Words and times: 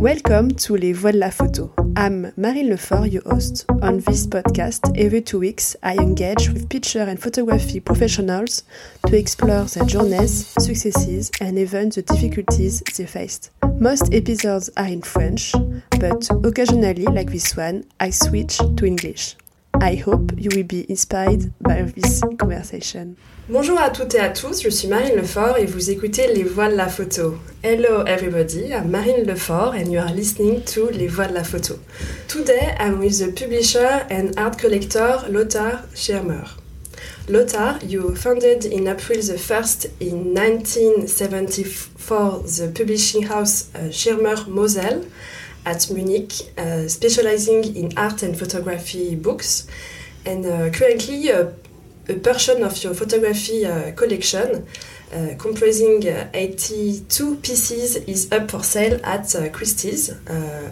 Welcome 0.00 0.52
to 0.52 0.76
Les 0.76 0.94
Voix 0.94 1.12
de 1.12 1.18
la 1.18 1.30
Photo. 1.30 1.74
I'm 1.94 2.32
Marine 2.38 2.70
Lefort, 2.70 3.12
your 3.12 3.22
host. 3.26 3.66
On 3.82 3.98
this 3.98 4.26
podcast, 4.26 4.96
every 4.96 5.20
two 5.20 5.38
weeks, 5.38 5.76
I 5.82 5.94
engage 5.96 6.48
with 6.48 6.70
picture 6.70 7.02
and 7.02 7.20
photography 7.20 7.80
professionals 7.80 8.62
to 9.06 9.14
explore 9.14 9.64
their 9.64 9.84
journeys, 9.84 10.46
successes, 10.58 11.30
and 11.42 11.58
even 11.58 11.90
the 11.90 12.00
difficulties 12.00 12.80
they 12.96 13.04
faced. 13.04 13.50
Most 13.78 14.14
episodes 14.14 14.70
are 14.78 14.86
in 14.86 15.02
French, 15.02 15.52
but 15.98 16.30
occasionally, 16.46 17.04
like 17.04 17.30
this 17.30 17.54
one, 17.54 17.84
I 18.00 18.08
switch 18.08 18.56
to 18.56 18.86
English. 18.86 19.36
I 19.82 19.94
hope 19.94 20.32
you 20.36 20.50
will 20.54 20.66
be 20.66 20.84
inspired 20.90 21.54
by 21.60 21.80
this 21.82 22.20
conversation. 22.38 23.16
Bonjour 23.48 23.80
à 23.80 23.88
toutes 23.88 24.14
et 24.14 24.20
à 24.20 24.28
tous, 24.28 24.62
je 24.62 24.68
suis 24.68 24.88
Marine 24.88 25.16
Lefort 25.16 25.56
et 25.56 25.64
vous 25.64 25.90
écoutez 25.90 26.26
Les 26.34 26.42
Voix 26.42 26.68
de 26.68 26.76
la 26.76 26.88
Photo. 26.88 27.38
Hello 27.62 28.04
everybody, 28.06 28.74
I'm 28.74 28.90
Marine 28.90 29.24
Lefort 29.24 29.74
and 29.74 29.90
you 29.90 29.98
are 29.98 30.12
listening 30.12 30.60
to 30.66 30.90
Les 30.90 31.06
Voix 31.06 31.28
de 31.28 31.34
la 31.34 31.44
Photo. 31.44 31.78
Today 32.28 32.76
I'm 32.78 32.98
with 32.98 33.20
the 33.20 33.32
publisher 33.32 34.04
and 34.10 34.32
art 34.36 34.58
collector 34.58 35.22
Lothar 35.30 35.80
Schirmer. 35.94 36.44
Lothar, 37.28 37.78
you 37.82 38.14
founded 38.16 38.66
in 38.66 38.86
April 38.86 39.22
the 39.22 39.38
1st 39.38 39.86
in 40.00 40.34
1974 40.34 42.40
the 42.40 42.70
publishing 42.74 43.22
house 43.22 43.70
uh, 43.74 43.90
Schirmer 43.90 44.36
Mosel 44.46 45.06
at 45.64 45.90
Munich, 45.90 46.32
uh, 46.56 46.88
specializing 46.88 47.76
in 47.76 47.96
art 47.96 48.22
and 48.22 48.38
photography 48.38 49.14
books. 49.14 49.66
And 50.24 50.44
uh, 50.44 50.70
currently, 50.70 51.30
uh, 51.30 51.48
a 52.08 52.14
portion 52.14 52.62
of 52.62 52.82
your 52.82 52.94
photography 52.94 53.64
uh, 53.64 53.92
collection, 53.92 54.66
uh, 55.12 55.28
comprising 55.38 56.02
82 56.34 57.36
pieces, 57.36 57.96
is 57.96 58.30
up 58.32 58.50
for 58.50 58.62
sale 58.62 59.00
at 59.04 59.34
Christie's 59.52 60.08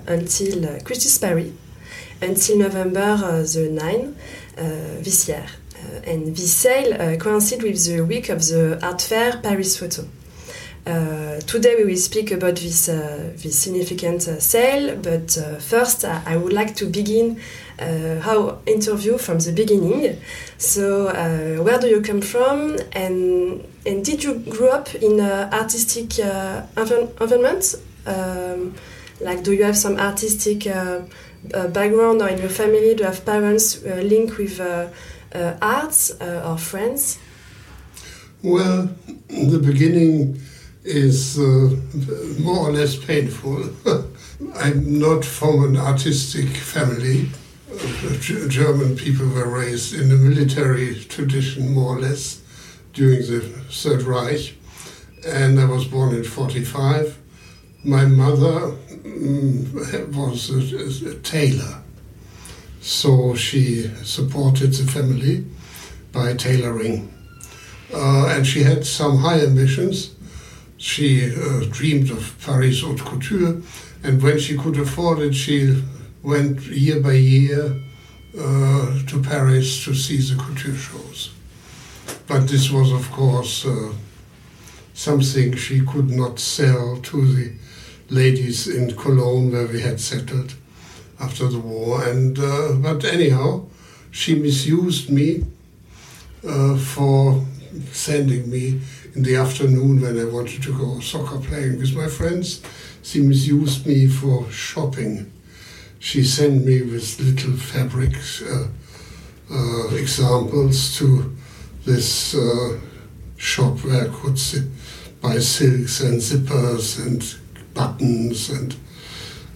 until 0.06 0.80
Christie's 0.80 1.18
Paris 1.18 1.52
until 2.20 2.58
November 2.58 3.16
the 3.44 3.68
9 3.70 4.16
this 5.02 5.28
year. 5.28 5.46
and 6.04 6.36
this 6.36 6.52
sale 6.54 7.16
coincides 7.18 7.62
with 7.62 7.84
the 7.86 8.00
week 8.00 8.28
of 8.28 8.40
the 8.46 8.78
art 8.82 9.02
fair 9.02 9.38
Paris 9.40 9.76
Photo. 9.76 10.04
Uh, 10.86 11.38
today 11.40 11.74
we 11.76 11.84
will 11.84 11.96
speak 11.96 12.30
about 12.30 12.56
this, 12.56 12.88
uh, 12.88 13.32
this 13.36 13.58
significant 13.58 14.26
uh, 14.26 14.40
sale, 14.40 14.96
but 14.96 15.36
uh, 15.36 15.56
first 15.56 16.04
I 16.04 16.36
would 16.36 16.52
like 16.52 16.74
to 16.76 16.86
begin 16.86 17.40
uh, 17.78 18.20
our 18.24 18.58
interview 18.64 19.18
from 19.18 19.38
the 19.38 19.52
beginning. 19.52 20.18
So, 20.56 21.08
uh, 21.08 21.62
where 21.62 21.78
do 21.78 21.88
you 21.88 22.00
come 22.00 22.22
from, 22.22 22.78
and 22.92 23.64
and 23.84 24.04
did 24.04 24.24
you 24.24 24.34
grow 24.34 24.70
up 24.70 24.94
in 24.94 25.20
an 25.20 25.52
artistic 25.52 26.18
environment? 26.18 27.74
Um, 28.06 28.74
like, 29.20 29.42
do 29.42 29.52
you 29.52 29.64
have 29.64 29.76
some 29.76 29.96
artistic 29.98 30.64
background, 30.64 32.22
or 32.22 32.28
in 32.28 32.38
your 32.38 32.48
family, 32.48 32.94
do 32.94 33.02
you 33.02 33.04
have 33.04 33.24
parents 33.26 33.82
linked 33.84 34.38
with 34.38 34.60
arts 35.60 36.12
or 36.20 36.56
friends? 36.56 37.18
Well, 38.42 38.88
in 39.28 39.50
the 39.50 39.58
beginning, 39.58 40.40
is 40.88 41.38
uh, 41.38 41.76
more 42.40 42.68
or 42.68 42.72
less 42.72 42.96
painful. 42.96 43.70
I'm 44.56 44.98
not 44.98 45.24
from 45.24 45.64
an 45.64 45.76
artistic 45.76 46.48
family. 46.48 47.28
German 48.20 48.96
people 48.96 49.28
were 49.28 49.48
raised 49.48 49.94
in 49.94 50.08
the 50.08 50.16
military 50.16 50.94
tradition, 50.94 51.74
more 51.74 51.96
or 51.96 52.00
less, 52.00 52.40
during 52.94 53.20
the 53.20 53.40
Third 53.70 54.02
Reich. 54.02 54.54
And 55.26 55.60
I 55.60 55.66
was 55.66 55.84
born 55.84 56.14
in 56.14 56.24
45. 56.24 57.18
My 57.84 58.06
mother 58.06 58.74
um, 59.04 59.72
was 60.16 60.50
a, 60.50 61.10
a 61.10 61.14
tailor. 61.16 61.82
So 62.80 63.34
she 63.34 63.88
supported 64.04 64.72
the 64.72 64.90
family 64.90 65.44
by 66.12 66.34
tailoring. 66.34 67.12
Uh, 67.92 68.28
and 68.28 68.46
she 68.46 68.62
had 68.62 68.86
some 68.86 69.18
high 69.18 69.40
ambitions 69.40 70.14
she 70.78 71.34
uh, 71.34 71.64
dreamed 71.70 72.10
of 72.10 72.34
Paris 72.44 72.82
haute 72.82 73.04
couture, 73.04 73.60
and 74.02 74.22
when 74.22 74.38
she 74.38 74.56
could 74.56 74.78
afford 74.78 75.18
it, 75.18 75.34
she 75.34 75.82
went 76.22 76.60
year 76.62 77.00
by 77.00 77.12
year 77.12 77.76
uh, 78.38 79.02
to 79.06 79.22
Paris 79.22 79.84
to 79.84 79.94
see 79.94 80.18
the 80.18 80.40
couture 80.40 80.74
shows. 80.74 81.30
But 82.28 82.46
this 82.46 82.70
was, 82.70 82.92
of 82.92 83.10
course, 83.10 83.66
uh, 83.66 83.92
something 84.94 85.56
she 85.56 85.80
could 85.80 86.10
not 86.10 86.38
sell 86.38 86.98
to 87.02 87.34
the 87.34 87.52
ladies 88.10 88.68
in 88.68 88.96
Cologne 88.96 89.50
where 89.50 89.66
we 89.66 89.80
had 89.80 90.00
settled 90.00 90.54
after 91.20 91.48
the 91.48 91.58
war. 91.58 92.04
And 92.04 92.38
uh, 92.38 92.74
but 92.74 93.04
anyhow, 93.04 93.66
she 94.10 94.34
misused 94.34 95.10
me 95.10 95.44
uh, 96.46 96.76
for 96.76 97.44
sending 97.92 98.50
me 98.50 98.80
in 99.18 99.24
the 99.24 99.34
afternoon 99.34 100.00
when 100.00 100.16
I 100.16 100.26
wanted 100.26 100.62
to 100.62 100.72
go 100.78 101.00
soccer 101.00 101.38
playing 101.38 101.78
with 101.78 101.92
my 101.96 102.06
friends. 102.06 102.62
She 103.02 103.20
misused 103.20 103.84
me 103.84 104.06
for 104.06 104.48
shopping. 104.48 105.32
She 105.98 106.22
sent 106.22 106.64
me 106.64 106.82
with 106.82 107.18
little 107.18 107.56
fabric 107.56 108.14
uh, 108.48 108.68
uh, 109.50 109.88
examples 109.96 110.96
to 110.98 111.34
this 111.84 112.36
uh, 112.36 112.78
shop 113.36 113.82
where 113.82 114.04
I 114.04 114.14
could 114.14 114.38
buy 115.20 115.40
silks 115.40 116.00
and 116.00 116.20
zippers 116.20 117.04
and 117.04 117.20
buttons 117.74 118.50
and 118.50 118.76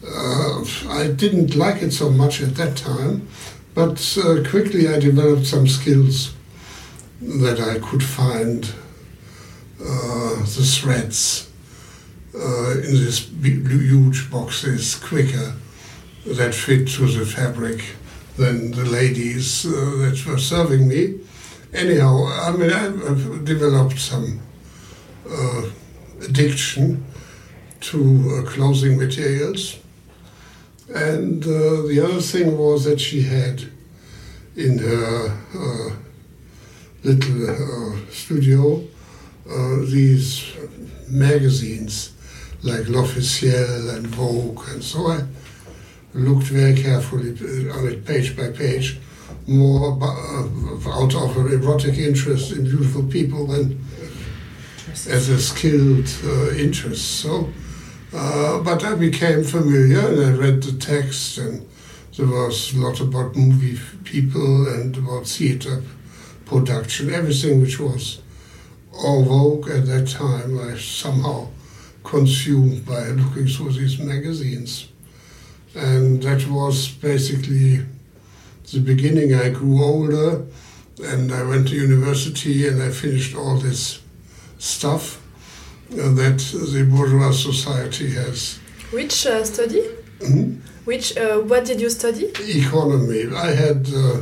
uh, 0.04 0.64
I 0.88 1.06
didn't 1.06 1.54
like 1.54 1.82
it 1.82 1.92
so 1.92 2.10
much 2.10 2.42
at 2.42 2.56
that 2.56 2.76
time, 2.76 3.28
but 3.76 4.18
uh, 4.18 4.42
quickly 4.50 4.88
I 4.88 4.98
developed 4.98 5.46
some 5.46 5.68
skills 5.68 6.34
that 7.20 7.60
I 7.60 7.78
could 7.78 8.02
find 8.02 8.68
the 9.82 10.64
threads 10.64 11.50
uh, 12.34 12.70
in 12.72 12.92
these 12.92 13.28
huge 13.42 14.30
boxes 14.30 14.94
quicker 14.94 15.54
that 16.26 16.54
fit 16.54 16.88
to 16.88 17.06
the 17.06 17.26
fabric 17.26 17.84
than 18.36 18.70
the 18.70 18.84
ladies 18.84 19.66
uh, 19.66 19.70
that 19.98 20.24
were 20.26 20.38
serving 20.38 20.88
me. 20.88 21.20
Anyhow, 21.74 22.26
I 22.26 22.52
mean, 22.52 22.70
I've 22.70 23.44
developed 23.44 23.98
some 23.98 24.40
uh, 25.28 25.62
addiction 26.22 27.04
to 27.80 27.98
uh, 28.46 28.50
clothing 28.50 28.98
materials. 28.98 29.78
And 30.94 31.42
uh, 31.44 31.82
the 31.88 32.00
other 32.02 32.20
thing 32.20 32.56
was 32.56 32.84
that 32.84 33.00
she 33.00 33.22
had 33.22 33.64
in 34.56 34.78
her 34.78 35.96
little 37.02 37.98
studio 38.10 38.84
uh, 39.48 39.76
these 39.80 40.52
magazines 41.08 42.12
like 42.62 42.88
L'Officiel 42.88 43.90
and 43.90 44.06
Vogue, 44.06 44.62
and 44.68 44.82
so 44.82 45.08
I 45.08 45.22
looked 46.14 46.44
very 46.44 46.80
carefully 46.80 47.30
on 47.70 47.88
it 47.88 48.04
page 48.04 48.36
by 48.36 48.50
page, 48.50 49.00
more 49.46 49.98
uh, 50.00 50.90
out 50.90 51.14
of 51.14 51.36
an 51.36 51.52
erotic 51.52 51.98
interest 51.98 52.52
in 52.52 52.64
beautiful 52.64 53.02
people 53.04 53.46
than 53.46 53.84
as 54.90 55.28
a 55.28 55.40
skilled 55.40 56.08
uh, 56.24 56.50
interest. 56.50 57.20
So, 57.20 57.50
uh, 58.14 58.60
but 58.60 58.84
I 58.84 58.94
became 58.94 59.42
familiar 59.42 60.00
and 60.00 60.20
I 60.20 60.30
read 60.38 60.62
the 60.62 60.78
text, 60.78 61.38
and 61.38 61.66
there 62.16 62.26
was 62.26 62.74
a 62.74 62.78
lot 62.78 63.00
about 63.00 63.34
movie 63.34 63.80
people 64.04 64.68
and 64.68 64.96
about 64.96 65.26
theater 65.26 65.82
production, 66.44 67.12
everything 67.12 67.60
which 67.60 67.80
was 67.80 68.21
en 68.94 69.24
vogue 69.24 69.70
at 69.70 69.86
that 69.86 70.08
time, 70.08 70.58
I 70.58 70.76
somehow 70.76 71.48
consumed 72.04 72.84
by 72.84 73.08
looking 73.08 73.46
through 73.46 73.72
these 73.72 73.98
magazines. 73.98 74.88
And 75.74 76.22
that 76.22 76.46
was 76.48 76.88
basically 76.88 77.80
the 78.72 78.80
beginning. 78.80 79.34
I 79.34 79.48
grew 79.50 79.82
older 79.82 80.44
and 81.02 81.32
I 81.32 81.42
went 81.42 81.68
to 81.68 81.74
university 81.74 82.68
and 82.68 82.82
I 82.82 82.90
finished 82.90 83.34
all 83.34 83.56
this 83.56 84.00
stuff 84.58 85.20
uh, 85.92 86.12
that 86.14 86.38
the 86.38 86.86
bourgeois 86.90 87.32
society 87.32 88.10
has. 88.10 88.58
Which 88.92 89.26
uh, 89.26 89.44
study? 89.44 89.82
Mm-hmm. 90.18 90.60
Which 90.84 91.16
uh, 91.16 91.38
what 91.40 91.64
did 91.64 91.80
you 91.80 91.90
study? 91.90 92.26
Economy. 92.40 93.34
I 93.34 93.50
had 93.52 93.88
uh, 93.94 94.20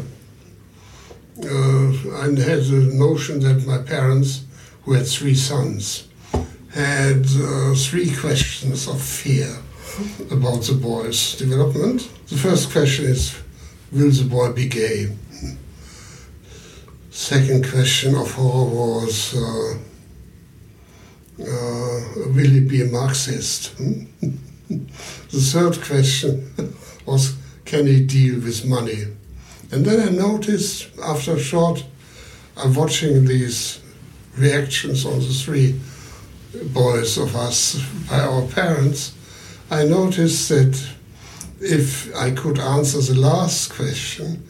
uh, 1.42 1.88
I 2.22 2.26
had 2.48 2.62
the 2.64 2.90
notion 2.94 3.40
that 3.40 3.66
my 3.66 3.78
parents 3.78 4.44
who 4.90 4.96
had 4.96 5.06
three 5.06 5.36
sons, 5.36 6.08
had 6.74 7.24
uh, 7.36 7.72
three 7.76 8.12
questions 8.12 8.88
of 8.88 9.00
fear 9.00 9.56
about 10.32 10.62
the 10.62 10.74
boy's 10.74 11.36
development. 11.36 12.10
The 12.26 12.36
first 12.36 12.72
question 12.72 13.04
is 13.04 13.40
Will 13.92 14.10
the 14.10 14.24
boy 14.24 14.50
be 14.50 14.66
gay? 14.66 15.16
Second 17.10 17.68
question 17.70 18.16
of 18.16 18.34
horror 18.34 18.64
was 18.64 19.36
uh, 19.36 19.74
uh, 21.40 22.00
Will 22.34 22.50
he 22.50 22.58
be 22.58 22.82
a 22.82 22.86
Marxist? 22.86 23.76
the 23.78 25.40
third 25.52 25.80
question 25.82 26.52
was, 27.06 27.36
can 27.64 27.86
he 27.86 28.04
deal 28.04 28.40
with 28.40 28.66
money? 28.66 29.04
And 29.70 29.84
then 29.84 30.00
I 30.00 30.10
noticed 30.10 30.88
after 31.00 31.36
a 31.36 31.38
short, 31.38 31.84
I'm 32.56 32.74
watching 32.74 33.24
these 33.24 33.79
reactions 34.40 35.04
on 35.04 35.20
the 35.20 35.26
three 35.26 35.78
boys 36.72 37.18
of 37.18 37.36
us 37.36 37.80
by 38.08 38.20
our 38.20 38.46
parents. 38.48 39.14
I 39.70 39.84
noticed 39.84 40.48
that 40.48 40.88
if 41.60 42.14
I 42.16 42.30
could 42.30 42.58
answer 42.58 43.00
the 43.00 43.20
last 43.20 43.72
question, 43.72 44.46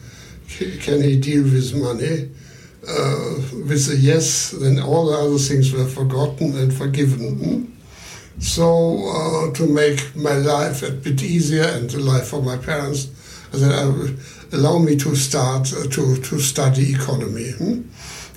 can 0.81 1.01
he 1.01 1.19
deal 1.19 1.43
with 1.43 1.75
money? 1.75 2.29
Uh, 2.87 3.35
with 3.67 3.87
a 3.91 3.95
yes, 3.95 4.51
then 4.51 4.79
all 4.79 5.11
the 5.11 5.17
other 5.17 5.37
things 5.37 5.71
were 5.71 5.85
forgotten 5.85 6.57
and 6.57 6.73
forgiven. 6.73 7.77
So, 8.39 8.65
uh, 9.07 9.53
to 9.53 9.67
make 9.67 10.15
my 10.15 10.33
life 10.33 10.81
a 10.81 10.89
bit 10.89 11.21
easier 11.21 11.63
and 11.63 11.87
the 11.87 11.99
life 11.99 12.33
of 12.33 12.43
my 12.43 12.57
parents, 12.57 13.09
I 13.53 13.57
said, 13.57 13.71
uh, 13.71 14.07
allow 14.53 14.79
me 14.79 14.95
to 14.95 15.15
start 15.15 15.71
uh, 15.73 15.83
to, 15.83 16.15
to 16.15 16.39
study 16.39 16.91
economy. 16.91 17.53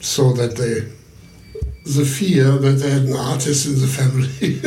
So 0.01 0.35
that 0.35 0.57
they, 0.57 0.93
the 1.85 2.05
fear 2.05 2.53
that 2.53 2.73
they 2.73 2.91
had 2.91 3.03
an 3.03 3.17
artist 3.17 3.67
in 3.67 3.81
the 3.81 3.87
family 3.87 4.59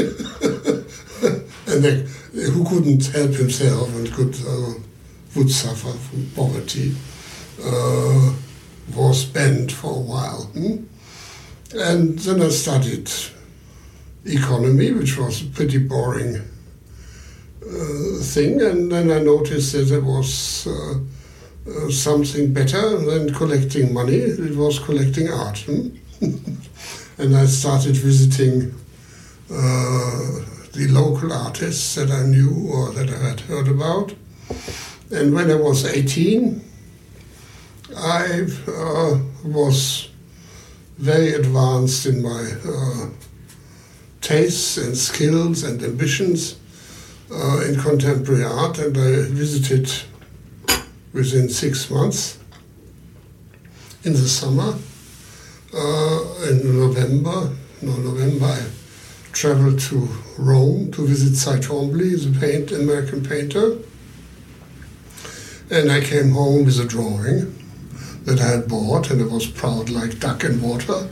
and 1.68 1.84
they, 1.84 2.06
who 2.52 2.64
couldn't 2.64 3.06
help 3.08 3.32
himself 3.32 3.94
and 3.96 4.12
could, 4.14 4.36
uh, 4.48 4.74
would 5.36 5.50
suffer 5.50 5.92
from 5.98 6.30
poverty 6.36 6.96
uh, 7.64 8.34
was 8.96 9.26
banned 9.26 9.72
for 9.72 9.92
a 9.92 10.00
while. 10.00 10.44
Hmm? 10.54 10.86
And 11.76 12.20
then 12.20 12.42
I 12.42 12.50
studied 12.50 13.12
economy, 14.26 14.92
which 14.92 15.18
was 15.18 15.42
a 15.42 15.46
pretty 15.46 15.80
boring 15.80 16.38
uh, 17.66 18.22
thing, 18.22 18.62
and 18.62 18.92
then 18.92 19.12
I 19.12 19.20
noticed 19.20 19.74
that 19.74 19.86
there 19.86 20.02
was 20.02 20.68
uh, 20.68 21.00
uh, 21.70 21.90
something 21.90 22.54
better 22.54 22.98
than 22.98 23.34
collecting 23.34 23.94
money. 23.94 24.18
It 24.18 24.56
was 24.56 24.80
collecting 24.80 25.30
art. 25.30 25.60
Hmm? 25.60 25.90
and 27.18 27.36
I 27.36 27.46
started 27.46 27.96
visiting 27.96 28.74
uh, 29.50 30.40
the 30.74 30.88
local 30.90 31.34
artists 31.34 31.96
that 31.96 32.12
I 32.12 32.24
knew 32.24 32.70
or 32.72 32.92
that 32.92 33.10
I 33.10 33.30
had 33.30 33.40
heard 33.42 33.68
about. 33.68 34.14
And 35.12 35.34
when 35.34 35.50
I 35.50 35.56
was 35.56 35.86
18, 35.86 36.62
I 37.96 38.46
uh, 38.68 39.20
was 39.44 40.10
very 40.98 41.34
advanced 41.34 42.06
in 42.06 42.22
my 42.22 42.52
uh, 42.66 43.10
tastes 44.22 44.78
and 44.78 44.98
skills 44.98 45.64
and 45.64 45.82
ambitions 45.82 46.58
uh, 47.32 47.62
in 47.68 47.80
contemporary 47.80 48.44
art, 48.44 48.78
and 48.80 48.98
I 48.98 49.22
visited 49.30 49.92
within 51.14 51.50
six 51.50 51.90
months 51.90 52.38
in 54.04 54.14
the 54.14 54.28
summer. 54.28 54.76
Uh, 55.78 56.50
in 56.50 56.80
November, 56.80 57.56
no 57.84 57.96
November, 57.98 58.46
I 58.46 58.66
traveled 59.32 59.80
to 59.80 60.10
Rome 60.40 60.92
to 60.94 61.06
visit 61.06 61.36
Cy 61.36 61.60
Twombly, 61.60 62.16
the 62.16 62.40
paint, 62.40 62.72
American 62.72 63.24
painter. 63.24 63.78
And 65.70 65.92
I 65.92 66.02
came 66.02 66.32
home 66.32 66.66
with 66.66 66.80
a 66.80 66.86
drawing 66.86 67.54
that 68.24 68.42
I 68.42 68.48
had 68.48 68.68
bought, 68.68 69.12
and 69.12 69.22
it 69.22 69.30
was 69.30 69.46
proud 69.46 69.92
like 69.92 70.20
duck 70.20 70.44
in 70.44 70.60
water. 70.62 71.08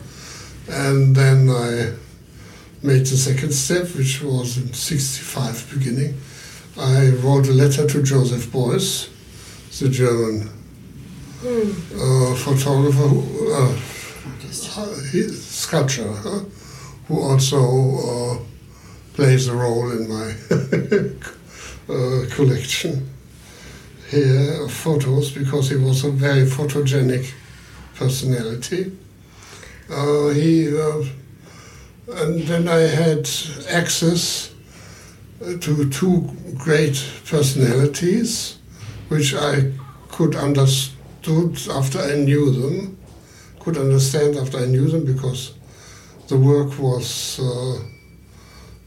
And 0.68 1.16
then 1.16 1.48
I 1.50 1.94
made 2.82 3.06
the 3.06 3.18
second 3.18 3.52
step, 3.52 3.90
which 3.96 4.24
was 4.24 4.58
in 4.58 4.74
65 4.74 5.72
beginning. 5.78 6.20
I 6.76 7.10
wrote 7.22 7.48
a 7.48 7.54
letter 7.54 7.86
to 7.86 8.02
Joseph 8.02 8.48
Beuys, 8.48 9.10
the 9.80 9.90
German 9.90 10.50
mm. 11.42 11.72
uh, 11.94 12.36
photographer, 12.36 13.08
who, 13.08 13.54
uh, 13.54 13.76
sculptor, 14.52 16.12
huh? 16.12 16.40
who 17.08 17.22
also 17.22 17.60
uh, 17.60 18.38
plays 19.14 19.48
a 19.48 19.56
role 19.56 19.92
in 19.92 20.10
my 20.10 20.34
uh, 21.94 22.36
collection 22.36 23.10
here 24.10 24.64
of 24.64 24.72
photos 24.72 25.32
because 25.32 25.70
he 25.70 25.76
was 25.76 26.04
a 26.04 26.12
very 26.12 26.46
photogenic 26.46 27.34
personality. 27.96 28.92
Uh, 29.90 30.30
he 30.30 30.76
uh, 30.78 31.04
and 32.08 32.42
then 32.42 32.68
I 32.68 32.82
had 32.82 33.28
access 33.70 34.54
to 35.40 35.90
two 35.90 36.30
great 36.56 37.04
personalities, 37.26 38.58
which 39.10 39.34
I 39.34 39.72
could 40.10 40.36
understood 40.36 41.58
after 41.72 42.00
I 42.00 42.16
knew 42.16 42.52
them, 42.52 42.98
could 43.66 43.78
understand 43.78 44.38
after 44.38 44.60
I 44.60 44.68
knew 44.68 44.88
them 44.88 45.06
because 45.06 45.54
the 46.28 46.38
work 46.38 46.78
was 46.78 47.40
uh, 47.40 47.80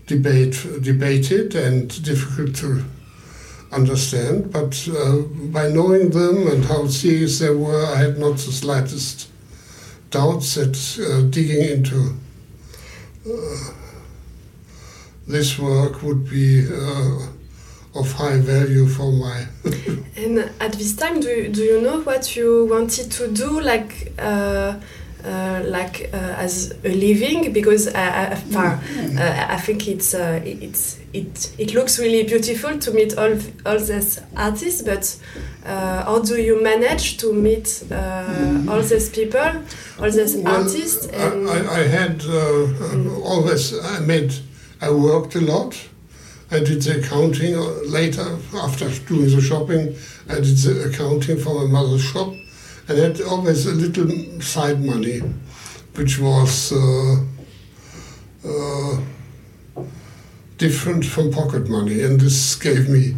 debate, 0.06 0.64
debated 0.80 1.56
and 1.56 1.88
difficult 2.04 2.54
to 2.56 2.84
understand. 3.72 4.52
But 4.52 4.88
uh, 4.88 5.22
by 5.52 5.68
knowing 5.68 6.10
them 6.10 6.46
and 6.46 6.64
how 6.64 6.86
serious 6.86 7.40
they 7.40 7.50
were, 7.50 7.86
I 7.86 7.96
had 7.96 8.18
not 8.18 8.36
the 8.36 8.52
slightest 8.52 9.28
doubts 10.10 10.54
that 10.54 10.76
uh, 11.04 11.28
digging 11.28 11.64
into 11.64 12.14
uh, 13.26 13.72
this 15.26 15.58
work 15.58 16.02
would 16.04 16.30
be 16.30 16.66
uh, 16.66 17.26
of 17.98 18.12
high 18.12 18.38
value 18.38 18.86
for 18.86 19.10
my. 19.12 19.46
and 20.16 20.38
at 20.60 20.72
this 20.72 20.94
time, 20.94 21.20
do 21.20 21.28
you, 21.28 21.48
do 21.48 21.62
you 21.62 21.80
know 21.80 22.00
what 22.00 22.36
you 22.36 22.66
wanted 22.66 23.10
to 23.12 23.28
do, 23.28 23.60
like? 23.60 24.12
Uh, 24.18 24.74
uh, 25.24 25.62
like 25.66 26.10
uh, 26.12 26.16
as 26.38 26.72
a 26.84 26.88
living 26.88 27.52
because 27.52 27.92
I, 27.92 28.00
I, 28.00 28.56
uh, 28.56 29.46
I 29.48 29.56
think 29.56 29.88
it's 29.88 30.14
uh, 30.14 30.40
it's 30.44 31.00
it 31.12 31.52
it 31.58 31.74
looks 31.74 31.98
really 31.98 32.22
beautiful 32.22 32.78
to 32.78 32.90
meet 32.92 33.18
all 33.18 33.36
all 33.66 33.78
these 33.78 34.20
artists 34.36 34.82
but 34.82 35.18
uh, 35.66 36.04
how 36.04 36.20
do 36.20 36.40
you 36.40 36.62
manage 36.62 37.16
to 37.18 37.32
meet 37.32 37.84
uh, 37.90 38.64
all 38.68 38.80
these 38.80 39.08
people 39.08 39.62
all 40.00 40.10
these 40.10 40.36
well, 40.36 40.62
artists 40.62 41.08
I, 41.12 41.80
I, 41.80 41.82
had 41.88 42.20
mm. 42.20 43.20
always 43.24 43.76
I 43.76 43.98
made 44.00 44.32
I 44.80 44.90
worked 44.90 45.34
a 45.34 45.40
lot 45.40 45.76
I 46.50 46.60
did 46.60 46.82
the 46.82 47.00
accounting 47.00 47.56
later 47.90 48.38
after 48.54 48.88
doing 49.06 49.30
the 49.30 49.42
shopping 49.42 49.94
I 50.30 50.36
did 50.36 50.56
the 50.58 50.90
accounting 50.90 51.38
for 51.38 51.54
my 51.54 51.70
mother's 51.70 52.04
shop 52.04 52.34
and 52.88 52.98
had 52.98 53.20
always 53.22 53.66
a 53.66 53.72
little 53.72 54.40
side 54.40 54.82
money, 54.82 55.20
which 55.94 56.18
was 56.18 56.72
uh, 56.72 57.16
uh, 58.46 59.00
different 60.56 61.04
from 61.04 61.30
pocket 61.30 61.68
money, 61.68 62.02
and 62.02 62.20
this 62.20 62.54
gave 62.56 62.88
me 62.88 63.14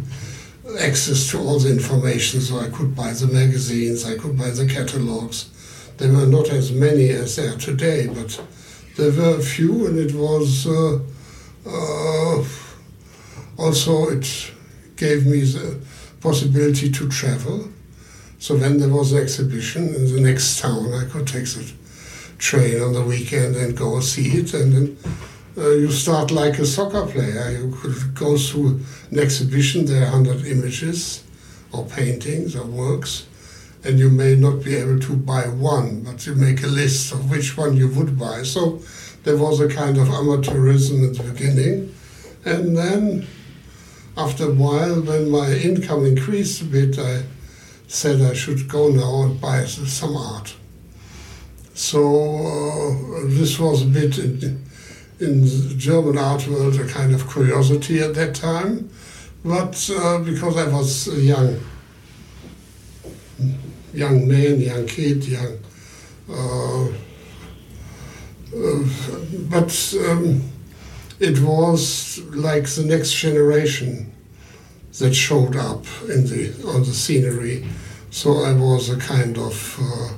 access 0.79 1.29
to 1.31 1.39
all 1.39 1.59
the 1.59 1.71
information, 1.71 2.41
so 2.41 2.59
I 2.59 2.69
could 2.69 2.95
buy 2.95 3.13
the 3.13 3.27
magazines, 3.27 4.05
I 4.05 4.17
could 4.17 4.37
buy 4.37 4.49
the 4.51 4.65
catalogs. 4.65 5.49
There 5.97 6.11
were 6.11 6.25
not 6.25 6.49
as 6.49 6.71
many 6.71 7.09
as 7.09 7.35
there 7.35 7.53
are 7.53 7.57
today, 7.57 8.07
but 8.07 8.41
there 8.97 9.11
were 9.11 9.37
a 9.37 9.41
few, 9.41 9.87
and 9.87 9.97
it 9.97 10.13
was 10.13 10.67
uh, 10.67 10.99
uh 11.65 12.43
also 13.61 14.09
it 14.09 14.51
gave 14.95 15.25
me 15.25 15.41
the 15.41 15.79
possibility 16.19 16.91
to 16.91 17.07
travel 17.09 17.69
so 18.41 18.57
when 18.57 18.79
there 18.79 18.89
was 18.89 19.11
an 19.11 19.19
exhibition 19.19 19.93
in 19.93 20.15
the 20.15 20.19
next 20.19 20.59
town, 20.59 20.91
I 20.95 21.05
could 21.05 21.27
take 21.27 21.45
the 21.45 21.71
train 22.39 22.81
on 22.81 22.93
the 22.93 23.03
weekend 23.03 23.55
and 23.55 23.77
go 23.77 23.99
see 23.99 24.29
it. 24.39 24.55
And 24.55 24.73
then 24.73 24.97
uh, 25.55 25.69
you 25.69 25.91
start 25.91 26.31
like 26.31 26.57
a 26.57 26.65
soccer 26.65 27.05
player. 27.05 27.51
You 27.51 27.71
could 27.79 28.15
go 28.15 28.35
through 28.39 28.79
an 29.11 29.19
exhibition, 29.19 29.85
there 29.85 30.07
are 30.07 30.11
100 30.11 30.47
images 30.47 31.23
or 31.71 31.85
paintings 31.85 32.55
or 32.55 32.65
works, 32.65 33.27
and 33.83 33.99
you 33.99 34.09
may 34.09 34.33
not 34.35 34.63
be 34.63 34.75
able 34.75 34.99
to 35.01 35.15
buy 35.15 35.43
one, 35.43 36.01
but 36.01 36.25
you 36.25 36.33
make 36.33 36.63
a 36.63 36.67
list 36.67 37.13
of 37.13 37.29
which 37.29 37.55
one 37.55 37.77
you 37.77 37.89
would 37.89 38.17
buy. 38.17 38.41
So 38.41 38.81
there 39.23 39.37
was 39.37 39.59
a 39.59 39.67
kind 39.67 39.99
of 39.99 40.07
amateurism 40.07 41.07
at 41.07 41.15
the 41.15 41.31
beginning. 41.31 41.93
And 42.43 42.75
then 42.75 43.27
after 44.17 44.45
a 44.45 44.53
while, 44.53 45.01
when 45.01 45.29
my 45.29 45.53
income 45.53 46.05
increased 46.05 46.61
a 46.61 46.65
bit, 46.65 46.99
I 46.99 47.23
said 47.87 48.21
I 48.21 48.33
should 48.33 48.67
go 48.67 48.89
now 48.89 49.23
and 49.23 49.39
buy 49.39 49.65
some 49.65 50.15
art. 50.15 50.55
So 51.73 52.01
uh, 52.01 53.27
this 53.27 53.57
was 53.57 53.83
a 53.83 53.85
bit 53.85 54.17
in, 54.17 54.65
in, 55.19 55.41
the 55.41 55.73
German 55.77 56.17
art 56.17 56.47
world 56.47 56.79
a 56.79 56.87
kind 56.87 57.13
of 57.13 57.29
curiosity 57.29 57.99
at 58.01 58.13
that 58.15 58.35
time, 58.35 58.89
but 59.43 59.89
uh, 59.95 60.19
because 60.19 60.57
I 60.57 60.67
was 60.67 61.07
a 61.07 61.19
young, 61.19 61.59
young 63.93 64.27
man, 64.27 64.59
young 64.59 64.85
kid, 64.85 65.25
young, 65.25 65.57
uh, 66.29 66.85
uh 68.53 68.83
but 69.49 69.95
um, 70.07 70.50
it 71.21 71.39
was 71.39 72.19
like 72.33 72.65
the 72.65 72.83
next 72.83 73.13
generation 73.13 74.11
that 74.99 75.13
showed 75.13 75.55
up 75.55 75.85
in 76.09 76.25
the 76.25 76.51
on 76.67 76.81
the 76.81 76.93
scenery. 76.93 77.65
So 78.09 78.43
I 78.43 78.53
was 78.53 78.89
a 78.89 78.97
kind 78.97 79.37
of 79.37 79.79
uh, 79.79 80.09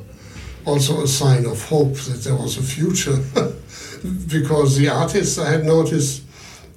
also 0.66 1.04
a 1.04 1.08
sign 1.08 1.46
of 1.46 1.62
hope 1.66 1.96
that 2.08 2.24
there 2.24 2.36
was 2.36 2.58
a 2.58 2.64
future, 2.64 3.18
because 4.28 4.78
the 4.78 4.90
artists 4.90 5.38
I 5.38 5.52
had 5.52 5.66
noticed 5.66 6.24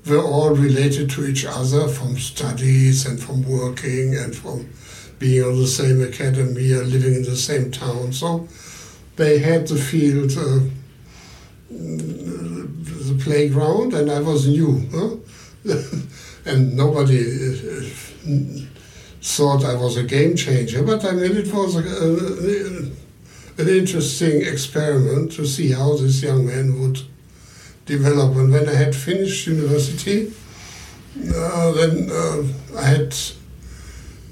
were 0.06 0.22
all 0.22 0.50
related 0.50 1.08
to 1.10 1.26
each 1.26 1.44
other 1.46 1.86
from 1.88 2.18
studies 2.18 3.06
and 3.06 3.20
from 3.22 3.48
working 3.48 4.16
and 4.16 4.34
from 4.34 4.68
being 5.20 5.44
on 5.44 5.56
the 5.58 5.66
same 5.66 6.02
academy 6.02 6.72
or 6.72 6.84
living 6.84 7.14
in 7.14 7.22
the 7.22 7.36
same 7.36 7.70
town. 7.70 8.12
So 8.12 8.48
they 9.14 9.38
had 9.38 9.68
the 9.68 9.76
field, 9.76 10.32
uh, 10.36 10.68
the 11.70 13.18
playground, 13.22 13.94
and 13.94 14.10
I 14.10 14.20
was 14.20 14.46
new. 14.46 14.82
Huh? 14.92 15.16
and 16.46 16.76
nobody 16.76 17.20
uh, 17.20 17.82
thought 19.20 19.64
I 19.64 19.74
was 19.74 19.96
a 19.96 20.04
game 20.04 20.36
changer, 20.36 20.82
but 20.82 21.04
I 21.04 21.12
mean, 21.12 21.36
it 21.36 21.52
was 21.52 21.76
a, 21.76 21.80
a, 21.80 23.62
an 23.62 23.68
interesting 23.68 24.42
experiment 24.42 25.32
to 25.32 25.46
see 25.46 25.72
how 25.72 25.96
this 25.96 26.22
young 26.22 26.46
man 26.46 26.80
would 26.80 27.00
develop. 27.84 28.36
And 28.36 28.52
when 28.52 28.68
I 28.68 28.74
had 28.74 28.94
finished 28.94 29.46
university, 29.46 30.32
uh, 31.34 31.72
then 31.72 32.10
uh, 32.10 32.44
I 32.76 32.84
had, 32.84 33.14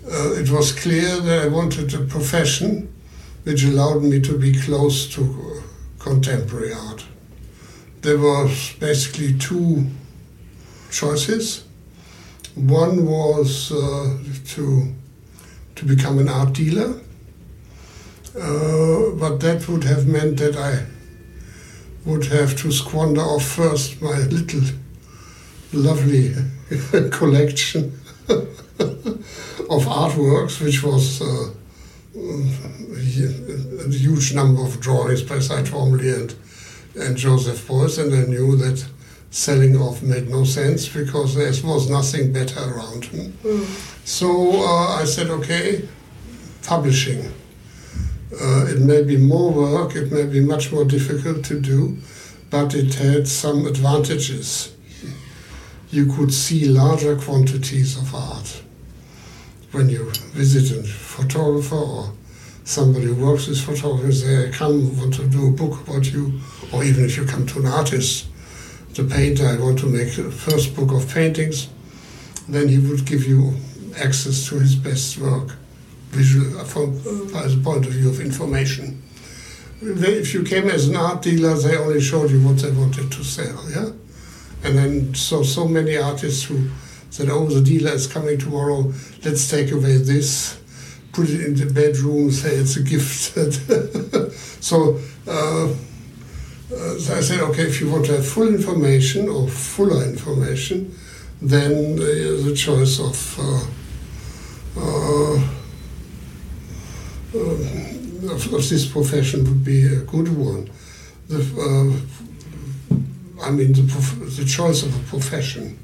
uh, 0.06 0.34
it 0.34 0.50
was 0.50 0.72
clear 0.72 1.18
that 1.20 1.44
I 1.44 1.48
wanted 1.48 1.92
a 1.94 2.04
profession 2.04 2.92
which 3.44 3.64
allowed 3.64 4.02
me 4.02 4.20
to 4.20 4.38
be 4.38 4.58
close 4.58 5.12
to 5.14 5.62
contemporary 5.98 6.72
art. 6.72 7.04
There 8.04 8.18
was 8.18 8.74
basically 8.78 9.32
two 9.38 9.86
choices. 10.90 11.64
One 12.54 13.06
was 13.06 13.72
uh, 13.72 14.18
to 14.48 14.94
to 15.76 15.86
become 15.86 16.18
an 16.18 16.28
art 16.28 16.52
dealer, 16.52 17.00
uh, 18.38 19.10
but 19.18 19.40
that 19.40 19.66
would 19.68 19.84
have 19.84 20.06
meant 20.06 20.36
that 20.36 20.54
I 20.54 20.84
would 22.04 22.26
have 22.26 22.54
to 22.58 22.70
squander 22.70 23.22
off 23.22 23.46
first 23.46 24.02
my 24.02 24.18
little 24.18 24.64
lovely 25.72 26.34
collection 27.10 27.98
of 28.28 29.86
artworks, 30.02 30.60
which 30.60 30.82
was 30.82 31.22
uh, 31.22 31.48
a 33.86 33.88
huge 33.88 34.34
number 34.34 34.62
of 34.62 34.78
drawings 34.78 35.22
by 35.22 35.38
Cy 35.38 35.62
Twombly 35.62 36.14
and, 36.14 36.34
and 36.96 37.16
Joseph 37.16 37.66
Beuys, 37.66 37.98
and 37.98 38.14
I 38.14 38.24
knew 38.24 38.56
that 38.56 38.86
selling 39.30 39.76
off 39.76 40.00
made 40.02 40.28
no 40.28 40.44
sense 40.44 40.88
because 40.88 41.34
there 41.34 41.52
was 41.68 41.90
nothing 41.90 42.32
better 42.32 42.60
around. 42.60 43.04
Mm. 43.04 43.64
So 44.06 44.62
uh, 44.62 45.00
I 45.00 45.04
said, 45.04 45.28
okay, 45.28 45.88
publishing. 46.62 47.32
Uh, 48.40 48.66
it 48.68 48.80
may 48.80 49.02
be 49.02 49.16
more 49.16 49.52
work, 49.52 49.96
it 49.96 50.10
may 50.12 50.24
be 50.24 50.40
much 50.40 50.72
more 50.72 50.84
difficult 50.84 51.44
to 51.44 51.60
do, 51.60 51.96
but 52.50 52.74
it 52.74 52.94
had 52.94 53.26
some 53.26 53.66
advantages. 53.66 54.74
You 55.90 56.06
could 56.06 56.32
see 56.32 56.66
larger 56.66 57.16
quantities 57.16 57.96
of 57.96 58.14
art 58.14 58.62
when 59.72 59.88
you 59.88 60.10
visit 60.32 60.76
a 60.76 60.82
photographer 60.84 61.76
or 61.76 62.12
somebody 62.64 63.06
who 63.06 63.14
works 63.14 63.46
with 63.46 63.60
photography, 63.60 64.26
they 64.26 64.50
come, 64.50 64.96
want 64.98 65.14
to 65.14 65.26
do 65.26 65.48
a 65.48 65.50
book 65.50 65.86
about 65.86 66.12
you, 66.12 66.40
or 66.72 66.82
even 66.82 67.04
if 67.04 67.16
you 67.16 67.24
come 67.24 67.46
to 67.46 67.60
an 67.60 67.66
artist 67.66 68.26
the 68.94 69.04
painter, 69.04 69.46
I 69.46 69.56
want 69.56 69.78
to 69.80 69.86
make 69.86 70.14
the 70.14 70.30
first 70.30 70.76
book 70.76 70.92
of 70.92 71.12
paintings, 71.12 71.68
then 72.48 72.68
he 72.68 72.78
would 72.78 73.04
give 73.04 73.26
you 73.26 73.54
access 73.98 74.48
to 74.48 74.58
his 74.58 74.74
best 74.76 75.18
work, 75.18 75.56
visual 76.10 76.60
uh, 76.60 76.64
from 76.64 76.96
uh, 76.98 77.32
by 77.32 77.48
the 77.48 77.60
point 77.62 77.86
of 77.86 77.92
view 77.92 78.08
of 78.08 78.20
information. 78.20 79.02
If 79.82 80.32
you 80.32 80.44
came 80.44 80.68
as 80.68 80.88
an 80.88 80.96
art 80.96 81.22
dealer, 81.22 81.54
they 81.54 81.76
only 81.76 82.00
showed 82.00 82.30
you 82.30 82.40
what 82.40 82.58
they 82.58 82.70
wanted 82.70 83.10
to 83.12 83.24
sell, 83.24 83.68
yeah. 83.70 83.90
And 84.62 84.78
then 84.78 85.14
so 85.14 85.42
so 85.42 85.66
many 85.66 85.96
artists 85.96 86.44
who 86.44 86.70
said, 87.10 87.28
"Oh, 87.28 87.46
the 87.46 87.60
dealer 87.60 87.92
is 87.92 88.06
coming 88.06 88.38
tomorrow. 88.38 88.92
Let's 89.24 89.48
take 89.50 89.72
away 89.72 89.98
this, 89.98 90.58
put 91.14 91.30
it 91.30 91.40
in 91.46 91.54
the 91.54 91.66
bedroom, 91.66 92.30
say 92.30 92.50
it's 92.56 92.76
a 92.76 92.82
gift." 92.82 93.34
so. 94.62 94.98
Uh, 95.26 95.68
uh, 96.72 96.94
I 96.94 97.20
said, 97.20 97.40
okay, 97.40 97.64
if 97.64 97.80
you 97.80 97.90
want 97.90 98.06
to 98.06 98.12
have 98.12 98.26
full 98.26 98.48
information 98.48 99.28
or 99.28 99.48
fuller 99.48 100.02
information, 100.04 100.96
then 101.40 101.98
uh, 101.98 102.42
the 102.44 102.54
choice 102.56 102.98
of, 102.98 103.38
uh, 103.38 104.80
uh, 104.80 105.36
uh, 107.34 108.32
of, 108.32 108.52
of 108.54 108.68
this 108.68 108.86
profession 108.86 109.44
would 109.44 109.64
be 109.64 109.84
a 109.84 110.00
good 110.00 110.36
one. 110.36 110.70
The, 111.28 111.40
I 113.42 113.50
mean, 113.50 113.72
the, 113.72 113.82
the 114.38 114.44
choice 114.44 114.82
of 114.82 114.96
a 114.96 115.08
profession 115.08 115.78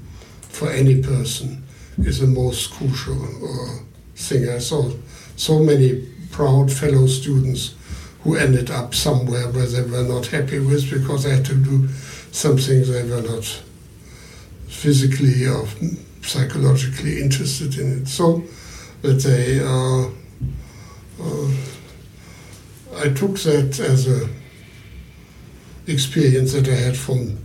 for 0.49 0.71
any 0.71 1.03
person 1.03 1.63
is 1.99 2.21
the 2.21 2.27
most 2.27 2.73
crucial 2.73 3.17
thing. 4.15 4.49
I 4.49 4.59
saw 4.59 4.91
so 5.41 5.59
many 5.59 6.07
proud 6.31 6.71
fellow 6.71 7.07
students 7.07 7.75
who 8.23 8.37
ended 8.37 8.71
up 8.71 8.95
somewhere 8.95 9.49
where 9.53 9.65
they 9.65 9.81
were 9.81 10.03
not 10.03 10.27
happy 10.27 10.59
with 10.59 10.91
because 10.91 11.25
they 11.25 11.31
had 11.31 11.47
to 11.47 11.55
do 11.55 11.89
something 12.31 12.83
they 12.85 13.03
were 13.05 13.23
not 13.23 13.63
physically 14.69 15.47
or 15.47 15.67
psychologically 16.21 17.23
interested 17.23 17.79
in 17.79 18.03
it. 18.03 18.09
So 18.09 18.43
that 19.01 19.23
they, 19.23 19.61
uh, 19.61 20.11
uh, 21.25 21.51
I 23.03 23.09
took 23.09 23.39
that 23.39 23.81
as 23.81 24.09
a 24.09 24.29
experience 25.87 26.53
that 26.53 26.69
I 26.69 26.75
had 26.75 26.99
from 26.99 27.39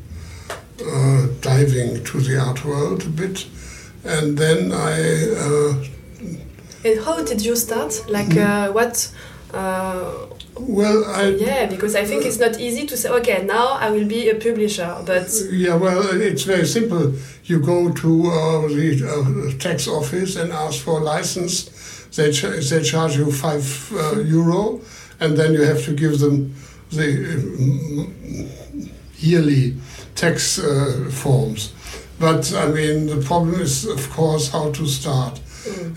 uh, 0.85 1.27
diving 1.39 2.03
to 2.03 2.19
the 2.19 2.37
art 2.37 2.65
world 2.65 3.05
a 3.05 3.09
bit, 3.09 3.47
and 4.03 4.37
then 4.37 4.73
I. 4.73 5.91
Uh, 6.85 6.89
and 6.89 7.05
how 7.05 7.23
did 7.23 7.43
you 7.43 7.55
start? 7.55 8.05
Like, 8.09 8.27
mm. 8.27 8.73
what? 8.73 9.11
Uh, 9.53 10.27
well, 10.59 11.05
I, 11.05 11.27
yeah, 11.29 11.65
because 11.65 11.95
I 11.95 12.05
think 12.05 12.25
it's 12.25 12.39
not 12.39 12.59
easy 12.59 12.85
to 12.87 12.97
say, 12.97 13.09
okay, 13.09 13.43
now 13.45 13.67
I 13.73 13.89
will 13.89 14.05
be 14.05 14.29
a 14.29 14.35
publisher, 14.35 15.01
but 15.05 15.29
yeah, 15.51 15.75
well, 15.75 16.21
it's 16.21 16.43
very 16.43 16.65
simple. 16.65 17.13
You 17.45 17.59
go 17.59 17.91
to 17.91 18.27
uh, 18.27 18.67
the 18.67 19.53
uh, 19.55 19.59
tax 19.59 19.87
office 19.87 20.35
and 20.35 20.51
ask 20.51 20.83
for 20.83 20.99
a 20.99 21.03
license. 21.03 21.69
They 22.15 22.31
ch 22.31 22.43
they 22.69 22.81
charge 22.83 23.17
you 23.17 23.31
five 23.31 23.65
uh, 23.93 24.19
euro, 24.19 24.81
and 25.19 25.37
then 25.37 25.53
you 25.53 25.63
have 25.63 25.83
to 25.85 25.93
give 25.93 26.19
them 26.19 26.55
the 26.91 27.09
uh, 27.27 28.85
yearly 29.17 29.75
tax 30.15 30.59
uh, 30.59 31.09
forms. 31.11 31.73
But 32.19 32.53
I 32.53 32.67
mean, 32.67 33.07
the 33.07 33.21
problem 33.21 33.59
is, 33.61 33.85
of 33.85 34.09
course, 34.09 34.49
how 34.49 34.71
to 34.71 34.85
start. 34.87 35.41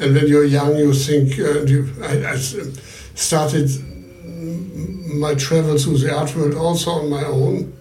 And 0.01 0.15
when 0.15 0.27
you're 0.27 0.45
young, 0.45 0.77
you 0.77 0.93
think. 0.93 1.39
Uh, 1.39 1.63
you, 1.63 1.89
I, 2.03 2.33
I 2.33 2.37
started 3.15 3.69
my 5.15 5.35
travel 5.35 5.77
through 5.79 5.99
the 5.99 6.15
art 6.15 6.35
world 6.37 6.55
also 6.55 6.91
on 6.93 7.11
my 7.11 7.25
own. 7.25 7.73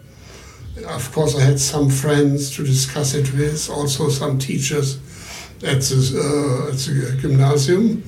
Of 0.87 1.11
course, 1.11 1.35
I 1.35 1.41
had 1.41 1.59
some 1.59 1.89
friends 1.89 2.55
to 2.55 2.63
discuss 2.63 3.13
it 3.13 3.33
with, 3.33 3.69
also 3.69 4.09
some 4.09 4.37
teachers 4.39 4.97
at 5.63 5.81
the, 5.81 6.65
uh, 6.65 6.69
at 6.69 6.77
the 6.77 7.17
gymnasium 7.19 8.03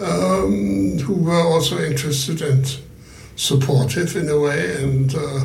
um, 0.00 0.98
who 0.98 1.14
were 1.14 1.42
also 1.42 1.78
interested 1.82 2.42
and 2.42 2.78
supportive 3.36 4.16
in 4.16 4.28
a 4.28 4.38
way. 4.38 4.82
And 4.82 5.14
uh, 5.14 5.44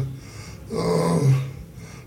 uh, 0.73 1.33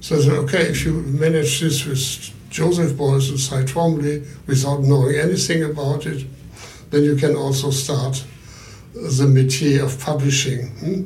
so 0.00 0.16
I 0.16 0.20
said, 0.20 0.32
okay, 0.44 0.62
if 0.68 0.84
you 0.84 0.92
manage 1.02 1.60
this 1.60 1.84
with 1.84 2.37
Joseph 2.50 2.92
Beuys 2.92 3.36
Cy 3.38 3.62
Twombly 3.64 4.26
without 4.46 4.82
knowing 4.82 5.16
anything 5.16 5.64
about 5.64 6.06
it, 6.06 6.26
then 6.90 7.04
you 7.04 7.16
can 7.16 7.36
also 7.36 7.70
start 7.70 8.24
the 8.94 9.26
métier 9.26 9.84
of 9.84 10.00
publishing. 10.00 10.68
Hmm? 10.78 11.02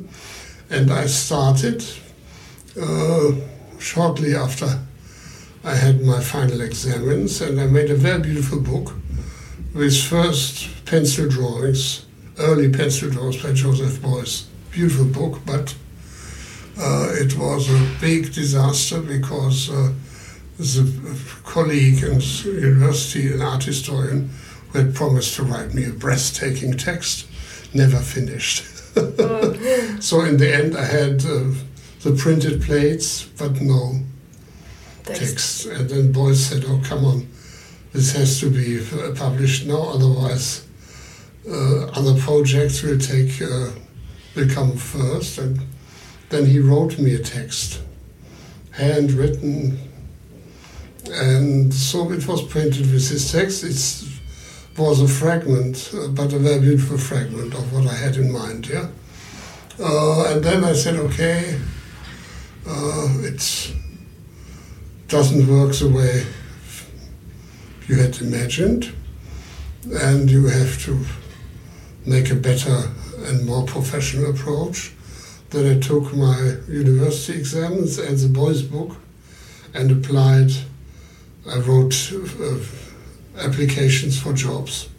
And 0.69 0.91
I 0.91 1.05
started 1.05 1.83
uh, 2.81 3.31
shortly 3.79 4.35
after 4.35 4.79
I 5.63 5.75
had 5.75 6.01
my 6.01 6.21
final 6.21 6.61
exams, 6.61 7.41
and 7.41 7.59
I 7.59 7.67
made 7.67 7.91
a 7.91 7.95
very 7.95 8.21
beautiful 8.21 8.59
book 8.59 8.93
with 9.73 9.95
first 9.97 10.85
pencil 10.85 11.29
drawings, 11.29 12.05
early 12.37 12.69
pencil 12.69 13.09
drawings 13.09 13.41
by 13.41 13.53
Joseph 13.53 14.01
Beuys. 14.01 14.45
Beautiful 14.71 15.05
book, 15.05 15.41
but 15.45 15.75
uh, 16.77 17.09
it 17.13 17.37
was 17.37 17.69
a 17.69 17.89
big 18.01 18.33
disaster 18.33 18.99
because 18.99 19.69
uh, 19.69 19.93
the 20.57 21.19
colleague 21.43 22.03
in 22.03 22.21
university, 22.45 23.33
an 23.33 23.41
art 23.41 23.63
historian, 23.63 24.29
who 24.69 24.79
had 24.79 24.95
promised 24.95 25.35
to 25.35 25.43
write 25.43 25.73
me 25.73 25.85
a 25.85 25.91
breathtaking 25.91 26.77
text, 26.77 27.27
never 27.73 27.97
finished. 27.97 28.63
so 30.01 30.21
in 30.21 30.37
the 30.37 30.51
end, 30.53 30.77
I 30.77 30.85
had 30.85 31.25
uh, 31.25 31.53
the 32.01 32.15
printed 32.17 32.61
plates, 32.61 33.23
but 33.23 33.59
no, 33.61 33.99
text. 35.03 35.65
And 35.65 35.89
then 35.89 36.13
Beuys 36.13 36.35
said, 36.35 36.63
oh, 36.67 36.81
come 36.83 37.05
on, 37.05 37.27
this 37.91 38.15
has 38.15 38.39
to 38.41 38.49
be 38.49 38.79
published 39.15 39.65
now, 39.65 39.81
otherwise 39.81 40.67
uh, 41.49 41.85
other 41.87 42.19
projects 42.19 42.83
will 42.83 42.97
take, 42.97 43.41
uh, 43.41 43.71
will 44.35 44.49
come 44.49 44.75
first. 44.77 45.37
And 45.37 45.59
then 46.29 46.45
he 46.45 46.59
wrote 46.59 46.99
me 46.99 47.15
a 47.15 47.19
text, 47.19 47.81
handwritten, 48.71 49.77
and 51.11 51.73
so 51.73 52.11
it 52.11 52.27
was 52.27 52.41
printed 52.43 52.91
with 52.91 53.09
his 53.09 53.31
text. 53.31 53.63
It 53.63 54.79
was 54.79 55.01
a 55.01 55.07
fragment, 55.07 55.91
uh, 55.93 56.07
but 56.07 56.33
a 56.33 56.39
very 56.39 56.59
beautiful 56.59 56.97
fragment 56.97 57.53
of 57.53 57.73
what 57.73 57.87
I 57.87 57.95
had 57.95 58.15
in 58.17 58.31
mind, 58.31 58.67
yeah? 58.69 58.87
Uh, 59.79 60.33
and 60.33 60.43
then 60.43 60.63
I 60.63 60.73
said, 60.73 60.95
okay, 60.95 61.59
uh, 62.67 63.09
it 63.21 63.73
doesn't 65.07 65.47
work 65.47 65.75
the 65.75 65.89
way 65.89 66.25
you 67.87 67.95
had 67.95 68.21
imagined, 68.21 68.93
and 69.91 70.29
you 70.29 70.47
have 70.47 70.81
to 70.85 71.05
make 72.05 72.31
a 72.31 72.35
better 72.35 72.91
and 73.25 73.45
more 73.45 73.65
professional 73.65 74.31
approach. 74.31 74.93
Then 75.49 75.77
I 75.77 75.79
took 75.79 76.13
my 76.13 76.57
university 76.67 77.37
exams 77.37 77.99
and 77.99 78.17
the 78.17 78.27
Beuys 78.27 78.69
book 78.69 78.97
and 79.73 79.91
applied. 79.91 80.51
I 81.49 81.57
wrote 81.59 82.13
uh, 82.13 82.57
applications 83.37 84.19
for 84.19 84.33
jobs, 84.33 84.89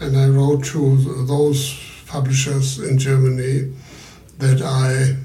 and 0.00 0.16
I 0.16 0.28
wrote 0.28 0.64
to 0.66 1.24
those 1.26 1.76
publishers 2.06 2.78
in 2.78 2.98
Germany 2.98 3.72
that 4.38 4.62
I 4.62 5.16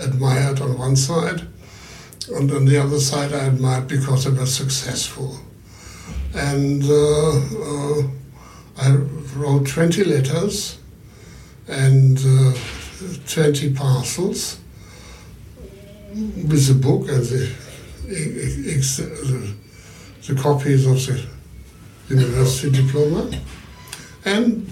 admired 0.00 0.60
on 0.60 0.78
one 0.78 0.94
side, 0.94 1.48
and 2.28 2.50
on 2.52 2.64
the 2.64 2.80
other 2.80 3.00
side 3.00 3.32
I 3.32 3.46
admired 3.46 3.88
because 3.88 4.24
they 4.24 4.30
were 4.30 4.46
successful. 4.46 5.40
And 6.34 6.84
uh, 6.84 7.30
uh, 7.30 8.02
I 8.80 8.92
wrote 9.34 9.66
20 9.66 10.04
letters 10.04 10.78
and 11.66 12.18
uh, 12.18 12.54
20 13.26 13.74
parcels 13.74 14.60
with 16.14 16.68
the 16.68 16.74
book 16.74 17.08
and 17.08 17.24
the, 17.24 17.54
the, 20.26 20.34
copies 20.34 20.86
of 20.86 21.04
the 21.06 21.26
university 22.14 22.70
diploma. 22.70 23.30
And 24.24 24.66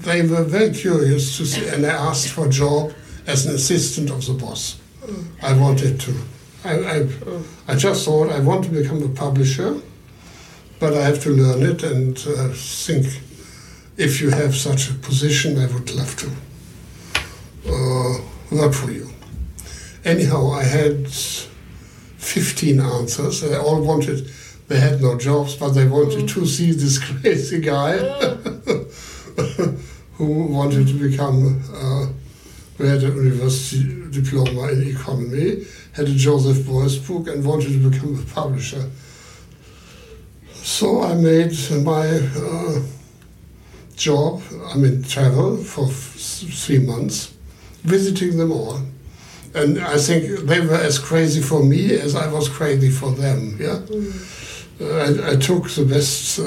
they 0.00 0.22
were 0.22 0.44
very 0.44 0.72
curious 0.72 1.36
to 1.36 1.46
see, 1.46 1.68
and 1.68 1.84
I 1.84 1.90
asked 1.90 2.28
for 2.28 2.46
a 2.46 2.50
job 2.50 2.92
as 3.26 3.46
an 3.46 3.54
assistant 3.54 4.10
of 4.10 4.26
the 4.26 4.32
boss. 4.32 4.80
I 5.42 5.52
wanted 5.52 6.00
to. 6.00 6.14
I, 6.64 6.74
I, 6.78 7.08
I 7.68 7.74
just 7.74 8.04
thought 8.04 8.30
I 8.30 8.40
want 8.40 8.64
to 8.64 8.70
become 8.70 9.02
a 9.02 9.08
publisher, 9.08 9.80
but 10.78 10.94
I 10.94 11.02
have 11.02 11.22
to 11.22 11.30
learn 11.30 11.62
it 11.62 11.82
and 11.82 12.16
uh, 12.18 12.48
think 12.54 13.06
if 13.96 14.20
you 14.20 14.30
have 14.30 14.54
such 14.56 14.90
a 14.90 14.94
position, 14.94 15.58
I 15.58 15.66
would 15.66 15.90
love 15.94 16.16
to 16.16 16.30
uh, 17.68 18.20
work 18.50 18.72
for 18.72 18.90
you. 18.90 19.10
Anyhow, 20.04 20.52
I 20.52 20.62
had 20.62 21.06
15 22.20 22.80
answers. 22.80 23.40
They 23.40 23.56
all 23.56 23.82
wanted, 23.82 24.30
they 24.68 24.78
had 24.78 25.00
no 25.00 25.18
jobs, 25.18 25.56
but 25.56 25.70
they 25.70 25.88
wanted 25.88 26.28
to 26.28 26.46
see 26.46 26.72
this 26.72 26.98
crazy 27.20 27.60
guy 27.60 27.96
who 30.14 30.44
wanted 30.44 30.86
to 30.86 30.94
become, 30.94 31.62
uh, 31.74 32.06
who 32.76 32.84
had 32.84 33.02
a 33.02 33.06
university 33.06 33.82
diploma 34.10 34.68
in 34.68 34.88
economy, 34.88 35.64
had 35.92 36.08
a 36.08 36.14
Joseph 36.14 36.58
Beuys 36.58 37.06
book, 37.06 37.28
and 37.28 37.44
wanted 37.44 37.72
to 37.72 37.90
become 37.90 38.18
a 38.18 38.34
publisher. 38.34 38.90
So 40.52 41.02
I 41.02 41.14
made 41.14 41.56
my 41.82 42.06
uh, 42.36 42.82
job, 43.96 44.42
I 44.66 44.76
mean, 44.76 45.02
travel 45.02 45.56
for 45.56 45.88
three 45.88 46.80
months, 46.80 47.32
visiting 47.82 48.36
them 48.36 48.52
all. 48.52 48.82
And 49.54 49.80
I 49.80 49.98
think 49.98 50.40
they 50.40 50.60
were 50.60 50.74
as 50.74 50.98
crazy 50.98 51.40
for 51.40 51.62
me 51.62 51.92
as 51.94 52.14
I 52.14 52.30
was 52.32 52.48
crazy 52.48 52.90
for 52.90 53.10
them. 53.10 53.56
Yeah, 53.58 53.78
mm. 53.78 54.80
uh, 54.80 55.28
I, 55.28 55.32
I, 55.32 55.36
took 55.36 55.68
the 55.70 55.84
best, 55.84 56.38
uh, 56.38 56.44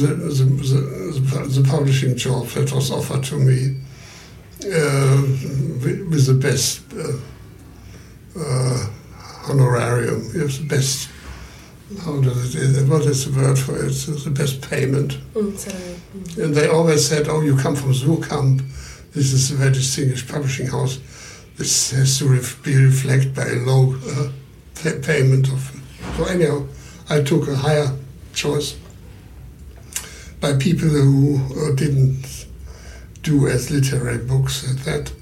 the, 0.00 0.14
the, 0.14 0.44
the, 0.44 1.60
the, 1.60 1.68
publishing 1.68 2.16
job 2.16 2.46
that 2.48 2.72
was 2.72 2.90
offered 2.90 3.22
to 3.24 3.36
me 3.36 3.76
uh, 4.64 5.22
with, 5.82 6.08
with, 6.08 6.26
the 6.26 6.34
best 6.34 6.80
uh, 6.94 8.40
uh, 8.40 8.86
honorarium, 9.50 10.30
yes, 10.34 10.58
the 10.58 10.66
best 10.66 11.10
how 12.02 12.20
does 12.20 12.54
it, 12.54 12.88
what 12.88 13.02
is 13.02 13.30
the 13.30 13.38
word 13.38 13.58
for 13.58 13.76
it? 13.76 13.86
It's 13.86 14.24
the 14.24 14.30
best 14.30 14.68
payment. 14.68 15.18
Mm, 15.34 15.52
mm. 15.52 16.42
And 16.42 16.54
they 16.54 16.66
always 16.66 17.06
said, 17.06 17.28
oh, 17.28 17.42
you 17.42 17.56
come 17.56 17.76
from 17.76 17.92
Suhrkamp. 17.92 18.62
This 19.12 19.32
is 19.32 19.50
a 19.50 19.54
very 19.54 19.72
distinguished 19.72 20.26
publishing 20.28 20.66
house. 20.66 20.98
This 21.56 21.92
has 21.92 22.18
to 22.18 22.28
be 22.62 22.76
reflected 22.76 23.34
by 23.34 23.46
a 23.46 23.56
low 23.56 23.94
uh, 23.94 24.30
payment 25.02 25.48
of. 25.48 25.80
So 26.16 26.24
anyhow, 26.24 26.66
I 27.08 27.22
took 27.22 27.48
a 27.48 27.54
higher 27.54 27.96
choice 28.32 28.76
by 30.40 30.54
people 30.54 30.88
who 30.88 31.40
uh, 31.54 31.74
didn't 31.74 32.46
do 33.22 33.46
as 33.46 33.70
literary 33.70 34.18
books 34.18 34.68
at 34.68 34.84
that, 34.84 35.12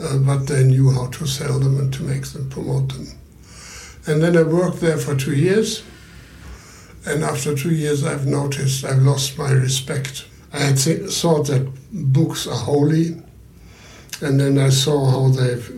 uh, 0.00 0.18
but 0.18 0.46
they 0.46 0.64
knew 0.64 0.90
how 0.90 1.06
to 1.08 1.26
sell 1.26 1.58
them 1.58 1.80
and 1.80 1.92
to 1.94 2.02
make 2.02 2.26
them, 2.26 2.48
promote 2.50 2.92
them. 2.92 3.08
And 4.06 4.22
then 4.22 4.36
I 4.36 4.42
worked 4.42 4.80
there 4.80 4.98
for 4.98 5.16
two 5.16 5.34
years. 5.34 5.82
And 7.06 7.24
after 7.24 7.54
two 7.54 7.74
years, 7.74 8.04
I've 8.04 8.26
noticed 8.26 8.84
I've 8.84 9.02
lost 9.02 9.36
my 9.38 9.50
respect. 9.50 10.26
I 10.52 10.58
had 10.58 10.76
th- 10.78 11.10
thought 11.10 11.48
that 11.48 11.70
books 11.90 12.46
are 12.46 12.56
holy. 12.56 13.20
And 14.24 14.40
then 14.40 14.58
I 14.58 14.70
saw 14.70 15.04
how 15.10 15.28
they've 15.28 15.70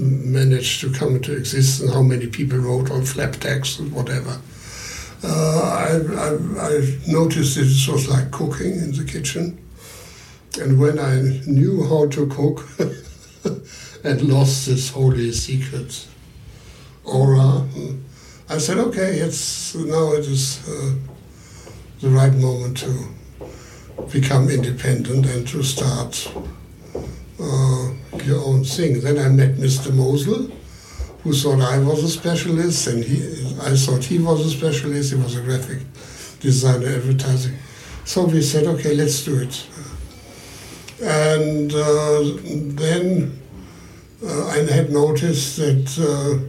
managed 0.00 0.80
to 0.80 0.92
come 0.92 1.16
into 1.16 1.36
existence, 1.36 1.92
how 1.92 2.02
many 2.02 2.26
people 2.26 2.58
wrote 2.58 2.90
on 2.90 3.04
flap 3.04 3.32
text 3.32 3.78
and 3.78 3.92
whatever. 3.92 4.40
Uh, 5.22 5.60
I, 5.62 5.90
I, 6.16 6.68
I 6.68 6.98
noticed 7.06 7.56
it 7.56 7.92
was 7.92 8.08
like 8.08 8.30
cooking 8.32 8.72
in 8.72 8.92
the 8.92 9.04
kitchen. 9.04 9.58
And 10.60 10.80
when 10.80 10.98
I 10.98 11.20
knew 11.46 11.84
how 11.88 12.08
to 12.08 12.26
cook 12.26 12.68
and 14.04 14.22
lost 14.22 14.66
this 14.66 14.90
holy 14.90 15.30
secret, 15.32 16.06
aura. 17.04 17.66
I 18.48 18.58
said, 18.58 18.78
okay, 18.78 19.18
it's 19.18 19.74
now 19.74 20.12
it 20.12 20.26
is 20.26 20.66
uh, 20.68 20.94
the 22.00 22.08
right 22.08 22.34
moment 22.34 22.78
to 22.78 23.08
become 24.12 24.48
independent 24.48 25.26
and 25.26 25.46
to 25.48 25.62
start 25.62 26.32
uh, 27.40 27.90
your 28.24 28.44
own 28.44 28.64
thing. 28.64 29.00
Then 29.00 29.18
I 29.18 29.28
met 29.28 29.56
Mr. 29.56 29.92
Mosel, 29.92 30.50
who 31.22 31.32
thought 31.32 31.60
I 31.60 31.78
was 31.78 32.02
a 32.04 32.08
specialist, 32.08 32.86
and 32.88 33.04
he, 33.04 33.18
I 33.62 33.76
thought 33.76 34.04
he 34.04 34.18
was 34.18 34.46
a 34.46 34.50
specialist. 34.50 35.12
He 35.12 35.18
was 35.18 35.36
a 35.36 35.40
graphic 35.40 35.78
designer, 36.40 36.88
advertising. 36.88 37.56
So 38.04 38.24
we 38.24 38.42
said, 38.42 38.66
okay, 38.66 38.94
let's 38.94 39.22
do 39.24 39.38
it. 39.38 39.66
And 41.02 41.72
uh, 41.72 42.22
then 42.74 43.38
uh, 44.24 44.46
I 44.48 44.58
had 44.72 44.90
noticed 44.90 45.56
that 45.58 45.86
uh, 45.98 46.42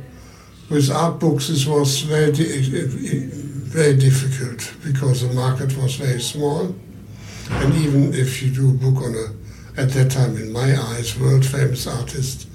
with 0.69 0.89
art 0.89 1.19
books 1.19 1.49
it 1.49 1.67
was 1.67 2.02
very, 2.02 2.32
very 2.32 3.95
difficult 3.95 4.73
because 4.84 5.28
the 5.28 5.34
market 5.34 5.78
was 5.78 5.95
very 5.95 6.21
small. 6.21 6.73
And 7.49 7.75
even 7.75 8.13
if 8.13 8.41
you 8.41 8.49
do 8.52 8.69
a 8.69 8.73
book 8.73 9.04
on 9.04 9.15
a, 9.15 9.38
at 9.80 9.89
that 9.92 10.12
time, 10.12 10.36
in 10.36 10.52
my 10.52 10.78
eyes, 10.78 11.18
world 11.18 11.46
famous 11.46 11.88
artists 11.88 12.46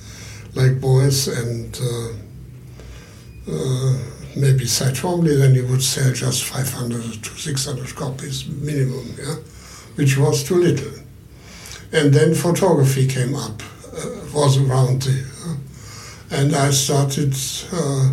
like 0.55 0.81
Beuys 0.81 1.27
and 1.29 1.75
uh, 1.83 3.53
uh, 3.53 3.99
maybe 4.37 4.67
Cy 4.67 4.91
Twombly, 4.93 5.39
then 5.39 5.55
you 5.55 5.67
would 5.67 5.83
sell 5.83 6.13
just 6.13 6.45
500 6.45 7.23
to 7.23 7.31
600 7.31 7.97
copies 7.97 8.47
minimum, 8.47 9.15
yeah? 9.19 9.37
which 9.97 10.17
was 10.19 10.45
too 10.45 10.57
little. 10.57 10.93
And 11.93 12.13
then 12.13 12.35
photography 12.35 13.07
came 13.07 13.35
up, 13.35 13.63
uh, 13.93 14.11
was 14.35 14.59
around 14.59 15.03
the 15.03 15.35
and 16.31 16.55
I 16.57 16.71
started, 16.71 17.35
uh, 17.73 18.13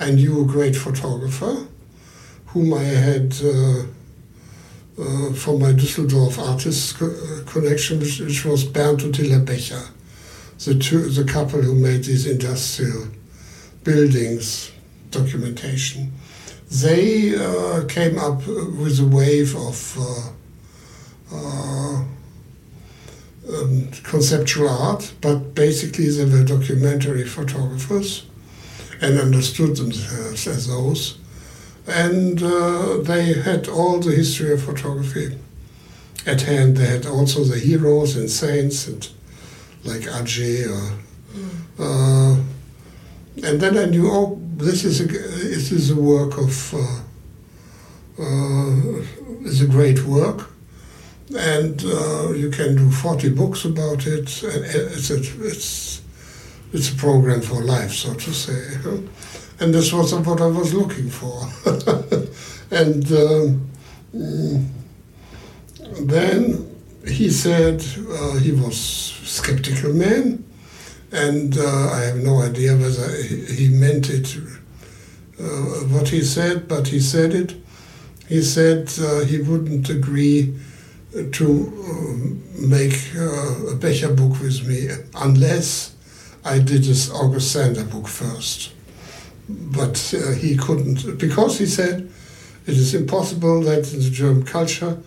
I 0.00 0.10
knew 0.10 0.42
a 0.42 0.44
great 0.44 0.74
photographer 0.74 1.68
whom 2.46 2.74
I 2.74 2.82
had 2.82 3.36
uh, 4.98 5.02
uh, 5.02 5.32
from 5.32 5.60
my 5.60 5.72
Düsseldorf 5.72 6.38
artist 6.38 6.98
co 6.98 7.06
uh, 7.06 7.50
connection, 7.50 8.00
which, 8.00 8.20
which, 8.20 8.44
was 8.44 8.64
Bernd 8.64 9.02
and 9.02 9.16
Hilla 9.16 9.38
Becher, 9.40 9.82
the, 10.64 10.74
two, 10.74 11.08
the 11.10 11.24
couple 11.24 11.62
who 11.62 11.74
made 11.74 12.04
these 12.04 12.26
industrial 12.26 13.08
buildings 13.84 14.72
documentation. 15.10 16.12
They 16.70 17.34
uh, 17.36 17.84
came 17.86 18.18
up 18.18 18.46
with 18.46 18.98
a 19.00 19.06
wave 19.06 19.54
of 19.54 19.98
uh, 21.32 22.02
um, 23.48 23.90
conceptual 24.02 24.68
art, 24.68 25.12
but 25.20 25.54
basically 25.54 26.08
they 26.08 26.24
were 26.24 26.44
documentary 26.44 27.24
photographers. 27.24 28.24
and 29.00 29.18
understood 29.20 29.76
themselves 29.76 30.46
as 30.46 30.68
those. 30.68 31.18
And 31.88 32.42
uh, 32.42 32.98
they 32.98 33.34
had 33.34 33.68
all 33.68 34.00
the 34.00 34.12
history 34.12 34.52
of 34.52 34.62
photography 34.62 35.38
at 36.26 36.42
hand. 36.42 36.76
They 36.76 36.86
had 36.86 37.06
also 37.06 37.44
the 37.44 37.58
heroes 37.58 38.16
and 38.16 38.28
saints, 38.28 38.88
and 38.88 39.08
like 39.84 40.02
Atget 40.02 40.68
or. 40.68 40.98
Uh, 41.78 42.36
and 43.42 43.60
then 43.60 43.76
I 43.76 43.84
knew, 43.84 44.08
oh, 44.10 44.40
this 44.56 44.84
is 44.84 45.00
a, 45.00 45.04
this 45.04 45.70
is 45.70 45.90
a 45.90 45.96
work 45.96 46.38
of, 46.38 46.74
uh, 46.74 47.00
uh, 48.18 49.00
is 49.44 49.60
a 49.60 49.66
great 49.66 50.04
work, 50.04 50.48
and 51.36 51.84
uh, 51.84 52.32
you 52.32 52.50
can 52.50 52.76
do 52.76 52.90
40 52.90 53.28
books 53.30 53.66
about 53.66 54.06
it, 54.06 54.42
and 54.42 54.64
it's 54.64 55.10
a, 55.10 55.18
it's, 55.44 56.02
it's 56.72 56.90
a 56.90 56.96
program 56.96 57.42
for 57.42 57.62
life, 57.62 57.92
so 57.92 58.14
to 58.14 58.32
say. 58.32 58.78
And 59.58 59.72
this 59.72 59.92
was 59.92 60.14
what 60.14 60.40
I 60.40 60.46
was 60.46 60.74
looking 60.74 61.08
for. 61.08 61.48
and 62.70 63.10
um, 63.12 63.70
then 66.00 66.76
he 67.06 67.30
said 67.30 67.84
uh, 68.10 68.38
he 68.38 68.52
was 68.52 68.76
skeptical 68.76 69.92
man, 69.92 70.44
and 71.12 71.56
uh, 71.56 71.90
I 71.92 72.00
have 72.02 72.16
no 72.16 72.42
idea 72.42 72.76
whether 72.76 73.10
he 73.22 73.68
meant 73.68 74.10
it, 74.10 74.36
uh, 75.38 75.44
what 75.92 76.08
he 76.08 76.22
said, 76.22 76.68
but 76.68 76.88
he 76.88 77.00
said 77.00 77.34
it. 77.34 77.54
He 78.28 78.42
said 78.42 78.92
uh, 79.00 79.20
he 79.20 79.40
wouldn't 79.40 79.88
agree 79.88 80.54
to 81.32 81.46
um, 81.46 82.42
make 82.68 82.98
uh, 83.16 83.72
a 83.72 83.76
Becher 83.76 84.12
book 84.12 84.40
with 84.40 84.66
me 84.66 84.88
unless 85.14 85.94
I 86.44 86.58
did 86.58 86.84
this 86.84 87.10
August 87.10 87.52
Sander 87.52 87.84
book 87.84 88.08
first. 88.08 88.72
But 89.48 90.14
uh, 90.16 90.32
he 90.32 90.56
couldn't, 90.56 91.18
because 91.18 91.58
he 91.58 91.66
said 91.66 92.10
it 92.66 92.76
is 92.76 92.94
impossible 92.94 93.60
that 93.62 93.92
in 93.92 94.00
the 94.00 94.10
German 94.10 94.44
culture 94.44 94.98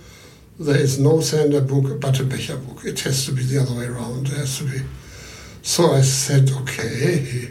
there 0.58 0.78
is 0.78 1.00
no 1.00 1.20
Sander 1.22 1.62
book 1.62 2.00
but 2.00 2.20
a 2.20 2.24
Becher 2.24 2.58
book. 2.58 2.86
It 2.86 3.00
has 3.02 3.26
to 3.26 3.32
be 3.32 3.44
the 3.44 3.62
other 3.62 3.76
way 3.76 3.86
around. 3.86 4.28
It 4.28 4.38
has 4.38 4.58
to 4.60 4.64
be 4.66 4.82
so 5.62 5.94
I 5.94 6.02
said, 6.02 6.50
okay, 6.52 7.50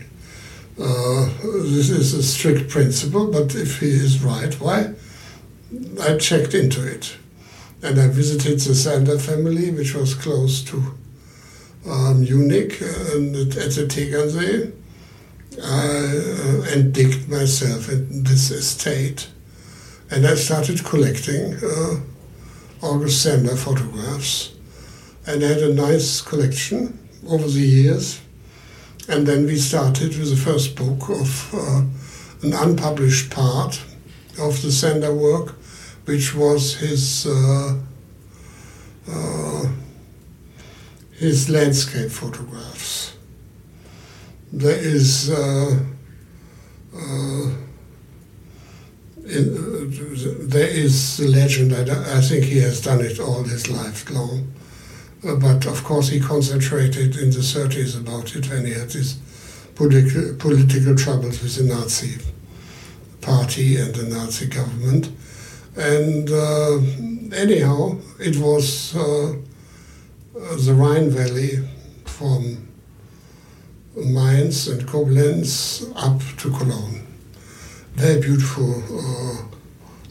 uh, 0.81 1.29
this 1.43 1.91
is 1.91 2.15
a 2.15 2.23
strict 2.23 2.71
principle, 2.71 3.31
but 3.31 3.55
if 3.55 3.81
he 3.81 3.91
is 3.91 4.23
right, 4.23 4.53
why? 4.61 4.95
I 6.01 6.17
checked 6.17 6.55
into 6.55 6.87
it. 6.87 7.17
And 7.83 8.01
I 8.01 8.09
visited 8.09 8.59
the 8.61 8.75
Sander 8.75 9.19
family, 9.19 9.71
which 9.71 9.95
was 9.95 10.15
close 10.15 10.63
to 10.65 10.83
um, 11.89 12.23
Munich 12.23 12.81
and 12.81 13.37
at 13.37 13.51
the 13.51 13.87
Tegernsee, 13.87 14.73
uh, 15.63 16.63
and 16.73 16.93
digged 16.93 17.29
myself 17.29 17.89
in 17.89 18.25
this 18.25 18.51
estate. 18.51 19.29
And 20.11 20.27
I 20.27 20.35
started 20.35 20.85
collecting 20.85 21.55
uh, 21.63 22.01
August 22.83 23.23
Sander 23.23 23.57
photographs. 23.57 24.55
And 25.27 25.45
I 25.45 25.49
had 25.49 25.59
a 25.59 25.75
nice 25.75 26.21
collection 26.21 26.99
over 27.29 27.47
the 27.47 27.61
years. 27.61 28.21
And 29.09 29.27
then 29.27 29.47
we 29.47 29.57
started 29.57 30.17
with 30.17 30.31
the 30.31 30.37
first 30.37 30.77
book 30.77 31.09
of 31.11 31.55
uh, 31.55 31.83
an 32.43 32.53
unpublished 32.53 33.31
part 33.31 33.83
of 34.39 34.63
the 34.63 34.71
Sander 34.71 35.13
work, 35.13 35.55
which 36.05 36.35
was 36.35 36.77
his 36.77 37.27
uh, 37.27 37.79
uh, 39.11 39.67
his 41.13 41.49
landscape 41.51 42.11
photographs. 42.11 43.18
There 44.53 44.79
is 44.79 45.31
uh, 45.31 45.79
uh, 46.95 47.47
uh, 47.47 47.51
there 49.27 50.69
is 50.69 51.19
the 51.19 51.29
legend. 51.29 51.75
I, 51.75 52.19
I 52.19 52.21
think 52.21 52.45
he 52.45 52.59
has 52.59 52.81
done 52.81 53.01
it 53.01 53.21
all 53.21 53.43
his 53.45 53.69
life 53.71 54.11
long 54.11 54.53
uh, 55.27 55.35
but 55.35 55.67
of 55.67 55.83
course, 55.83 56.09
he 56.09 56.21
concentrated 56.21 57.17
in 57.17 57.31
the 57.31 57.39
30s 57.39 57.99
about 57.99 58.37
it 58.37 58.49
when 58.49 58.65
he 58.67 58.73
had 58.73 58.93
his 58.93 59.19
political, 59.75 60.35
political 60.37 60.95
troubles 60.95 61.43
with 61.43 61.57
the 61.57 61.65
Nazi 61.65 62.19
party 63.21 63.77
and 63.77 63.95
the 63.95 64.05
Nazi 64.05 64.47
government. 64.47 65.11
And 65.77 66.31
uh, 66.31 66.79
anyhow, 67.37 67.99
it 68.21 68.37
was 68.37 68.95
uh, 68.95 69.35
the 70.35 70.75
Rhine 70.75 71.11
Valley 71.11 71.69
from 72.05 72.68
Mainz 74.05 74.69
and 74.69 74.87
Koblenz 74.87 75.91
up 75.97 76.21
to 76.39 76.51
Cologne. 76.51 77.07
Very 77.95 78.21
beautiful 78.21 78.83
uh, 78.99 79.43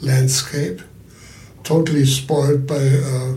landscape, 0.01 0.81
totally 1.63 2.05
spoiled 2.05 2.67
by 2.67 2.75
uh, 2.75 3.35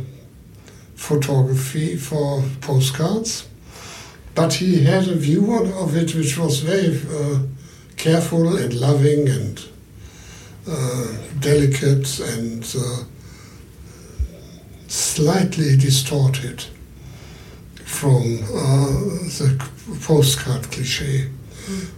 photography 0.94 1.96
for 1.96 2.42
postcards. 2.60 3.48
But 4.34 4.54
he 4.54 4.84
had 4.84 5.08
a 5.08 5.14
view 5.14 5.54
of 5.54 5.96
it 5.96 6.14
which 6.14 6.38
was 6.38 6.60
very 6.60 7.00
uh, 7.10 7.40
careful 7.96 8.56
and 8.56 8.72
loving 8.74 9.28
and 9.28 9.64
uh, 10.68 11.06
delicate 11.40 12.18
and 12.20 12.64
uh, 12.78 13.04
slightly 14.88 15.76
distorted 15.76 16.64
from 18.00 18.42
uh, 18.54 18.92
the 19.38 19.68
postcard 20.00 20.62
cliche. 20.72 21.28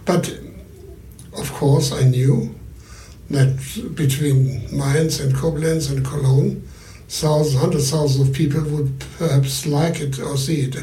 But 0.03 0.37
of 1.37 1.49
course, 1.53 1.93
I 1.93 2.03
knew 2.03 2.53
that 3.29 3.55
between 3.95 4.67
Mainz 4.77 5.21
and 5.21 5.33
Koblenz 5.33 5.89
and 5.89 6.05
Cologne, 6.05 6.67
thousands, 7.07 7.57
hundreds, 7.57 7.93
of 7.93 7.99
thousands 7.99 8.27
of 8.27 8.35
people 8.35 8.63
would 8.63 9.01
perhaps 9.17 9.65
like 9.65 10.01
it 10.01 10.19
or 10.19 10.35
see 10.35 10.61
it. 10.67 10.75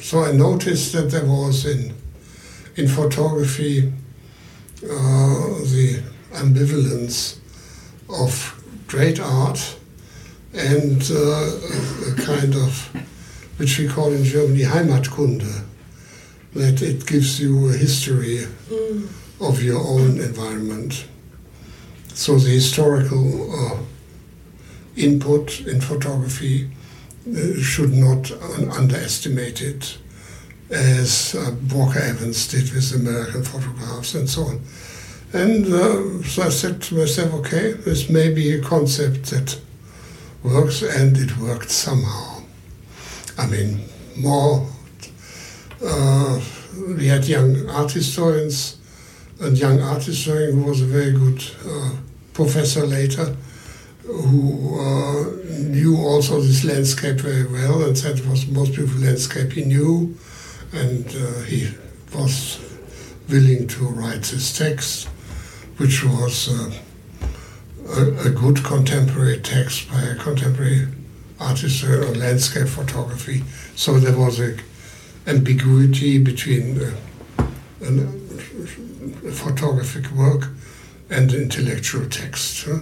So 0.00 0.24
I 0.24 0.32
noticed 0.32 0.92
that 0.92 1.10
there 1.12 1.24
was 1.24 1.64
in 1.64 1.94
in 2.74 2.88
photography 2.88 3.92
uh, 4.82 5.38
the 5.74 6.02
ambivalence 6.32 7.38
of 8.08 8.32
great 8.88 9.20
art 9.20 9.76
and 10.52 11.00
uh, 11.12 12.10
a 12.10 12.14
kind 12.16 12.54
of 12.54 13.07
which 13.58 13.78
we 13.78 13.86
call 13.86 14.12
in 14.12 14.24
Germany 14.24 14.62
Heimatkunde, 14.62 15.64
that 16.54 16.80
it 16.80 17.06
gives 17.06 17.40
you 17.40 17.68
a 17.68 17.76
history 17.76 18.46
mm. 18.70 19.08
of 19.40 19.62
your 19.62 19.80
own 19.80 20.18
environment. 20.20 21.06
So 22.14 22.38
the 22.38 22.50
historical 22.50 23.54
uh, 23.54 23.78
input 24.96 25.60
in 25.60 25.80
photography 25.80 26.70
uh, 27.28 27.60
should 27.60 27.92
not 27.92 28.30
un 28.32 28.70
underestimate 28.70 29.60
it, 29.60 29.98
as 30.70 31.34
uh, 31.34 31.54
Walker 31.72 32.00
Evans 32.00 32.48
did 32.48 32.72
with 32.72 32.94
American 32.94 33.44
photographs 33.44 34.14
and 34.14 34.28
so 34.28 34.42
on. 34.42 34.60
And 35.32 35.66
uh, 35.66 36.22
so 36.22 36.42
I 36.42 36.48
said 36.48 36.80
to 36.82 36.94
myself, 36.96 37.34
okay, 37.34 37.72
this 37.72 38.08
may 38.08 38.32
be 38.32 38.52
a 38.54 38.62
concept 38.62 39.24
that 39.30 39.60
works, 40.42 40.82
and 40.82 41.16
it 41.16 41.36
worked 41.38 41.70
somehow. 41.70 42.37
I 43.38 43.46
mean, 43.46 43.80
more. 44.16 44.68
Uh, 45.82 46.40
we 46.96 47.06
had 47.06 47.24
young 47.26 47.68
art 47.70 47.92
historians, 47.92 48.76
and 49.40 49.56
young 49.56 49.80
art 49.80 50.02
historian 50.02 50.60
who 50.60 50.68
was 50.68 50.82
a 50.82 50.86
very 50.86 51.12
good 51.12 51.42
uh, 51.64 51.92
professor 52.34 52.84
later 52.84 53.36
who 54.08 54.80
uh, 54.80 55.24
knew 55.68 55.96
also 55.98 56.40
this 56.40 56.64
landscape 56.64 57.20
very 57.20 57.46
well 57.46 57.84
and 57.84 57.96
said 57.96 58.18
it 58.18 58.26
was 58.26 58.46
the 58.46 58.52
most 58.52 58.72
beautiful 58.72 59.02
landscape 59.02 59.52
he 59.52 59.64
knew. 59.64 60.16
And 60.72 61.06
uh, 61.08 61.42
he 61.42 61.68
was 62.14 62.58
willing 63.28 63.68
to 63.68 63.84
write 63.84 64.22
this 64.22 64.56
text, 64.56 65.08
which 65.76 66.04
was 66.04 66.48
uh, 66.48 66.72
a, 67.96 68.28
a, 68.28 68.30
good 68.30 68.64
contemporary 68.64 69.38
text 69.40 69.90
by 69.90 70.00
a 70.00 70.14
contemporary 70.14 70.88
artist 71.40 71.84
or 71.84 72.14
landscape 72.14 72.68
photography. 72.68 73.44
So 73.74 73.98
there 73.98 74.16
was 74.16 74.40
a 74.40 74.56
ambiguity 75.26 76.18
between 76.18 76.80
a 77.80 79.30
photographic 79.30 80.10
work 80.12 80.48
and 81.10 81.32
intellectual 81.32 82.08
text. 82.08 82.64
Huh? 82.64 82.80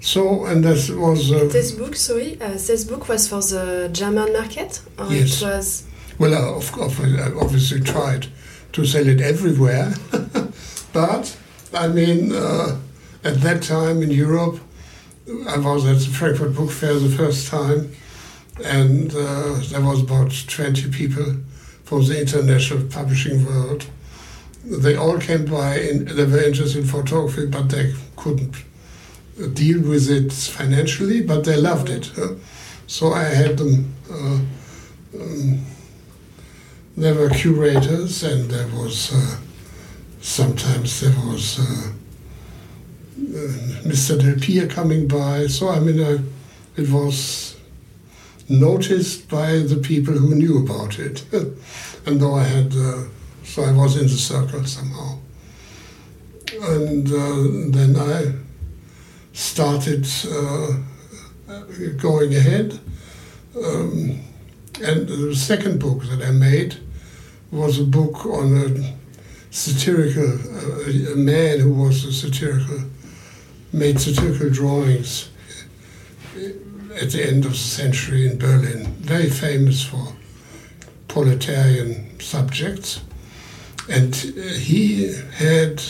So, 0.00 0.46
and 0.46 0.64
that 0.64 0.90
was. 0.96 1.30
Uh, 1.30 1.48
this 1.50 1.70
book, 1.72 1.94
sorry, 1.94 2.40
uh, 2.40 2.52
this 2.52 2.84
book 2.84 3.08
was 3.08 3.28
for 3.28 3.40
the 3.40 3.88
German 3.92 4.32
market? 4.32 4.82
Or 4.98 5.06
yes. 5.12 5.40
It 5.40 5.46
was. 5.46 5.86
Well, 6.18 6.34
uh, 6.34 6.56
of 6.56 6.72
course, 6.72 6.98
I 7.00 7.30
obviously 7.40 7.80
tried 7.80 8.26
to 8.72 8.84
sell 8.84 9.06
it 9.06 9.20
everywhere. 9.20 9.94
but, 10.92 11.36
I 11.72 11.88
mean, 11.88 12.32
uh, 12.34 12.78
at 13.22 13.40
that 13.42 13.62
time 13.62 14.02
in 14.02 14.10
Europe, 14.10 14.58
I 15.28 15.56
was 15.58 15.86
at 15.86 15.98
the 15.98 16.14
Frankfurt 16.14 16.54
Book 16.54 16.70
Fair 16.70 16.94
the 16.94 17.08
first 17.08 17.48
time, 17.48 17.92
and 18.64 19.14
uh, 19.14 19.54
there 19.70 19.80
was 19.80 20.02
about 20.02 20.32
20 20.48 20.90
people 20.90 21.36
from 21.84 22.04
the 22.06 22.20
international 22.20 22.84
publishing 22.88 23.44
world. 23.44 23.86
they 24.64 24.96
all 24.96 25.18
came 25.18 25.44
by 25.44 25.76
and 25.76 26.08
they 26.08 26.24
were 26.24 26.42
interested 26.42 26.80
in 26.82 26.86
photography, 26.86 27.46
but 27.46 27.68
they 27.68 27.94
couldn't 28.16 28.56
deal 29.54 29.80
with 29.80 30.10
it 30.10 30.32
financially, 30.32 31.22
but 31.22 31.44
they 31.44 31.56
loved 31.56 31.88
it. 31.88 32.10
So 32.86 33.12
I 33.12 33.24
had 33.24 33.58
them. 33.58 33.94
Uh, 34.10 34.40
um, 35.14 35.64
there 36.96 37.14
were 37.14 37.30
curators, 37.30 38.22
and 38.22 38.50
there 38.50 38.68
was 38.68 39.12
uh, 39.14 39.38
sometimes 40.20 41.00
there 41.00 41.16
was 41.26 41.58
uh, 41.58 41.92
Mr. 43.22 44.18
Delpire 44.18 44.68
coming 44.68 45.08
by. 45.08 45.46
So 45.46 45.68
I 45.68 45.80
mean, 45.80 46.00
uh, 46.00 46.18
it 46.76 46.90
was 46.90 47.56
noticed 48.48 49.28
by 49.28 49.58
the 49.58 49.76
people 49.76 50.14
who 50.14 50.34
knew 50.34 50.64
about 50.64 50.98
it. 50.98 51.24
and 52.06 52.20
though 52.20 52.34
I 52.34 52.44
had, 52.44 52.74
uh, 52.74 53.04
so 53.44 53.62
I 53.62 53.72
was 53.72 53.96
in 53.96 54.04
the 54.04 54.10
circle 54.10 54.64
somehow. 54.64 55.18
And 56.60 57.06
then 57.72 57.96
I 57.96 58.32
started 59.32 60.06
going 61.98 62.34
ahead. 62.34 62.78
Um, 63.56 64.20
and 64.82 65.06
the 65.06 65.34
second 65.34 65.78
book 65.78 66.02
that 66.04 66.22
I 66.22 66.30
made 66.30 66.76
was 67.50 67.78
a 67.78 67.84
book 67.84 68.24
on 68.26 68.56
a 68.56 68.94
satirical, 69.50 70.32
uh, 70.32 71.12
a 71.12 71.16
man 71.16 71.60
who 71.60 71.72
was 71.74 72.04
a 72.04 72.12
satirical, 72.12 72.80
made 73.72 74.00
satirical 74.00 74.50
drawings 74.50 75.30
at 77.00 77.10
the 77.10 77.26
end 77.26 77.44
of 77.44 77.52
the 77.52 77.58
century 77.58 78.26
in 78.26 78.38
Berlin, 78.38 78.86
very 79.00 79.30
famous 79.30 79.84
for 79.84 80.14
proletarian 81.08 82.20
subjects. 82.20 83.00
And 83.88 84.14
he 84.14 85.14
had 85.34 85.82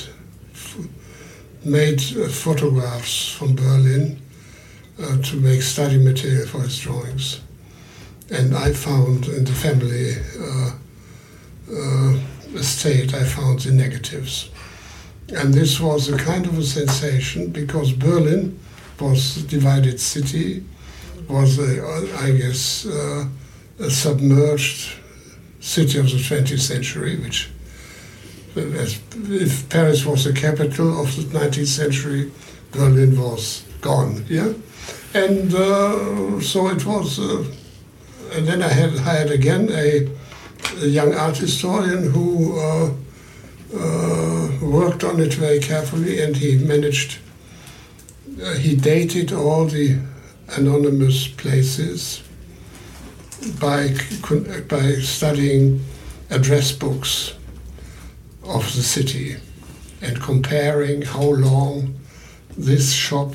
made 1.64 2.01
uh, 2.16 2.29
photographs 2.29 3.31
from 3.31 3.55
Berlin 3.55 4.21
uh, 5.01 5.21
to 5.23 5.37
make 5.37 5.62
study 5.62 5.99
material 5.99 6.47
for 6.47 6.62
his 6.62 6.79
drawings. 6.81 7.40
And 8.31 8.57
I 8.57 8.73
found 8.73 9.27
in 9.27 9.45
the 9.45 9.53
family 9.53 10.16
uh, 10.40 10.73
uh, 11.71 12.18
estate, 12.59 13.14
I 13.14 13.25
found 13.25 13.61
the 13.61 13.73
negatives. 13.73 14.51
And 15.35 15.55
this 15.55 15.81
was 15.81 16.09
a 16.09 16.16
kind 16.16 16.47
of 16.47 16.59
a 16.59 16.62
sensation 16.62 17.51
because 17.51 17.92
Berlin 17.92 18.59
was 19.01 19.38
a 19.38 19.42
divided 19.47 19.99
city, 19.99 20.64
was, 21.29 21.59
a, 21.59 22.16
I 22.18 22.33
guess, 22.33 22.87
uh, 22.87 23.27
a 23.79 23.90
submerged 23.90 24.95
city 25.61 25.99
of 25.99 26.07
the 26.07 26.18
20th 26.18 26.61
century, 26.61 27.16
which, 27.16 27.51
if 28.55 29.68
Paris 29.68 30.05
was 30.05 30.25
the 30.25 30.33
capital 30.33 31.01
of 31.01 31.16
the 31.16 31.38
19th 31.38 31.66
century, 31.66 32.31
Berlin 32.73 33.18
was 33.18 33.64
gone. 33.81 34.25
Yeah, 34.29 34.53
and 35.14 35.55
uh, 35.55 36.40
so 36.40 36.68
it 36.68 36.85
was. 36.85 37.18
Uh, 37.18 37.45
and 38.33 38.47
then 38.47 38.62
I 38.62 38.68
had 38.68 38.99
hired 38.99 39.31
again 39.31 39.68
a, 39.71 40.09
a 40.83 40.87
young 40.87 41.14
art 41.14 41.37
historian 41.37 42.11
who 42.11 42.59
uh, 42.59 42.90
uh, 43.75 44.22
worked 44.73 45.05
on 45.05 45.21
it 45.21 45.35
very 45.35 45.61
carefully, 45.61 46.23
and 46.23 46.37
he 46.37 46.57
managed. 46.57 47.19
Uh, 48.43 48.55
he 48.55 48.75
dated 48.75 49.33
all 49.33 49.67
the 49.67 49.99
anonymous 50.57 51.29
places 51.29 52.23
by 53.61 53.95
by 54.69 54.93
studying 55.01 55.85
address 56.31 56.73
books 56.73 57.35
of 58.43 58.65
the 58.75 58.83
city 58.83 59.37
and 60.01 60.21
comparing 60.21 61.03
how 61.03 61.23
long 61.23 61.95
this 62.57 62.93
shop 62.93 63.35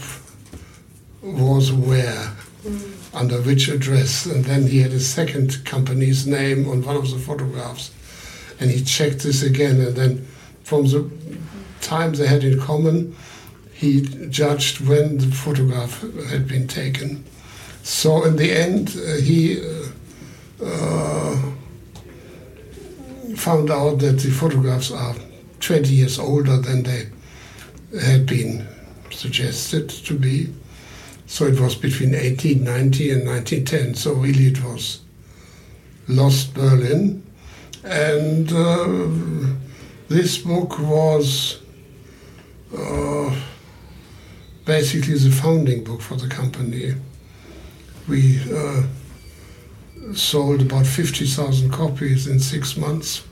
was 1.22 1.72
where. 1.72 2.34
Mm 2.64 2.98
under 3.18 3.42
which 3.42 3.68
address. 3.68 4.26
And 4.26 4.46
then 4.46 4.68
he 4.68 4.80
had 4.82 4.92
a 4.92 5.00
second 5.00 5.66
company's 5.66 6.28
name 6.28 6.70
on 6.70 6.84
one 6.84 6.96
of 6.96 7.10
the 7.10 7.20
photographs. 7.20 7.92
And 8.60 8.72
he 8.72 8.84
checked 8.84 9.20
this 9.20 9.44
again. 9.44 9.82
And 9.82 9.96
then 9.96 10.27
from 10.68 10.86
the 10.88 11.10
time 11.80 12.12
they 12.14 12.28
had 12.28 12.44
in 12.44 12.60
common, 12.60 13.16
he 13.74 14.02
judged 14.30 14.82
when 14.82 15.18
the 15.18 15.28
photograph 15.28 16.02
had 16.30 16.46
been 16.46 16.68
taken. 16.68 17.24
So 17.84 18.26
in 18.26 18.36
the 18.36 18.52
end, 18.52 18.90
uh, 18.98 19.16
he 19.16 19.62
uh, 19.62 20.66
uh, 20.66 21.38
found 23.38 23.72
out 23.72 24.00
that 24.00 24.20
the 24.20 24.30
photographs 24.30 24.92
are 24.92 25.16
20 25.62 25.94
years 25.94 26.20
older 26.20 26.58
than 26.58 26.84
they 26.84 27.08
had 28.02 28.26
been 28.26 28.68
suggested 29.10 29.88
to 29.90 30.20
be. 30.20 30.54
So 31.28 31.46
it 31.46 31.62
was 31.62 31.76
between 31.76 32.12
1890 32.12 33.12
and 33.12 33.26
1910. 33.26 33.96
So 33.96 34.16
really 34.16 34.48
it 34.48 34.62
was 34.62 35.00
lost 36.10 36.54
Berlin. 36.54 37.24
And 37.86 38.52
uh, 38.52 39.67
this 40.10 40.38
book 40.38 40.80
was 40.80 41.60
uh, 42.78 43.36
basically 44.66 45.16
the 45.16 45.32
founding 45.32 45.84
book 45.84 46.02
for 46.02 46.16
the 46.16 46.28
company. 46.28 46.94
We 48.08 48.40
uh, 48.54 48.84
sold 50.14 50.62
about 50.62 50.86
50,000 50.86 51.72
copies 51.72 52.28
in 52.28 52.40
six 52.40 52.78
months. 52.78 53.26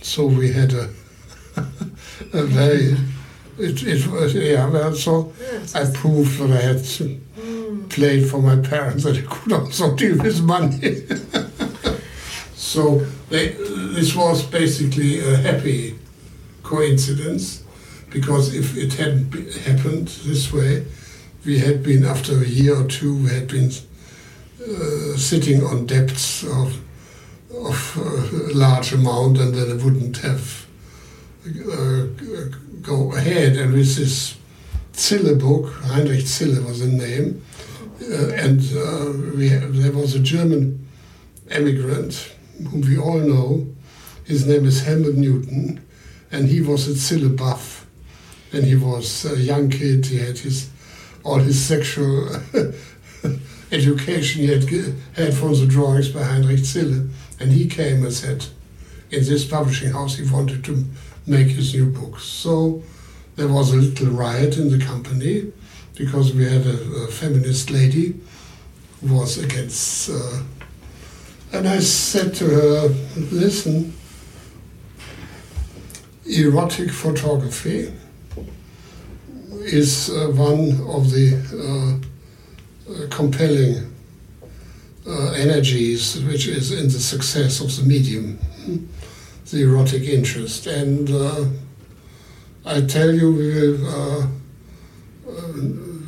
So 0.00 0.26
we 0.26 0.52
had 0.52 0.72
a, 0.72 0.88
a 2.32 2.44
very 2.44 2.96
it, 3.58 3.82
it 3.82 4.06
was, 4.06 4.34
yeah, 4.34 4.68
well, 4.68 4.94
so 4.94 5.32
yes. 5.40 5.74
I 5.74 5.90
proved 5.92 6.38
that 6.38 6.50
I 6.50 6.62
had 6.62 6.76
mm. 6.76 7.88
played 7.88 8.28
for 8.28 8.40
my 8.40 8.56
parents 8.56 9.02
that 9.04 9.16
I 9.16 9.22
could 9.22 9.52
also 9.52 9.96
deal 9.96 10.16
with 10.16 10.40
money. 10.40 11.02
so 12.54 13.04
they, 13.30 13.56
this 13.98 14.14
was 14.14 14.44
basically 14.44 15.18
a 15.18 15.36
happy 15.38 15.98
coincidence 16.62 17.64
because 18.10 18.54
if 18.54 18.76
it 18.76 18.92
hadn't 18.94 19.34
happened 19.66 20.06
this 20.24 20.52
way, 20.52 20.84
we 21.44 21.58
had 21.58 21.82
been, 21.82 22.04
after 22.04 22.34
a 22.38 22.46
year 22.46 22.76
or 22.80 22.86
two, 22.86 23.16
we 23.24 23.30
had 23.30 23.48
been 23.48 23.70
uh, 24.62 25.16
sitting 25.16 25.64
on 25.64 25.86
debts 25.86 26.44
of, 26.44 26.80
of 27.52 27.96
a 27.96 28.54
large 28.54 28.92
amount 28.92 29.38
and 29.38 29.52
then 29.52 29.68
it 29.76 29.82
wouldn't 29.82 30.18
have 30.18 30.66
uh, 31.46 32.06
go 32.82 33.12
ahead. 33.16 33.56
And 33.56 33.72
with 33.72 33.96
this 33.96 34.36
Zille 34.92 35.40
book, 35.40 35.72
Heinrich 35.86 36.24
Zille 36.24 36.64
was 36.64 36.80
the 36.80 36.86
name, 36.86 37.42
uh, 38.02 38.28
and 38.44 38.60
uh, 38.76 39.36
we 39.36 39.48
there 39.48 39.92
was 39.92 40.14
a 40.14 40.20
German 40.20 40.86
emigrant 41.50 42.32
whom 42.70 42.82
we 42.82 42.96
all 42.96 43.18
know. 43.18 43.66
His 44.28 44.46
name 44.46 44.66
is 44.66 44.84
Helmut 44.84 45.14
Newton, 45.14 45.80
and 46.30 46.48
he 46.48 46.60
was 46.60 46.86
at 46.86 46.96
Zille 46.96 47.34
buff. 47.34 47.86
When 48.50 48.62
he 48.62 48.76
was 48.76 49.24
a 49.24 49.38
young 49.38 49.70
kid, 49.70 50.04
he 50.04 50.18
had 50.18 50.36
his 50.36 50.68
all 51.24 51.38
his 51.38 51.64
sexual 51.64 52.28
education 53.72 54.42
he 54.42 54.48
had 54.48 54.64
had 55.14 55.32
from 55.32 55.54
the 55.54 55.66
drawings 55.66 56.10
by 56.10 56.24
Heinrich 56.24 56.60
Zille. 56.60 57.08
And 57.40 57.52
he 57.52 57.68
came 57.68 58.04
and 58.04 58.12
said, 58.12 58.44
in 59.10 59.24
this 59.24 59.46
publishing 59.46 59.92
house, 59.92 60.16
he 60.16 60.30
wanted 60.30 60.62
to 60.64 60.84
make 61.26 61.48
his 61.48 61.72
new 61.74 61.86
books. 61.86 62.24
So 62.24 62.82
there 63.36 63.48
was 63.48 63.72
a 63.72 63.76
little 63.76 64.08
riot 64.08 64.58
in 64.58 64.68
the 64.68 64.84
company 64.84 65.52
because 65.94 66.34
we 66.34 66.44
had 66.44 66.66
a, 66.66 66.78
a 67.04 67.06
feminist 67.06 67.70
lady 67.70 68.20
who 69.00 69.14
was 69.14 69.38
against. 69.38 70.10
Uh, 70.10 70.42
and 71.50 71.66
I 71.66 71.78
said 71.78 72.34
to 72.34 72.44
her, 72.44 72.88
listen, 73.16 73.94
erotic 76.28 76.90
photography 76.90 77.92
is 79.60 80.10
uh, 80.10 80.28
one 80.28 80.80
of 80.88 81.10
the 81.10 81.34
uh, 81.52 82.92
uh 82.92 83.06
compelling 83.10 83.94
uh, 85.06 85.30
energies 85.32 86.22
which 86.24 86.46
is 86.46 86.72
in 86.72 86.84
the 86.84 87.00
success 87.00 87.60
of 87.60 87.74
the 87.76 87.82
medium 87.82 88.38
the 89.50 89.62
erotic 89.62 90.02
interest. 90.02 90.66
And 90.66 91.10
uh, 91.10 91.46
I 92.64 92.82
tell 92.82 93.12
you, 93.12 93.32
we 93.32 93.54
will, 93.54 93.86
uh, 93.88 94.26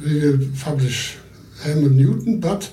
we 0.05 0.21
will 0.21 0.39
publish 0.63 1.17
Helmut 1.63 1.93
Newton, 1.93 2.41
but 2.41 2.71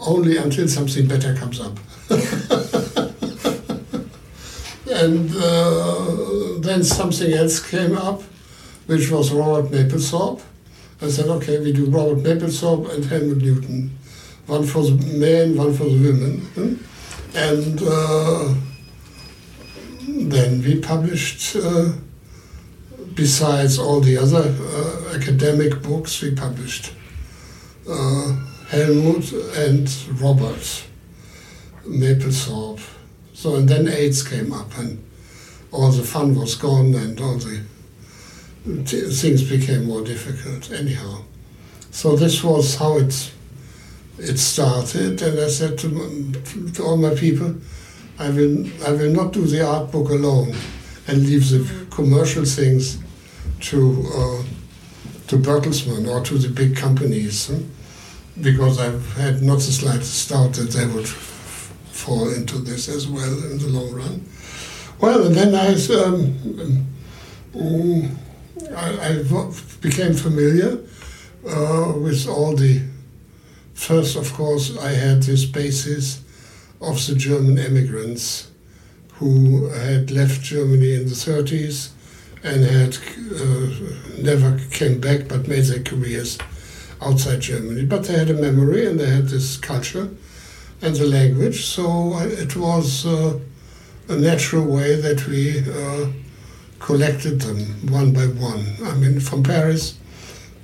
only 0.00 0.36
until 0.36 0.68
something 0.68 1.06
better 1.06 1.34
comes 1.34 1.60
up. 1.60 1.78
and 4.88 5.30
uh, 5.36 6.58
then 6.58 6.82
something 6.84 7.32
else 7.32 7.60
came 7.60 7.96
up, 7.96 8.22
which 8.86 9.10
was 9.10 9.32
Robert 9.32 9.70
Mapplethorpe. 9.70 10.42
I 11.02 11.08
said, 11.08 11.26
okay, 11.26 11.58
we 11.58 11.72
do 11.72 11.86
Robert 11.86 12.22
Mapplethorpe 12.22 12.94
and 12.94 13.04
Helmut 13.04 13.38
Newton. 13.38 13.90
One 14.46 14.64
for 14.64 14.82
the 14.84 14.92
men, 15.18 15.56
one 15.56 15.74
for 15.74 15.84
the 15.84 15.98
women. 15.98 16.84
And 17.34 17.82
uh, 17.82 18.54
then 20.06 20.62
we 20.62 20.80
published, 20.80 21.56
uh, 21.56 21.92
besides 23.14 23.78
all 23.78 24.00
the 24.00 24.16
other 24.16 24.54
uh, 24.56 25.16
academic 25.16 25.82
books, 25.82 26.22
we 26.22 26.34
published 26.34 26.92
uh, 27.88 28.36
Helmut 28.68 29.32
and 29.56 29.92
Robert 30.20 30.84
Mapplethorpe. 31.84 32.95
So, 33.36 33.56
and 33.56 33.68
then 33.68 33.86
AIDS 33.86 34.26
came 34.26 34.50
up, 34.50 34.78
and 34.78 34.98
all 35.70 35.90
the 35.90 36.02
fun 36.02 36.34
was 36.34 36.54
gone, 36.54 36.94
and 36.94 37.20
all 37.20 37.36
the 37.36 37.60
things 38.64 39.42
became 39.42 39.84
more 39.84 40.00
difficult, 40.02 40.72
anyhow. 40.72 41.18
So, 41.90 42.16
this 42.16 42.42
was 42.42 42.76
how 42.76 42.96
it, 42.96 43.30
it 44.18 44.38
started, 44.38 45.20
and 45.20 45.38
I 45.38 45.48
said 45.48 45.76
to, 45.80 46.32
to 46.72 46.82
all 46.82 46.96
my 46.96 47.14
people, 47.14 47.56
I 48.18 48.30
will, 48.30 48.66
I 48.86 48.92
will 48.92 49.12
not 49.12 49.34
do 49.34 49.44
the 49.44 49.62
art 49.68 49.92
book 49.92 50.08
alone 50.08 50.56
and 51.06 51.26
leave 51.26 51.50
the 51.50 51.86
commercial 51.90 52.46
things 52.46 52.96
to, 53.68 54.02
uh, 54.14 54.42
to 55.26 55.36
Bertelsmann 55.36 56.08
or 56.08 56.24
to 56.24 56.38
the 56.38 56.48
big 56.48 56.74
companies. 56.74 57.52
Because 58.40 58.80
I've 58.80 59.12
had 59.16 59.42
not 59.42 59.56
the 59.56 59.72
slightest 59.72 60.30
doubt 60.30 60.54
that 60.54 60.70
they 60.70 60.86
would 60.86 61.06
fall 61.96 62.28
into 62.32 62.58
this 62.58 62.88
as 62.88 63.08
well 63.08 63.42
in 63.50 63.58
the 63.58 63.68
long 63.68 63.92
run. 63.92 64.24
Well, 65.00 65.26
and 65.26 65.34
then 65.34 65.54
I, 65.54 65.74
um, 65.94 66.86
um, 67.54 68.18
I, 68.76 69.08
I, 69.08 69.52
became 69.80 70.14
familiar 70.14 70.78
uh, 71.48 71.92
with 71.96 72.28
all 72.28 72.54
the. 72.54 72.82
First, 73.74 74.16
of 74.16 74.32
course, 74.32 74.76
I 74.78 74.92
had 74.92 75.22
this 75.22 75.44
basis 75.44 76.22
of 76.80 77.06
the 77.06 77.14
German 77.14 77.58
immigrants 77.58 78.50
who 79.14 79.68
had 79.68 80.10
left 80.10 80.40
Germany 80.40 80.94
in 80.94 81.04
the 81.04 81.14
30s 81.14 81.90
and 82.42 82.64
had 82.64 82.96
uh, 83.38 84.22
never 84.22 84.58
came 84.70 84.98
back 84.98 85.28
but 85.28 85.46
made 85.46 85.64
their 85.64 85.82
careers 85.82 86.38
outside 87.02 87.40
Germany. 87.40 87.84
But 87.84 88.04
they 88.04 88.14
had 88.14 88.30
a 88.30 88.34
memory 88.34 88.86
and 88.86 88.98
they 88.98 89.10
had 89.10 89.28
this 89.28 89.58
culture 89.58 90.08
and 90.82 90.94
the 90.94 91.06
language, 91.06 91.64
so 91.64 92.18
it 92.18 92.56
was 92.56 93.06
uh, 93.06 93.38
a 94.08 94.16
natural 94.16 94.64
way 94.64 94.96
that 94.96 95.26
we 95.26 95.60
uh, 95.60 96.06
collected 96.78 97.40
them 97.40 97.58
one 97.90 98.12
by 98.12 98.26
one. 98.26 98.64
I 98.84 98.94
mean, 98.94 99.20
from 99.20 99.42
Paris 99.42 99.98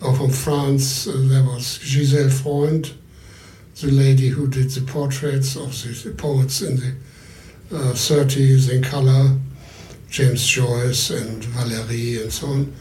or 0.00 0.14
from 0.14 0.30
France, 0.30 1.06
uh, 1.06 1.12
there 1.16 1.44
was 1.44 1.78
Gisèle 1.78 2.32
Freund, 2.32 2.94
the 3.80 3.90
lady 3.90 4.28
who 4.28 4.48
did 4.48 4.70
the 4.70 4.82
portraits 4.82 5.56
of 5.56 5.70
the 5.72 6.14
poets 6.16 6.62
in 6.62 6.76
the 6.76 6.94
30s 7.70 8.68
uh, 8.68 8.74
in 8.74 8.82
color, 8.82 9.38
James 10.10 10.46
Joyce 10.46 11.10
and 11.10 11.42
Valéry 11.42 12.22
and 12.22 12.32
so 12.32 12.48
on 12.48 12.72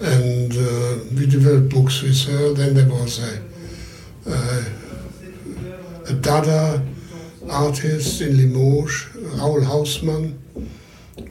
and 0.00 0.52
uh, 0.52 0.98
we 1.14 1.26
developed 1.26 1.70
books 1.70 2.02
with 2.02 2.24
her. 2.26 2.52
Then 2.54 2.74
there 2.74 2.88
was 2.88 3.20
uh, 3.20 3.38
a 4.26 4.77
Dada 6.28 6.82
artists 7.48 8.20
in 8.20 8.36
Limoges, 8.36 9.06
Raoul 9.16 9.62
Hausmann, 9.62 10.36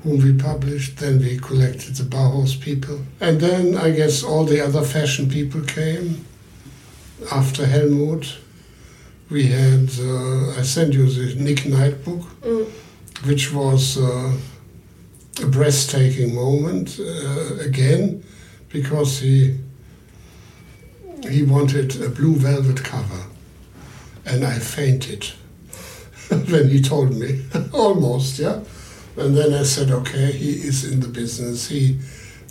whom 0.01 0.17
we 0.23 0.33
published. 0.33 0.97
Then 0.97 1.19
we 1.19 1.38
collected 1.38 1.93
the 1.97 2.03
Bauhaus 2.03 2.60
people. 2.60 3.01
And 3.21 3.39
then 3.39 3.77
I 3.77 3.91
guess 3.91 4.23
all 4.23 4.43
the 4.43 4.60
other 4.60 4.81
fashion 4.81 5.29
people 5.29 5.62
came 5.62 6.25
after 7.31 7.67
Helmut. 7.67 8.39
We 9.29 9.43
had, 9.47 9.88
uh, 9.99 10.60
I 10.60 10.63
sent 10.63 10.95
you 10.95 11.05
the 11.05 11.36
Nick 11.43 11.67
Knight 11.67 12.03
book, 12.03 12.23
mm. 12.41 12.67
which 13.27 13.53
was 13.53 13.99
uh, 13.99 14.31
a 15.43 15.45
breathtaking 15.45 16.33
moment 16.33 16.99
uh, 16.99 17.57
again 17.69 18.23
because 18.69 19.19
he 19.19 19.60
he 21.29 21.43
wanted 21.43 22.01
a 22.01 22.10
blue 22.10 22.36
velvet 22.36 22.83
cover, 22.83 23.23
and 24.27 24.43
I 24.43 24.59
fainted 24.59 25.25
when 26.29 26.69
he 26.69 26.81
told 26.81 27.15
me, 27.15 27.45
almost, 27.73 28.39
yeah. 28.39 28.59
And 29.15 29.35
then 29.35 29.53
I 29.53 29.63
said, 29.63 29.89
okay, 29.89 30.31
he 30.31 30.51
is 30.51 30.91
in 30.91 30.99
the 30.99 31.07
business. 31.07 31.69
He 31.69 31.97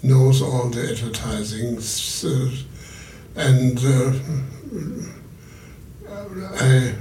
knows 0.02 0.42
all 0.42 0.68
the 0.68 0.90
advertising, 0.90 1.78
uh, 2.24 2.50
and 3.36 3.78
uh, 3.78 4.12
I, 6.58 6.94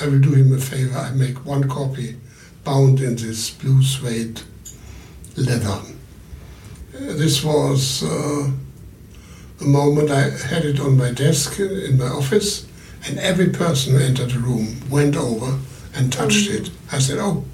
I 0.00 0.06
will 0.06 0.20
do 0.20 0.34
him 0.34 0.54
a 0.54 0.58
favor. 0.58 0.96
I 0.96 1.10
make 1.10 1.44
one 1.44 1.68
copy 1.68 2.16
bound 2.62 3.00
in 3.00 3.16
this 3.16 3.50
blue 3.50 3.82
suede 3.82 4.42
leather 5.36 5.80
this 6.92 7.42
was 7.42 8.02
uh, 8.02 8.50
a 9.60 9.64
moment 9.64 10.10
I 10.10 10.30
had 10.30 10.64
it 10.64 10.80
on 10.80 10.96
my 10.96 11.10
desk 11.10 11.58
in 11.58 11.98
my 11.98 12.06
office, 12.06 12.66
and 13.06 13.18
every 13.18 13.48
person 13.48 13.94
who 13.94 14.00
entered 14.00 14.30
the 14.30 14.38
room 14.38 14.76
went 14.88 15.16
over 15.16 15.58
and 15.94 16.12
touched 16.12 16.50
mm. 16.50 16.60
it. 16.60 16.70
I 16.90 16.98
said, 16.98 17.18
Oh, 17.18 17.44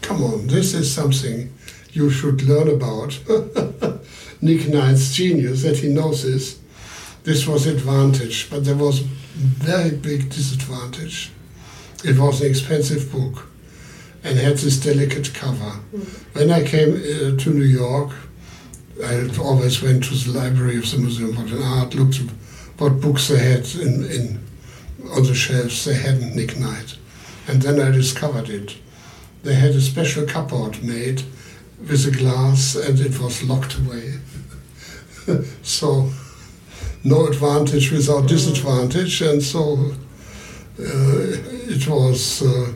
come 0.00 0.22
on, 0.22 0.46
this 0.46 0.74
is 0.74 0.92
something 0.92 1.52
you 1.92 2.10
should 2.10 2.42
learn 2.42 2.68
about. 2.68 3.18
Nick 4.40 4.68
Knight's 4.68 5.14
genius 5.14 5.62
that 5.62 5.78
he 5.78 5.88
knows 5.88 6.24
this. 6.24 6.58
This 7.22 7.46
was 7.46 7.66
advantage, 7.66 8.50
but 8.50 8.64
there 8.64 8.76
was 8.76 9.00
very 9.00 9.96
big 9.96 10.30
disadvantage. 10.30 11.30
It 12.04 12.18
was 12.18 12.40
an 12.40 12.48
expensive 12.48 13.12
book 13.12 13.46
and 14.24 14.38
had 14.38 14.56
this 14.56 14.78
delicate 14.78 15.32
cover. 15.34 15.80
Mm. 15.94 16.34
When 16.34 16.50
I 16.50 16.64
came 16.64 16.94
uh, 16.94 17.36
to 17.38 17.50
New 17.50 17.64
York, 17.64 18.12
I 19.04 19.28
always 19.38 19.82
went 19.82 20.04
to 20.04 20.14
the 20.14 20.38
library 20.38 20.78
of 20.78 20.90
the 20.90 20.98
Museum 20.98 21.30
of 21.30 21.38
Modern 21.38 21.62
Art, 21.62 21.94
looked 21.94 22.20
at 22.20 22.30
what 22.78 23.00
books 23.00 23.28
they 23.28 23.38
had 23.38 23.66
in, 23.74 24.04
in 24.04 24.46
on 25.10 25.24
the 25.24 25.34
shelves. 25.34 25.84
They 25.84 25.94
hadn't 25.94 26.36
Nick 26.36 26.56
And 26.56 27.62
then 27.62 27.80
I 27.80 27.90
discovered 27.90 28.48
it. 28.48 28.76
They 29.42 29.54
had 29.54 29.70
a 29.70 29.80
special 29.80 30.26
cupboard 30.26 30.82
made 30.82 31.22
with 31.80 32.06
a 32.06 32.10
glass 32.10 32.76
and 32.76 32.98
it 33.00 33.18
was 33.20 33.42
locked 33.42 33.76
away. 33.78 34.20
so 35.62 36.10
no 37.04 37.26
advantage 37.26 37.90
without 37.90 38.28
disadvantage 38.28 39.20
and 39.22 39.42
so 39.42 39.92
uh, 40.78 41.26
it 41.68 41.86
was 41.88 42.42
uh, 42.42 42.72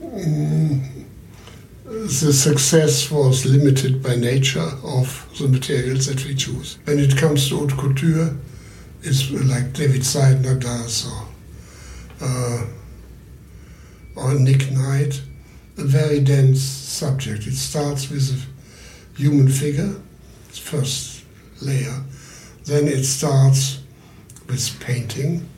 mm, 0.00 0.92
the 1.84 2.32
success 2.32 3.10
was 3.10 3.44
limited 3.44 4.02
by 4.02 4.16
nature 4.16 4.70
of 4.82 5.28
the 5.38 5.46
materials 5.48 6.06
that 6.06 6.24
we 6.24 6.34
choose. 6.34 6.78
When 6.84 6.98
it 6.98 7.16
comes 7.16 7.48
to 7.48 7.58
haute 7.58 7.76
couture, 7.76 8.34
it's 9.02 9.30
like 9.30 9.72
David 9.72 10.02
Seidner 10.02 10.60
does 10.60 11.10
or, 11.10 11.28
uh, 12.20 12.64
or 14.16 14.34
Nick 14.34 14.70
Knight, 14.70 15.20
a 15.76 15.84
very 15.84 16.20
dense 16.20 16.60
subject. 16.62 17.46
It 17.46 17.54
starts 17.54 18.10
with 18.10 18.30
a 18.30 19.18
human 19.18 19.48
figure, 19.48 19.94
first 20.50 21.24
layer. 21.60 22.02
Then 22.64 22.86
it 22.86 23.04
starts 23.04 23.80
with 24.48 24.78
painting, 24.80 25.48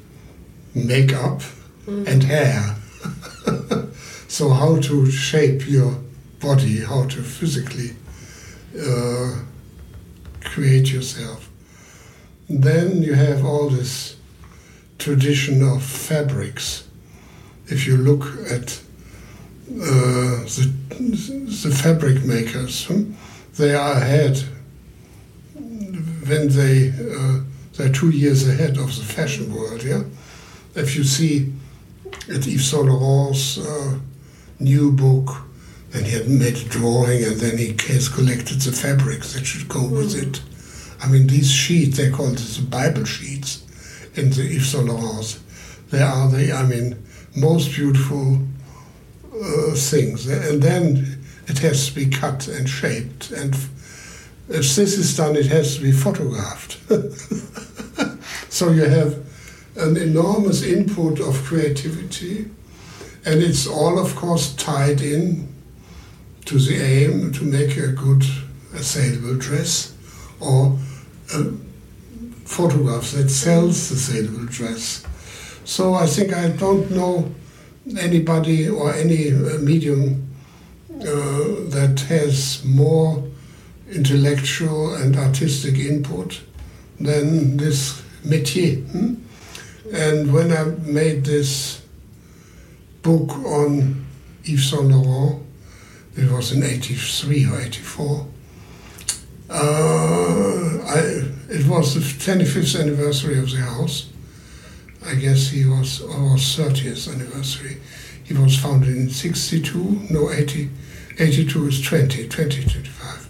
makeup, 0.74 1.42
mm. 1.86 2.06
and 2.06 2.22
hair. 2.22 2.76
so 4.28 4.48
how 4.50 4.78
to 4.78 5.10
shape 5.10 5.68
your 5.68 6.00
body, 6.40 6.80
how 6.80 7.06
to 7.06 7.22
physically 7.22 7.90
uh, 8.80 9.40
create 10.42 10.92
yourself. 10.92 11.50
Then 12.48 13.02
you 13.02 13.14
have 13.14 13.44
all 13.44 13.68
this 13.68 14.16
tradition 14.98 15.62
of 15.62 15.82
fabrics. 15.82 16.86
If 17.66 17.86
you 17.86 17.96
look 17.96 18.24
at 18.50 18.82
uh, 19.70 20.44
the, 20.44 20.72
the 20.90 21.74
fabric 21.74 22.24
makers, 22.24 22.84
hmm, 22.86 23.12
they 23.56 23.74
are 23.74 23.92
ahead 23.92 24.42
when 25.54 26.48
they 26.48 26.90
uh, 26.90 27.40
they're 27.74 27.92
two 27.92 28.10
years 28.10 28.46
ahead 28.48 28.76
of 28.76 28.96
the 28.96 29.04
fashion 29.04 29.54
world. 29.54 29.82
Yeah, 29.82 30.02
if 30.74 30.96
you 30.96 31.04
see 31.04 31.52
at 32.28 32.46
Yves 32.46 32.70
Saint 32.70 32.86
Laurent's 32.86 33.58
uh, 33.58 33.98
new 34.60 34.92
book 34.92 35.42
and 35.92 36.06
he 36.06 36.12
had 36.12 36.28
made 36.28 36.56
a 36.56 36.64
drawing 36.64 37.24
and 37.24 37.36
then 37.36 37.58
he 37.58 37.76
has 37.92 38.08
collected 38.08 38.60
the 38.60 38.72
fabrics 38.72 39.34
that 39.34 39.44
should 39.44 39.68
go 39.68 39.86
with 39.86 40.14
mm. 40.14 40.22
it. 40.22 40.42
I 41.04 41.06
mean, 41.06 41.26
these 41.26 41.52
sheets, 41.52 41.98
they 41.98 42.10
call 42.10 42.28
this 42.28 42.56
the 42.56 42.64
Bible 42.64 43.04
sheets 43.04 43.62
in 44.14 44.30
the 44.30 44.42
Yves 44.42 44.70
Saint. 44.70 45.38
They 45.90 46.00
are 46.00 46.30
the, 46.30 46.50
I 46.50 46.62
mean, 46.62 46.96
most 47.36 47.74
beautiful 47.74 48.38
uh, 49.34 49.74
things. 49.74 50.26
And 50.26 50.62
then 50.62 51.22
it 51.46 51.58
has 51.58 51.88
to 51.88 51.94
be 51.94 52.06
cut 52.06 52.48
and 52.48 52.66
shaped. 52.66 53.30
And 53.32 53.54
if 54.48 54.76
this 54.76 54.96
is 54.96 55.14
done, 55.14 55.36
it 55.36 55.46
has 55.46 55.76
to 55.76 55.82
be 55.82 55.92
photographed. 55.92 56.78
so 58.50 58.70
you 58.70 58.84
have 58.84 59.18
an 59.76 59.98
enormous 59.98 60.62
input 60.62 61.20
of 61.20 61.42
creativity. 61.44 62.50
And 63.26 63.42
it's 63.42 63.66
all, 63.66 63.98
of 63.98 64.16
course, 64.16 64.54
tied 64.54 65.02
in 65.02 65.52
to 66.46 66.58
the 66.58 66.76
aim 66.76 67.30
to 67.32 67.44
make 67.44 67.76
a 67.76 67.88
good 67.88 68.24
a 68.72 68.82
saleable 68.82 69.36
dress 69.36 69.94
or 70.40 70.78
a 71.32 71.44
photograph 72.44 73.12
that 73.12 73.30
sells 73.30 73.88
the 73.88 73.96
saleable 73.96 74.46
dress. 74.46 75.04
So 75.64 75.94
I 75.94 76.06
think 76.06 76.34
I 76.34 76.48
don't 76.48 76.90
know 76.90 77.32
anybody 77.98 78.68
or 78.68 78.92
any 78.92 79.32
uh, 79.32 79.58
medium 79.58 80.28
uh, 80.90 81.68
that 81.70 82.04
has 82.08 82.64
more 82.64 83.24
intellectual 83.90 84.94
and 84.94 85.16
artistic 85.16 85.76
input 85.76 86.40
than 87.00 87.56
this 87.56 88.02
métier. 88.24 88.86
Hmm? 88.90 89.14
And 89.92 90.32
when 90.32 90.52
I 90.52 90.64
made 90.64 91.24
this 91.24 91.82
book 93.02 93.30
on 93.44 94.06
Yves 94.44 94.70
Saint 94.70 94.90
Laurent, 94.90 95.42
it 96.16 96.30
was 96.30 96.52
in 96.52 96.62
83 96.62 97.46
or 97.46 97.60
84. 97.60 98.26
Uh, 99.50 100.63
I, 100.86 100.98
it 101.48 101.66
was 101.66 101.94
the 101.94 102.00
25th 102.00 102.80
anniversary 102.80 103.38
of 103.38 103.50
the 103.50 103.58
house. 103.58 104.10
I 105.04 105.14
guess 105.14 105.48
he 105.48 105.66
was, 105.66 106.00
was 106.02 106.56
30th 106.56 107.12
anniversary. 107.12 107.76
He 108.22 108.34
was 108.34 108.58
founded 108.58 108.96
in 108.96 109.10
62, 109.10 110.06
no, 110.10 110.30
80, 110.30 110.70
82 111.18 111.66
is 111.68 111.82
20, 111.82 112.28
2025. 112.28 113.28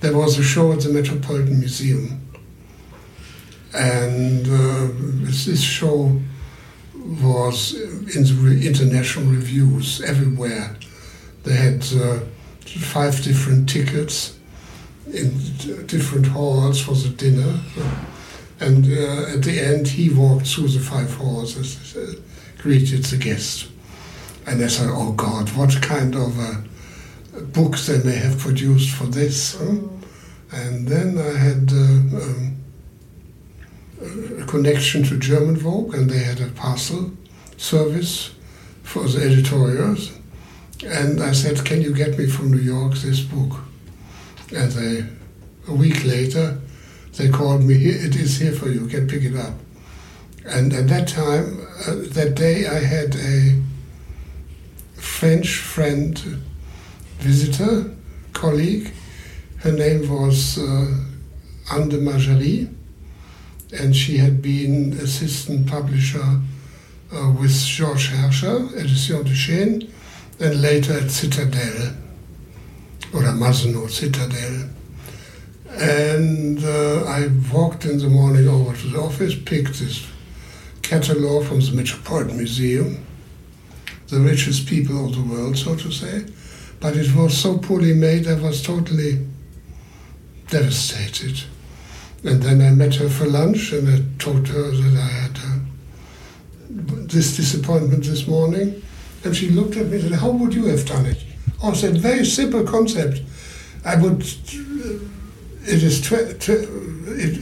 There 0.00 0.16
was 0.16 0.38
a 0.38 0.42
show 0.42 0.72
at 0.72 0.80
the 0.80 0.90
Metropolitan 0.90 1.60
Museum. 1.60 2.20
And 3.74 4.46
uh, 4.46 4.88
this 5.24 5.62
show 5.62 6.20
was 6.94 7.74
in 7.74 8.24
the 8.24 8.66
international 8.66 9.26
reviews 9.26 10.02
everywhere. 10.02 10.76
They 11.44 11.54
had 11.54 11.84
uh, 11.94 12.20
five 12.60 13.22
different 13.22 13.68
tickets 13.68 14.38
in 15.12 15.86
different 15.86 16.26
halls 16.26 16.80
for 16.80 16.94
the 16.94 17.10
dinner. 17.10 17.60
And 18.60 18.84
uh, 18.86 19.34
at 19.34 19.42
the 19.42 19.60
end, 19.60 19.88
he 19.88 20.10
walked 20.10 20.46
through 20.46 20.68
the 20.68 20.80
five 20.80 21.12
halls 21.14 21.56
and 21.56 22.08
uh, 22.08 22.20
greeted 22.58 23.04
the 23.04 23.16
guests. 23.16 23.68
And 24.46 24.62
I 24.62 24.68
said, 24.68 24.88
oh 24.90 25.12
God, 25.12 25.48
what 25.50 25.80
kind 25.82 26.14
of 26.14 26.38
book 27.40 27.76
they 27.78 28.02
may 28.02 28.16
have 28.16 28.38
produced 28.38 28.94
for 28.94 29.04
this. 29.04 29.56
Huh? 29.58 29.88
And 30.52 30.86
then 30.86 31.18
I 31.18 31.38
had 31.38 31.72
uh, 31.72 32.22
um, 32.22 32.56
a 34.40 34.44
connection 34.46 35.02
to 35.04 35.18
German 35.18 35.56
Vogue, 35.56 35.94
and 35.94 36.10
they 36.10 36.18
had 36.18 36.40
a 36.40 36.48
parcel 36.48 37.12
service 37.56 38.34
for 38.82 39.08
the 39.08 39.22
editorials. 39.24 40.12
And 40.84 41.22
I 41.22 41.32
said, 41.32 41.64
Can 41.64 41.80
you 41.80 41.94
get 41.94 42.18
me 42.18 42.26
from 42.26 42.50
New 42.50 42.58
York 42.58 42.94
this 42.94 43.20
book? 43.20 43.60
And 44.54 44.70
they, 44.72 45.04
a 45.68 45.74
week 45.74 46.04
later, 46.04 46.58
they 47.16 47.28
called 47.28 47.64
me, 47.64 47.74
It 47.74 48.16
is 48.16 48.38
here 48.38 48.52
for 48.52 48.68
you, 48.68 48.86
can 48.86 49.06
pick 49.06 49.22
it 49.22 49.36
up. 49.36 49.54
And 50.44 50.72
at 50.72 50.88
that 50.88 51.08
time, 51.08 51.66
uh, 51.86 51.94
that 52.14 52.34
day, 52.34 52.66
I 52.66 52.80
had 52.80 53.14
a 53.14 53.62
French 54.94 55.56
friend 55.56 56.18
visitor, 57.18 57.94
colleague. 58.32 58.92
Her 59.58 59.72
name 59.72 60.08
was 60.08 60.58
uh, 60.58 60.96
Anne 61.72 61.88
de 61.88 61.98
Margerie, 61.98 62.68
and 63.72 63.94
she 63.94 64.18
had 64.18 64.42
been 64.42 64.94
assistant 64.94 65.68
publisher 65.68 66.40
uh, 67.14 67.30
with 67.38 67.56
Georges 67.64 68.10
Herscher, 68.10 68.76
Edition 68.76 69.22
de 69.22 69.30
Chêne, 69.30 69.90
and 70.40 70.60
later 70.60 70.94
at 70.98 71.10
Citadel, 71.10 71.94
or 73.12 73.22
a 73.24 73.32
Mazenod 73.32 73.90
Citadel. 73.90 74.68
And 75.68 76.62
uh, 76.64 77.04
I 77.04 77.28
walked 77.52 77.84
in 77.84 77.98
the 77.98 78.08
morning 78.08 78.48
over 78.48 78.76
to 78.76 78.86
the 78.88 79.00
office, 79.00 79.34
picked 79.34 79.78
this 79.78 80.06
catalog 80.82 81.44
from 81.44 81.60
the 81.60 81.72
Metropolitan 81.72 82.36
Museum, 82.36 83.04
the 84.08 84.20
richest 84.20 84.66
people 84.66 85.06
of 85.06 85.14
the 85.14 85.22
world, 85.22 85.56
so 85.56 85.74
to 85.76 85.90
say, 85.90 86.24
but 86.80 86.96
it 86.96 87.14
was 87.14 87.36
so 87.36 87.58
poorly 87.58 87.94
made, 87.94 88.26
I 88.26 88.34
was 88.34 88.60
totally 88.60 89.26
devastated. 90.48 91.42
And 92.24 92.42
then 92.42 92.60
I 92.60 92.70
met 92.70 92.96
her 92.96 93.08
for 93.08 93.26
lunch 93.26 93.72
and 93.72 93.88
I 93.88 94.22
told 94.22 94.46
her 94.48 94.70
that 94.70 94.98
I 94.98 95.06
had 95.06 95.38
uh, 95.38 95.58
this 97.06 97.36
disappointment 97.36 98.04
this 98.04 98.26
morning. 98.26 98.82
And 99.24 99.36
she 99.36 99.50
looked 99.50 99.76
at 99.76 99.86
me 99.86 100.00
and 100.00 100.10
said, 100.10 100.18
How 100.18 100.30
would 100.30 100.54
you 100.54 100.66
have 100.66 100.84
done 100.86 101.06
it? 101.06 101.24
I 101.62 101.72
said, 101.74 101.98
Very 101.98 102.24
simple 102.24 102.64
concept. 102.64 103.22
I 103.84 103.96
would, 103.96 104.20
it 104.20 105.82
is, 105.82 106.00
tw- 106.00 106.38
tw- 106.40 106.68
it, 107.18 107.38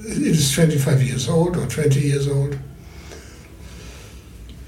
it 0.00 0.22
is 0.26 0.52
25 0.52 1.02
years 1.02 1.28
old 1.28 1.56
or 1.56 1.66
20 1.66 2.00
years 2.00 2.28
old. 2.28 2.58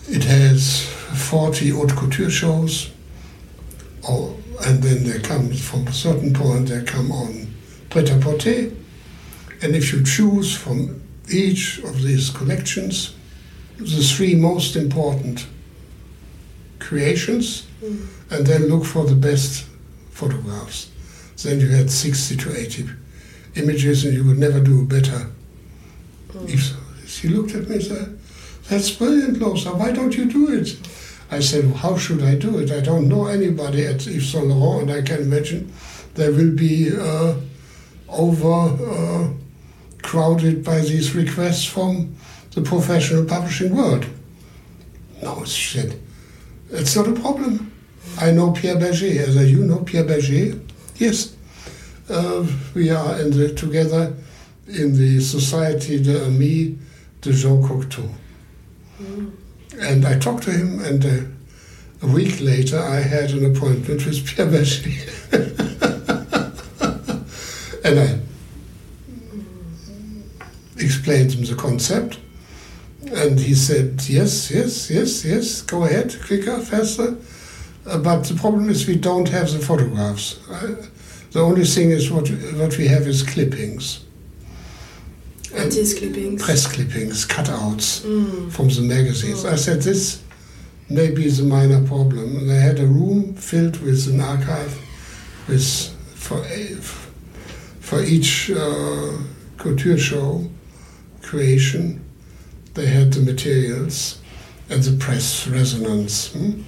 It 0.09 0.25
has 0.25 0.87
40 0.87 1.71
haute 1.71 1.97
couture 1.97 2.31
shows 2.31 2.91
oh, 4.09 4.37
and 4.65 4.83
then 4.83 5.05
they 5.05 5.19
come 5.21 5.53
from 5.53 5.87
a 5.87 5.93
certain 5.93 6.33
point, 6.33 6.69
they 6.69 6.83
come 6.83 7.13
on 7.13 7.47
pret-à-porter. 7.91 8.73
And 9.63 9.75
if 9.75 9.93
you 9.93 10.05
choose 10.05 10.57
from 10.57 11.03
each 11.31 11.79
of 11.79 12.03
these 12.03 12.31
collections 12.31 13.15
the 13.79 14.03
three 14.03 14.35
most 14.35 14.77
important 14.77 15.47
creations, 16.87 17.67
mm. 17.83 18.07
and 18.31 18.47
then 18.47 18.67
look 18.67 18.85
for 18.85 19.05
the 19.05 19.15
best 19.15 19.67
photographs, 20.11 20.91
then 21.43 21.61
you 21.61 21.69
had 21.69 21.91
60 21.91 22.37
to 22.37 22.57
80 22.57 22.89
images, 23.57 24.05
and 24.05 24.15
you 24.15 24.25
would 24.25 24.39
never 24.39 24.61
do 24.61 24.85
better. 24.87 25.27
Mm. 26.33 26.55
If 26.55 27.11
she 27.11 27.29
looked 27.29 27.55
at 27.55 27.69
me 27.69 27.77
and 27.77 27.85
said, 27.85 28.19
"That's 28.69 28.91
brilliant, 28.91 29.39
Losa. 29.39 29.77
Why 29.77 29.93
don't 29.93 30.17
you 30.17 30.27
do 30.27 30.53
it?" 30.53 30.77
I 31.31 31.41
said, 31.41 31.65
how 31.75 31.97
should 31.97 32.23
I 32.23 32.37
do 32.37 32.59
it? 32.59 32.71
I 32.71 32.81
don't 32.81 33.09
know 33.09 33.27
anybody 33.27 33.85
at 33.85 34.07
Yves 34.07 34.31
Saint 34.31 34.47
Laurent, 34.47 34.83
and 34.83 34.93
I 34.93 35.03
can 35.03 35.23
imagine 35.23 35.73
there 36.15 36.31
will 36.31 36.55
be 36.55 36.91
uh, 36.97 37.35
over 38.09 38.77
uh, 38.93 39.29
crowded 40.03 40.65
by 40.65 40.81
these 40.81 41.15
requests 41.17 41.65
from 41.65 42.15
the 42.53 42.63
professional 42.63 43.25
publishing 43.25 43.75
world. 43.75 44.07
No, 45.21 45.45
she 45.45 45.79
said, 45.79 46.01
it's 46.71 46.97
not 46.97 47.09
a 47.09 47.13
problem. 47.13 47.73
I 48.19 48.31
know 48.31 48.53
Pierre 48.53 48.77
Bergé. 48.77 49.19
As 49.19 49.51
you 49.51 49.65
know 49.65 49.79
Pierre 49.79 50.05
Bergé? 50.05 50.61
Yes. 50.97 51.35
Uh, 52.09 52.47
we 52.75 52.91
are 52.91 53.21
in 53.21 53.37
the, 53.37 53.53
together 53.55 54.15
in 54.69 54.97
the 54.97 55.19
Société 55.19 56.03
de 56.03 56.25
Amis 56.25 56.77
de 57.21 57.33
Jean 57.33 57.61
Cocteau. 57.63 58.09
Mm. 59.03 59.33
And 59.81 60.07
I 60.07 60.19
talked 60.19 60.45
to 60.45 60.53
him, 60.53 60.81
and 60.81 61.05
uh, 61.05 61.21
a 62.03 62.07
week 62.07 62.41
later, 62.41 62.79
I 62.79 63.01
had 63.01 63.31
an 63.31 63.45
appointment 63.45 64.07
with 64.07 64.27
Pierre 64.27 64.49
Bergé. 64.49 64.95
and 67.85 68.01
I 68.01 68.19
explained 70.83 71.33
him 71.33 71.45
the 71.45 71.55
concept. 71.55 72.19
And 73.13 73.39
he 73.39 73.55
said, 73.55 74.03
yes, 74.09 74.51
yes, 74.51 74.91
yes, 74.91 75.25
yes, 75.25 75.63
go 75.63 75.85
ahead, 75.85 76.17
quicker, 76.27 76.59
faster. 76.59 77.17
Uh, 77.87 77.99
but 77.99 78.25
the 78.25 78.35
problem 78.35 78.69
is 78.69 78.87
we 78.87 78.97
don't 78.97 79.29
have 79.29 79.51
the 79.53 79.61
photographs. 79.61 80.39
Uh, 80.49 80.87
the 81.31 81.41
only 81.41 81.65
thing 81.65 81.91
is 81.91 82.11
what, 82.11 82.29
what 82.29 82.77
we 82.79 82.89
have 82.89 83.07
is 83.07 83.23
clippings. 83.23 84.05
What 85.53 85.75
is 85.75 85.95
clippings? 85.99 86.43
Press 86.43 86.67
clippings, 86.67 87.27
cutouts 87.27 88.03
mm. 88.03 88.51
from 88.51 88.69
the 88.69 88.83
magazines. 88.83 89.45
Mm. 89.45 89.53
I 89.53 89.57
said, 89.57 89.83
this 89.83 90.23
may 90.91 91.11
be 91.11 91.29
the 91.29 91.45
minor 91.45 91.87
problem. 91.87 92.37
And 92.37 92.51
they 92.51 92.59
had 92.59 92.79
a 92.81 92.87
room 92.87 93.35
filled 93.35 93.81
with 93.81 94.09
an 94.09 94.21
archive 94.21 94.77
with 95.49 95.93
for, 96.15 96.43
for 97.81 98.03
each 98.03 98.51
uh, 98.51 99.13
couture 99.59 99.99
show 99.99 100.51
creation, 101.23 102.05
they 102.77 102.87
had 102.87 103.13
the 103.13 103.21
materials 103.21 104.21
and 104.71 104.83
the 104.83 104.97
press 105.05 105.49
resonance. 105.49 106.33
Hmm? 106.33 106.63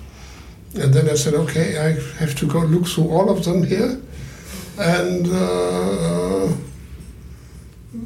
And 0.75 0.93
then 0.93 1.09
I 1.09 1.15
said, 1.15 1.35
okay, 1.35 1.79
I 1.79 1.93
have 2.19 2.35
to 2.37 2.47
go 2.47 2.61
look 2.61 2.87
through 2.87 3.11
all 3.11 3.31
of 3.31 3.45
them 3.45 3.63
here. 3.63 4.01
And 4.79 5.27
uh, 5.29 6.53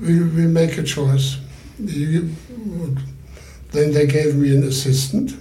we, 0.00 0.20
we 0.20 0.46
make 0.46 0.78
a 0.78 0.82
choice. 0.82 1.38
You, 1.78 2.30
then 3.72 3.92
they 3.92 4.06
gave 4.06 4.36
me 4.36 4.54
an 4.54 4.62
assistant, 4.64 5.34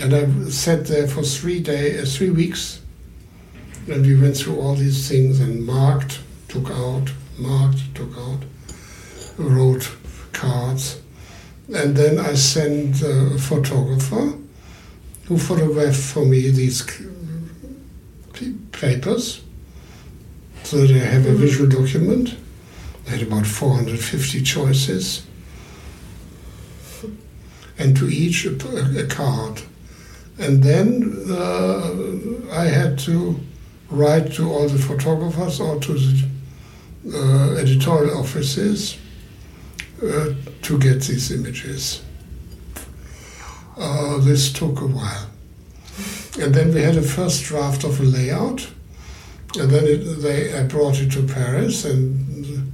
and 0.00 0.14
I 0.14 0.48
sat 0.48 0.86
there 0.86 1.08
for 1.08 1.22
three 1.22 1.60
days, 1.60 2.02
uh, 2.02 2.18
three 2.18 2.30
weeks, 2.30 2.80
and 3.88 4.06
we 4.06 4.18
went 4.18 4.36
through 4.36 4.60
all 4.60 4.74
these 4.76 5.08
things 5.08 5.40
and 5.40 5.66
marked, 5.66 6.20
took 6.48 6.70
out, 6.70 7.12
marked, 7.38 7.94
took 7.94 8.16
out, 8.16 8.44
wrote 9.36 9.90
cards, 10.32 11.00
and 11.74 11.96
then 11.96 12.18
I 12.18 12.34
sent 12.34 13.02
a 13.02 13.38
photographer 13.38 14.34
who 15.26 15.38
photographed 15.38 16.00
for 16.00 16.24
me 16.24 16.48
these 16.50 16.82
papers 18.70 19.42
so 20.62 20.78
that 20.78 20.90
I 20.90 20.98
have 20.98 21.26
a 21.26 21.32
visual 21.32 21.68
document. 21.68 22.36
I 23.06 23.10
had 23.10 23.22
about 23.22 23.46
450 23.46 24.42
choices, 24.42 25.26
and 27.78 27.96
to 27.96 28.08
each 28.08 28.46
a, 28.46 29.00
a 29.00 29.06
card. 29.06 29.62
And 30.38 30.62
then 30.62 31.24
uh, 31.30 32.52
I 32.52 32.64
had 32.64 32.98
to 33.00 33.40
write 33.90 34.32
to 34.34 34.50
all 34.50 34.68
the 34.68 34.78
photographers 34.78 35.60
or 35.60 35.80
to 35.80 35.94
the 35.94 36.28
uh, 37.12 37.54
editorial 37.54 38.18
offices 38.18 38.98
uh, 40.02 40.34
to 40.62 40.78
get 40.78 41.02
these 41.02 41.30
images. 41.30 42.02
Uh, 43.76 44.18
this 44.18 44.52
took 44.52 44.80
a 44.80 44.86
while. 44.86 45.30
And 46.38 46.54
then 46.54 46.74
we 46.74 46.82
had 46.82 46.96
a 46.96 47.02
first 47.02 47.44
draft 47.44 47.84
of 47.84 48.00
a 48.00 48.02
layout, 48.02 48.68
and 49.58 49.70
then 49.70 49.86
it, 49.86 49.98
they 50.20 50.58
I 50.58 50.64
brought 50.64 51.00
it 51.00 51.10
to 51.12 51.22
Paris, 51.22 51.84
and 51.84 52.72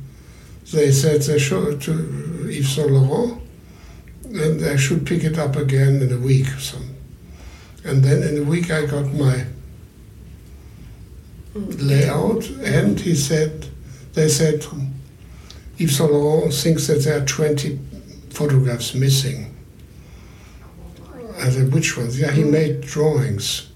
they 0.72 0.90
said 0.90 1.22
they 1.22 1.38
should 1.38 1.80
to 1.82 2.48
Yves 2.50 2.74
Saint 2.74 2.90
Laurent, 2.90 3.40
and 4.24 4.58
they 4.58 4.76
should 4.76 5.06
pick 5.06 5.22
it 5.22 5.38
up 5.38 5.54
again 5.54 6.02
in 6.02 6.12
a 6.12 6.18
week 6.18 6.48
or 6.48 6.60
so. 6.60 6.78
And 7.84 8.02
then 8.02 8.22
in 8.22 8.38
a 8.38 8.44
week 8.44 8.70
I 8.70 8.86
got 8.86 9.12
my 9.12 9.44
layout, 11.54 12.48
and 12.50 12.98
he 12.98 13.14
said, 13.14 13.68
they 14.14 14.28
said, 14.28 14.66
Yves 15.82 15.96
Saint 15.96 16.12
Laurent 16.12 16.54
thinks 16.54 16.86
that 16.86 17.02
there 17.02 17.20
are 17.20 17.26
20 17.26 17.76
photographs 18.30 18.94
missing. 18.94 19.52
I 21.38 21.50
said, 21.50 21.72
which 21.72 21.96
ones? 21.96 22.20
Yeah, 22.20 22.30
he 22.30 22.44
made 22.44 22.82
drawings. 22.82 23.68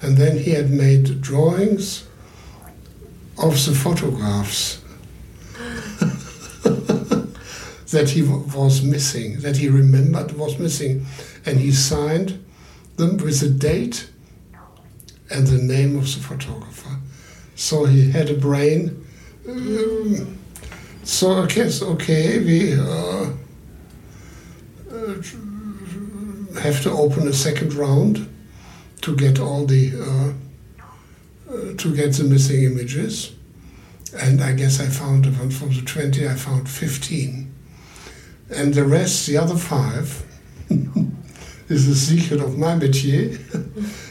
And 0.00 0.16
then 0.16 0.38
he 0.38 0.52
had 0.52 0.70
made 0.70 1.20
drawings 1.20 2.06
of 3.38 3.52
the 3.64 3.74
photographs 3.74 4.80
that 7.90 8.10
he 8.10 8.22
was 8.22 8.82
missing, 8.82 9.40
that 9.40 9.56
he 9.56 9.68
remembered 9.68 10.30
was 10.32 10.60
missing. 10.60 11.06
And 11.44 11.58
he 11.58 11.72
signed 11.72 12.44
them 12.96 13.16
with 13.16 13.42
a 13.42 13.48
date 13.48 14.08
and 15.30 15.48
the 15.48 15.58
name 15.58 15.96
of 15.96 16.04
the 16.04 16.20
photographer. 16.20 17.00
So 17.56 17.86
he 17.86 18.12
had 18.12 18.30
a 18.30 18.34
brain. 18.34 19.04
Um, 19.48 20.38
so 21.06 21.40
I 21.40 21.46
guess, 21.46 21.82
okay, 21.82 22.40
we 22.40 22.74
uh, 22.74 23.30
uh, 24.90 25.22
have 26.60 26.82
to 26.82 26.90
open 26.90 27.28
a 27.28 27.32
second 27.32 27.74
round 27.74 28.28
to 29.02 29.14
get 29.14 29.38
all 29.38 29.66
the 29.66 29.92
uh, 29.94 30.32
uh, 31.48 31.74
to 31.78 31.94
get 31.94 32.14
the 32.14 32.24
missing 32.24 32.64
images. 32.64 33.32
And 34.20 34.42
I 34.42 34.52
guess 34.52 34.80
I 34.80 34.86
found 34.86 35.32
from, 35.36 35.50
from 35.50 35.68
the 35.74 35.82
20, 35.82 36.26
I 36.26 36.34
found 36.34 36.68
15. 36.68 37.54
And 38.50 38.74
the 38.74 38.84
rest, 38.84 39.28
the 39.28 39.36
other 39.36 39.56
five, 39.56 40.24
is 41.68 41.86
the 41.86 41.94
secret 41.94 42.40
of 42.40 42.58
my 42.58 42.74
métier. 42.74 43.38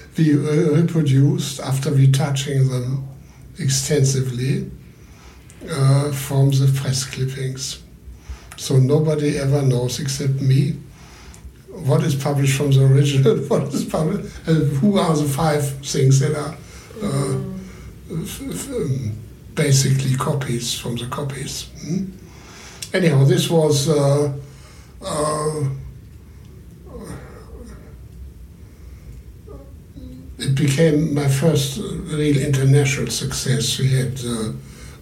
we 0.17 0.33
reproduced 0.33 1.59
after 1.59 1.91
retouching 1.91 2.69
them 2.69 3.05
extensively 3.59 4.71
uh, 5.69 6.11
from 6.11 6.51
the 6.51 6.71
press 6.75 7.05
clippings. 7.05 7.81
So 8.57 8.77
nobody 8.77 9.37
ever 9.37 9.61
knows 9.61 9.99
except 9.99 10.41
me 10.41 10.77
what 11.69 12.03
is 12.03 12.15
published 12.15 12.57
from 12.57 12.71
the 12.71 12.85
original, 12.85 13.37
what 13.47 13.73
is 13.73 13.85
published, 13.85 14.35
and 14.47 14.71
who 14.77 14.97
are 14.97 15.15
the 15.15 15.25
five 15.25 15.67
things 15.85 16.19
that 16.19 16.35
are 16.35 16.55
uh, 17.03 17.35
um, 18.11 19.17
basically 19.53 20.15
copies 20.15 20.77
from 20.77 20.95
the 20.95 21.05
copies. 21.07 21.69
Hmm? 21.81 22.05
Anyhow, 22.93 23.25
this 23.25 23.49
was 23.49 23.89
uh, 23.89 24.33
uh, 25.01 25.63
it 30.37 30.55
became 30.55 31.13
my 31.13 31.27
first 31.27 31.77
real 31.77 32.37
international 32.37 33.07
success. 33.07 33.79
We 33.79 33.89
had 33.89 34.19
uh, 34.25 34.51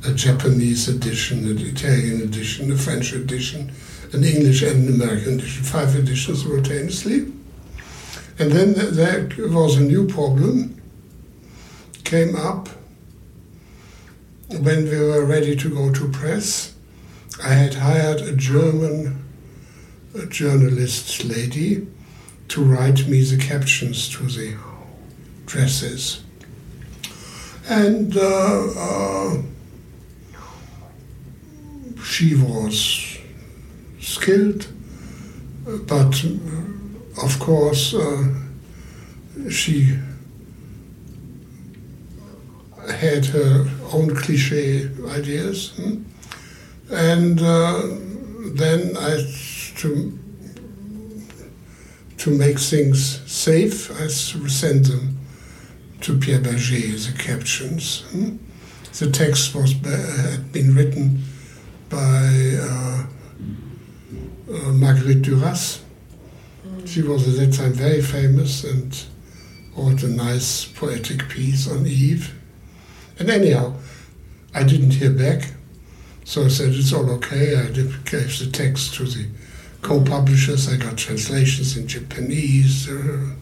a 0.05 0.13
Japanese 0.13 0.87
edition, 0.89 1.45
an 1.47 1.57
Italian 1.59 2.21
edition, 2.21 2.71
a 2.71 2.77
French 2.77 3.13
edition, 3.13 3.71
an 4.11 4.23
English 4.23 4.61
and 4.61 4.87
an 4.87 4.95
American 4.95 5.35
edition, 5.35 5.63
five 5.63 5.95
editions 5.95 6.43
simultaneously. 6.43 7.31
And 8.39 8.51
then 8.51 8.73
there 8.73 9.29
was 9.47 9.77
a 9.77 9.81
new 9.81 10.07
problem, 10.07 10.81
came 12.03 12.35
up 12.35 12.69
when 14.49 14.85
we 14.85 14.99
were 14.99 15.25
ready 15.25 15.55
to 15.55 15.69
go 15.69 15.91
to 15.91 16.09
press. 16.09 16.73
I 17.43 17.53
had 17.53 17.75
hired 17.75 18.21
a 18.21 18.35
German 18.35 19.23
a 20.15 20.25
journalist 20.27 21.25
lady 21.25 21.87
to 22.47 22.63
write 22.63 23.07
me 23.07 23.23
the 23.23 23.37
captions 23.37 24.07
to 24.09 24.23
the 24.23 24.55
dresses. 25.45 26.23
And 27.67 28.15
uh, 28.15 28.67
uh, 28.77 29.41
she 32.03 32.35
was 32.35 33.17
skilled, 33.99 34.67
but 35.65 36.23
uh, 36.25 37.23
of 37.25 37.39
course 37.39 37.93
uh, 37.93 38.33
she 39.49 39.97
had 42.89 43.25
her 43.27 43.69
own 43.93 44.15
cliche 44.15 44.89
ideas. 45.07 45.71
Hmm? 45.77 46.03
And 46.91 47.41
uh, 47.41 47.81
then 48.55 48.97
I, 48.97 49.23
to, 49.77 50.19
to 52.17 52.29
make 52.29 52.59
things 52.59 53.21
safe, 53.31 53.89
I 54.01 54.07
sent 54.07 54.87
them 54.87 55.17
to 56.01 56.17
Pierre 56.17 56.39
Bergé, 56.39 57.05
the 57.05 57.17
captions. 57.17 58.01
Hmm? 58.11 58.37
The 58.99 59.09
text 59.09 59.55
was 59.55 59.71
had 59.71 60.51
been 60.51 60.75
written 60.75 61.23
by 61.93 62.57
uh, 62.59 63.05
uh, 64.51 64.73
Marguerite 64.73 65.21
Duras. 65.21 65.83
She 66.85 67.03
was 67.03 67.27
at 67.27 67.35
that 67.35 67.55
time 67.55 67.73
very 67.73 68.01
famous 68.01 68.63
and 68.63 69.05
wrote 69.77 70.01
a 70.01 70.07
nice 70.07 70.65
poetic 70.65 71.29
piece 71.29 71.69
on 71.69 71.85
Yves. 71.85 72.31
And 73.19 73.29
anyhow, 73.29 73.75
I 74.55 74.63
didn't 74.63 74.95
hear 74.95 75.11
back, 75.11 75.53
so 76.25 76.45
I 76.45 76.47
said 76.47 76.73
it's 76.73 76.91
all 76.91 77.09
okay. 77.11 77.55
I 77.55 77.67
gave 77.67 78.39
the 78.39 78.49
text 78.51 78.95
to 78.95 79.03
the 79.03 79.27
co-publishers. 79.83 80.73
I 80.73 80.77
got 80.77 80.97
translations 80.97 81.77
in 81.77 81.87
Japanese. 81.87 82.89
Uh, 82.89 83.35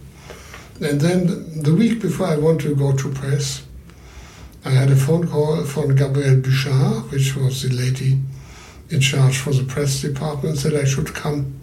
and 0.82 1.00
then 1.00 1.62
the 1.62 1.74
week 1.74 2.02
before 2.02 2.28
I 2.28 2.38
wanted 2.38 2.70
to 2.70 2.76
go 2.76 2.92
to 2.98 3.12
press, 3.14 3.64
I 4.66 4.72
had 4.72 4.92
a 4.92 4.96
phone 4.96 5.28
call 5.28 5.64
from 5.64 5.96
Gabrielle 5.96 6.42
Buchaert, 6.42 7.12
which 7.12 7.36
was 7.36 7.62
the 7.64 7.74
lady 7.74 8.20
in 8.92 9.00
charge 9.00 9.38
for 9.38 9.52
the 9.52 9.64
press 9.64 10.02
department, 10.02 10.58
said 10.58 10.74
I 10.76 10.86
should 10.86 11.14
come 11.14 11.60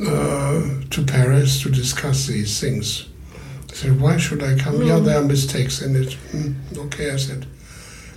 uh, 0.00 0.80
to 0.90 1.04
Paris 1.06 1.62
to 1.62 1.70
discuss 1.70 2.26
these 2.26 2.60
things. 2.60 3.06
I 3.70 3.74
said, 3.74 4.00
why 4.00 4.16
should 4.16 4.42
I 4.42 4.56
come? 4.56 4.74
Mm. 4.74 4.86
Yeah, 4.86 4.98
there 5.00 5.20
are 5.20 5.24
mistakes 5.24 5.82
in 5.82 5.96
it. 5.96 6.16
Mm, 6.32 6.78
okay, 6.86 7.10
I 7.10 7.16
said, 7.16 7.46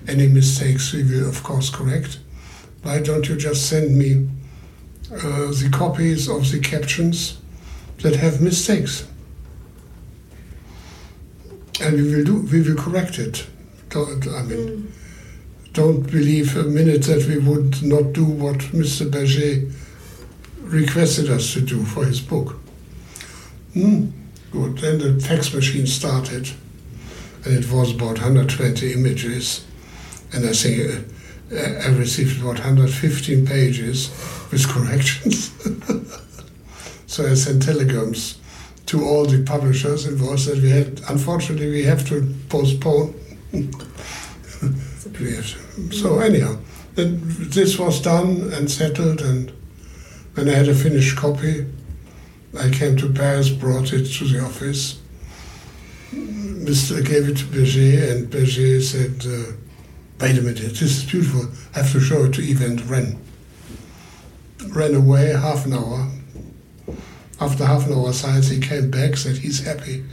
any 0.07 0.27
mistakes 0.27 0.93
we 0.93 1.03
will 1.03 1.27
of 1.27 1.43
course 1.43 1.69
correct. 1.69 2.19
Why 2.83 3.01
don't 3.01 3.27
you 3.27 3.35
just 3.35 3.67
send 3.67 3.97
me 3.97 4.29
uh, 5.11 5.47
the 5.47 5.69
copies 5.71 6.27
of 6.27 6.51
the 6.51 6.59
captions 6.59 7.37
that 8.01 8.15
have 8.15 8.41
mistakes. 8.41 9.07
And 11.79 11.95
we 11.95 12.15
will 12.15 12.23
do. 12.23 12.41
We 12.51 12.61
will 12.61 12.75
correct 12.75 13.19
it. 13.19 13.47
I 13.95 13.97
mean, 13.97 14.17
mm. 14.27 14.87
Don't 15.77 16.09
believe 16.09 16.57
a 16.57 16.63
minute 16.63 17.03
that 17.03 17.27
we 17.27 17.37
would 17.37 17.83
not 17.83 18.11
do 18.11 18.25
what 18.25 18.57
Mr. 18.73 19.07
Bergé 19.07 19.71
requested 20.63 21.29
us 21.29 21.53
to 21.53 21.61
do 21.61 21.83
for 21.83 22.03
his 22.03 22.19
book. 22.19 22.59
Mm, 23.75 24.11
good. 24.51 24.79
Then 24.79 24.97
the 24.97 25.21
fax 25.21 25.53
machine 25.53 25.85
started, 25.85 26.49
and 27.45 27.53
it 27.53 27.71
was 27.71 27.93
about 27.93 28.17
120 28.17 28.91
images, 28.93 29.67
and 30.33 30.49
I 30.49 30.53
think. 30.53 31.05
Uh, 31.51 31.61
I 31.85 31.89
received 31.89 32.41
about 32.41 32.57
115 32.57 33.45
pages 33.45 34.09
with 34.51 34.67
corrections. 34.73 35.51
So 37.05 37.29
I 37.29 37.35
sent 37.35 37.61
telegrams 37.61 38.39
to 38.87 39.05
all 39.05 39.25
the 39.25 39.43
publishers 39.43 40.07
involved 40.07 40.47
that 40.47 40.57
we 40.59 40.71
had, 40.71 41.01
unfortunately, 41.07 41.69
we 41.69 41.83
have 41.83 42.03
to 42.09 42.33
postpone. 42.49 43.13
so 45.91 46.19
anyhow, 46.19 46.57
this 46.95 47.77
was 47.77 48.01
done 48.01 48.51
and 48.53 48.69
settled, 48.69 49.21
and 49.21 49.51
when 50.33 50.49
I 50.49 50.53
had 50.53 50.67
a 50.67 50.75
finished 50.75 51.17
copy, 51.17 51.65
I 52.57 52.69
came 52.69 52.97
to 52.97 53.11
Paris, 53.11 53.49
brought 53.49 53.93
it 53.93 54.05
to 54.05 54.25
the 54.25 54.43
office, 54.43 54.99
Mr. 56.67 57.05
gave 57.05 57.29
it 57.29 57.37
to 57.37 57.45
Bergé, 57.45 58.11
and 58.11 58.29
Bergé 58.29 58.81
said, 58.81 59.25
uh, 59.25 59.53
"Wait 60.19 60.37
a 60.37 60.41
minute, 60.41 60.75
this 60.75 60.81
is 60.81 61.03
beautiful. 61.03 61.47
I 61.73 61.79
have 61.79 61.91
to 61.93 61.99
show 61.99 62.25
it 62.25 62.33
to 62.33 62.41
Yves 62.41 62.83
Ren." 62.83 63.17
Ran 64.69 64.95
away 64.95 65.27
half 65.27 65.65
an 65.65 65.73
hour. 65.73 66.11
After 67.39 67.65
half 67.65 67.85
an 67.87 67.93
hour 67.93 68.11
science, 68.11 68.49
he 68.49 68.59
came 68.59 68.89
back, 68.89 69.15
said 69.15 69.37
he's 69.37 69.63
happy. 69.63 70.03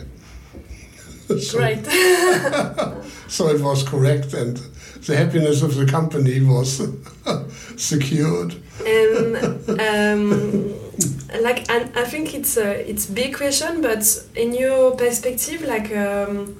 so, 1.40 1.58
Great. 1.58 1.84
so 3.28 3.48
it 3.48 3.60
was 3.60 3.82
correct, 3.82 4.32
and 4.34 4.60
the 5.06 5.16
happiness 5.16 5.62
of 5.62 5.74
the 5.74 5.86
company 5.86 6.40
was 6.40 6.82
secured. 7.76 8.54
And 8.86 9.36
um, 9.80 10.74
like, 11.42 11.70
and 11.70 11.96
I 11.96 12.04
think 12.04 12.34
it's 12.34 12.56
a 12.56 12.88
it's 12.88 13.06
big 13.06 13.34
question, 13.34 13.82
but 13.82 14.04
in 14.34 14.54
your 14.54 14.96
perspective, 14.96 15.62
like. 15.62 15.94
Um, 15.94 16.56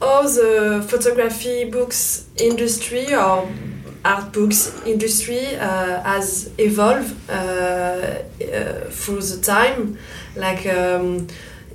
how 0.00 0.22
the 0.22 0.84
photography 0.86 1.64
books 1.64 2.28
industry 2.36 3.14
or 3.14 3.48
art 4.04 4.32
books 4.32 4.82
industry 4.84 5.56
uh, 5.56 6.02
has 6.02 6.50
evolved 6.58 7.14
uh, 7.30 7.32
uh, 7.32 8.20
through 8.90 9.22
the 9.22 9.40
time 9.40 9.98
like 10.36 10.66
um, 10.66 11.26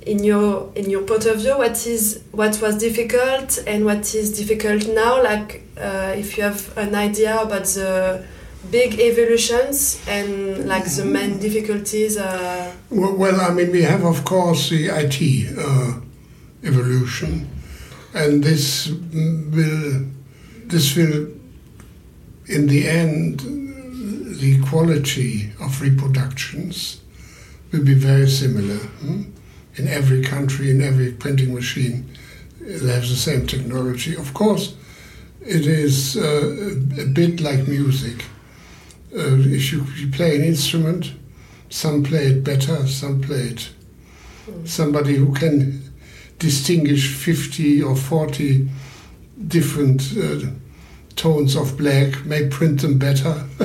in 0.02 0.24
your 0.24 0.72
in 0.74 0.88
your 0.88 1.02
point 1.02 1.26
of 1.26 1.38
view 1.40 1.56
what 1.58 1.86
is 1.86 2.22
what 2.32 2.60
was 2.62 2.78
difficult 2.78 3.58
and 3.66 3.84
what 3.84 4.14
is 4.14 4.36
difficult 4.36 4.86
now 4.88 5.22
like 5.22 5.62
uh, 5.78 6.14
if 6.16 6.36
you 6.36 6.42
have 6.42 6.76
an 6.78 6.94
idea 6.94 7.38
about 7.40 7.64
the 7.64 8.24
big 8.70 8.98
evolutions 8.98 10.02
and 10.08 10.66
like 10.66 10.84
the 10.84 11.04
main 11.04 11.38
difficulties 11.38 12.16
uh, 12.16 12.72
well, 12.90 13.14
well, 13.14 13.40
i 13.40 13.52
mean 13.52 13.70
we 13.70 13.82
have 13.82 14.04
of 14.04 14.24
course 14.24 14.70
the 14.70 14.88
it 14.88 15.58
uh, 15.58 16.00
evolution 16.64 17.48
and 18.14 18.42
this 18.42 18.88
will 18.88 20.06
this 20.66 20.96
will 20.96 21.28
in 22.46 22.66
the 22.66 22.88
end 22.88 23.40
the 24.40 24.58
quality 24.68 25.52
of 25.60 25.80
reproductions 25.82 27.00
will 27.70 27.84
be 27.84 27.94
very 27.94 28.28
similar 28.28 28.76
hmm? 28.76 29.22
In 29.76 29.88
every 29.88 30.22
country 30.22 30.70
in 30.70 30.80
every 30.80 31.12
printing 31.12 31.54
machine 31.54 32.10
they 32.60 32.92
have 32.92 33.08
the 33.08 33.16
same 33.16 33.46
technology. 33.46 34.16
Of 34.16 34.34
course 34.34 34.74
it 35.40 35.66
is 35.66 36.16
uh, 36.16 36.76
a 37.00 37.06
bit 37.06 37.40
like 37.40 37.66
music. 37.66 38.24
Uh, 39.12 39.40
if 39.40 39.72
you, 39.72 39.84
you 39.96 40.08
play 40.10 40.36
an 40.36 40.44
instrument 40.44 41.12
some 41.68 42.02
play 42.02 42.26
it 42.26 42.44
better 42.44 42.86
some 42.86 43.20
play 43.20 43.42
it 43.42 43.70
somebody 44.64 45.14
who 45.14 45.32
can 45.32 45.82
distinguish 46.38 47.14
50 47.14 47.82
or 47.82 47.94
40 47.94 48.68
different 49.46 50.02
uh, 50.16 50.50
tones 51.16 51.54
of 51.54 51.76
black, 51.76 52.24
may 52.24 52.48
print 52.48 52.80
them 52.80 52.98
better. 52.98 53.44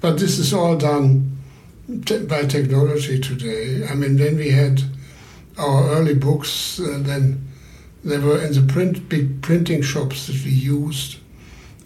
but 0.00 0.18
this 0.18 0.38
is 0.38 0.52
all 0.52 0.76
done 0.76 1.37
te 2.04 2.24
by 2.24 2.42
technology 2.44 3.18
today. 3.18 3.86
I 3.86 3.94
mean, 3.94 4.16
then 4.16 4.36
we 4.36 4.50
had 4.50 4.82
our 5.56 5.90
early 5.90 6.14
books, 6.14 6.78
and 6.78 7.04
then 7.06 7.48
there 8.04 8.20
were 8.20 8.40
in 8.42 8.52
the 8.52 8.72
print 8.72 9.08
big 9.08 9.42
printing 9.42 9.82
shops 9.82 10.26
that 10.26 10.44
we 10.44 10.52
used. 10.52 11.18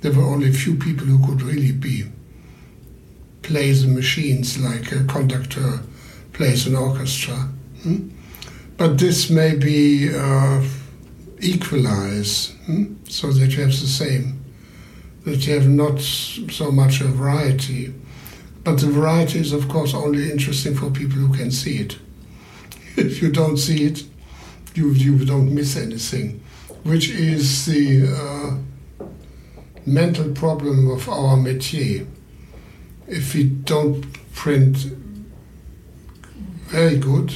There 0.00 0.12
were 0.12 0.24
only 0.24 0.50
a 0.50 0.52
few 0.52 0.74
people 0.74 1.06
who 1.06 1.24
could 1.26 1.42
really 1.42 1.72
be 1.72 2.04
play 3.42 3.72
the 3.72 3.88
machines 3.88 4.58
like 4.58 4.92
a 4.92 5.04
conductor 5.04 5.80
plays 6.32 6.66
an 6.66 6.76
orchestra. 6.76 7.34
Hmm? 7.82 8.08
But 8.76 8.98
this 8.98 9.30
may 9.30 9.54
be 9.54 10.14
uh, 10.14 10.62
equalize 11.40 12.54
hmm? 12.66 12.94
so 13.08 13.32
that 13.32 13.52
you 13.52 13.62
have 13.62 13.70
the 13.70 13.86
same, 13.86 14.42
that 15.24 15.46
you 15.46 15.54
have 15.54 15.68
not 15.68 16.00
so 16.00 16.70
much 16.70 17.00
a 17.00 17.04
variety. 17.04 17.92
But 18.64 18.78
the 18.78 18.86
variety 18.86 19.40
is, 19.40 19.52
of 19.52 19.68
course, 19.68 19.92
only 19.92 20.30
interesting 20.30 20.74
for 20.74 20.90
people 20.90 21.18
who 21.18 21.34
can 21.34 21.50
see 21.50 21.78
it. 21.78 21.98
if 22.96 23.20
you 23.20 23.30
don't 23.30 23.56
see 23.56 23.84
it, 23.84 24.04
you, 24.74 24.90
you 24.92 25.24
don't 25.24 25.54
miss 25.54 25.76
anything, 25.76 26.42
which 26.84 27.10
is 27.10 27.66
the 27.66 28.06
uh, 28.06 29.06
mental 29.84 30.30
problem 30.32 30.90
of 30.90 31.08
our 31.08 31.36
métier. 31.36 32.06
If 33.08 33.34
we 33.34 33.44
don't 33.44 34.06
print 34.32 34.76
very 36.66 36.96
good, 36.96 37.34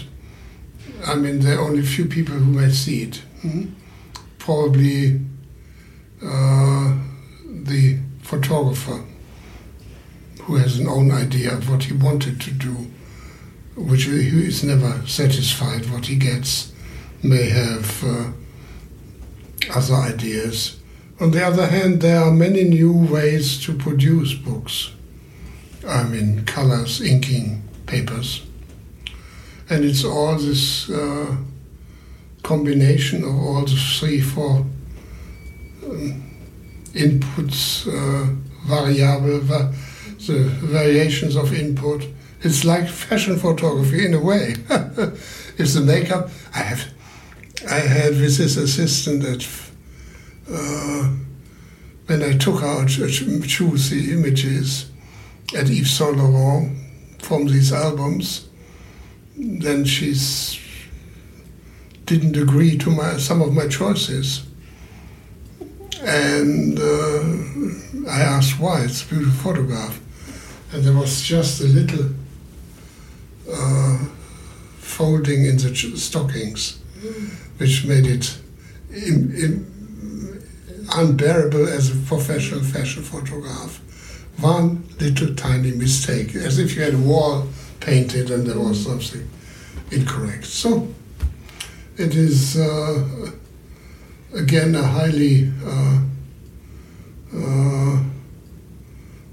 I 1.05 1.17
mean, 1.17 1.41
there 1.41 1.59
are 1.59 1.69
only 1.69 1.83
few 1.83 2.07
people 2.07 2.35
who 2.35 2.53
may 2.53 2.71
see 2.71 3.03
it. 3.03 3.17
Hmm? 3.43 3.65
Probably 4.39 5.21
uh, 6.23 6.97
the 7.45 7.99
photographer 8.23 9.05
who 10.47 10.55
has 10.57 10.79
an 10.79 10.87
own 10.87 11.11
idea 11.11 11.53
of 11.53 11.69
what 11.69 11.85
he 11.85 11.93
wanted 11.93 12.41
to 12.41 12.53
do, 12.53 12.87
which 13.75 14.05
he 14.05 14.47
is 14.47 14.63
never 14.63 15.05
satisfied 15.05 15.91
what 15.91 16.07
he 16.07 16.15
gets, 16.15 16.73
may 17.21 17.49
have 17.49 18.05
uh, 18.05 18.31
other 19.75 19.95
ideas. 19.95 20.79
On 21.21 21.33
the 21.33 21.45
other 21.45 21.67
hand, 21.67 22.01
there 22.01 22.21
are 22.21 22.31
many 22.31 22.63
new 22.63 22.93
ways 22.93 23.61
to 23.65 23.75
produce 23.75 24.35
books. 24.35 24.93
I 25.87 26.05
mean, 26.05 26.45
colors, 26.45 27.01
inking, 27.01 27.63
papers. 27.87 28.47
And 29.69 29.85
it's 29.85 30.05
all 30.05 30.37
this 30.37 30.89
uh, 30.89 31.37
combination 32.45 33.25
of 33.25 33.35
all 33.35 33.65
the 33.65 33.75
three, 33.75 34.21
four 34.21 34.65
um, 35.85 36.23
inputs, 36.95 37.89
uh, 37.89 38.33
variable, 38.65 39.41
va 39.41 39.75
the 40.19 40.45
variations 40.63 41.37
of 41.37 41.53
input. 41.53 42.07
It's 42.43 42.65
like 42.65 42.89
fashion 42.89 43.39
photography 43.39 44.05
in 44.05 44.15
a 44.15 44.21
way. 44.21 44.55
it's 45.59 45.75
the 45.75 45.83
makeup. 45.85 46.31
I 46.55 46.59
have, 46.59 46.85
I 47.71 47.79
had 47.79 48.11
with 48.21 48.37
this 48.37 48.57
assistant 48.57 49.23
that 49.23 49.47
uh, 50.51 51.11
when 52.07 52.23
I 52.23 52.37
took 52.37 52.63
out, 52.63 52.89
choose 52.89 53.91
the 53.91 54.13
images 54.13 54.91
at 55.57 55.69
Yves 55.69 55.91
Saint 55.91 56.17
Laurent 56.17 56.77
from 57.19 57.47
these 57.47 57.73
albums, 57.73 58.49
then 59.37 59.85
she 59.85 60.15
didn't 62.05 62.37
agree 62.37 62.79
to 62.79 62.91
my 62.91 63.17
some 63.17 63.43
of 63.43 63.53
my 63.53 63.67
choices. 63.67 64.47
And 66.01 66.79
uh, 66.79 68.11
I 68.11 68.21
asked 68.21 68.61
why. 68.61 68.83
It's 68.83 69.03
a 69.03 69.07
beautiful 69.07 69.53
photograph. 69.53 70.01
And 70.73 70.85
there 70.85 70.93
was 70.93 71.23
just 71.23 71.61
a 71.61 71.65
little 71.65 72.11
uh, 73.53 73.99
folding 74.79 75.45
in 75.45 75.57
the 75.57 75.75
stockings, 75.97 76.81
which 77.59 77.85
made 77.85 78.07
it 78.07 78.39
in, 78.91 79.35
in, 79.35 79.77
unbearable 80.95 81.69
as 81.69 81.91
a 81.91 81.97
professional 82.07 82.63
fashion 82.63 83.03
photograph. 83.03 83.81
One 84.41 84.89
little 85.01 85.35
tiny 85.35 85.73
mistake, 85.73 86.35
as 86.35 86.59
if 86.59 86.77
you 86.77 86.83
had 86.83 86.95
a 86.95 86.99
wall 86.99 87.49
painted 87.81 88.31
and 88.31 88.47
there 88.47 88.59
was 88.59 88.85
something 88.85 89.29
incorrect. 89.91 90.45
So 90.45 90.89
it 91.97 92.15
is 92.15 92.57
uh, 92.57 93.31
again 94.35 94.75
a 94.75 94.83
highly 94.83 95.53
uh, 95.65 96.01
uh, 97.35 98.03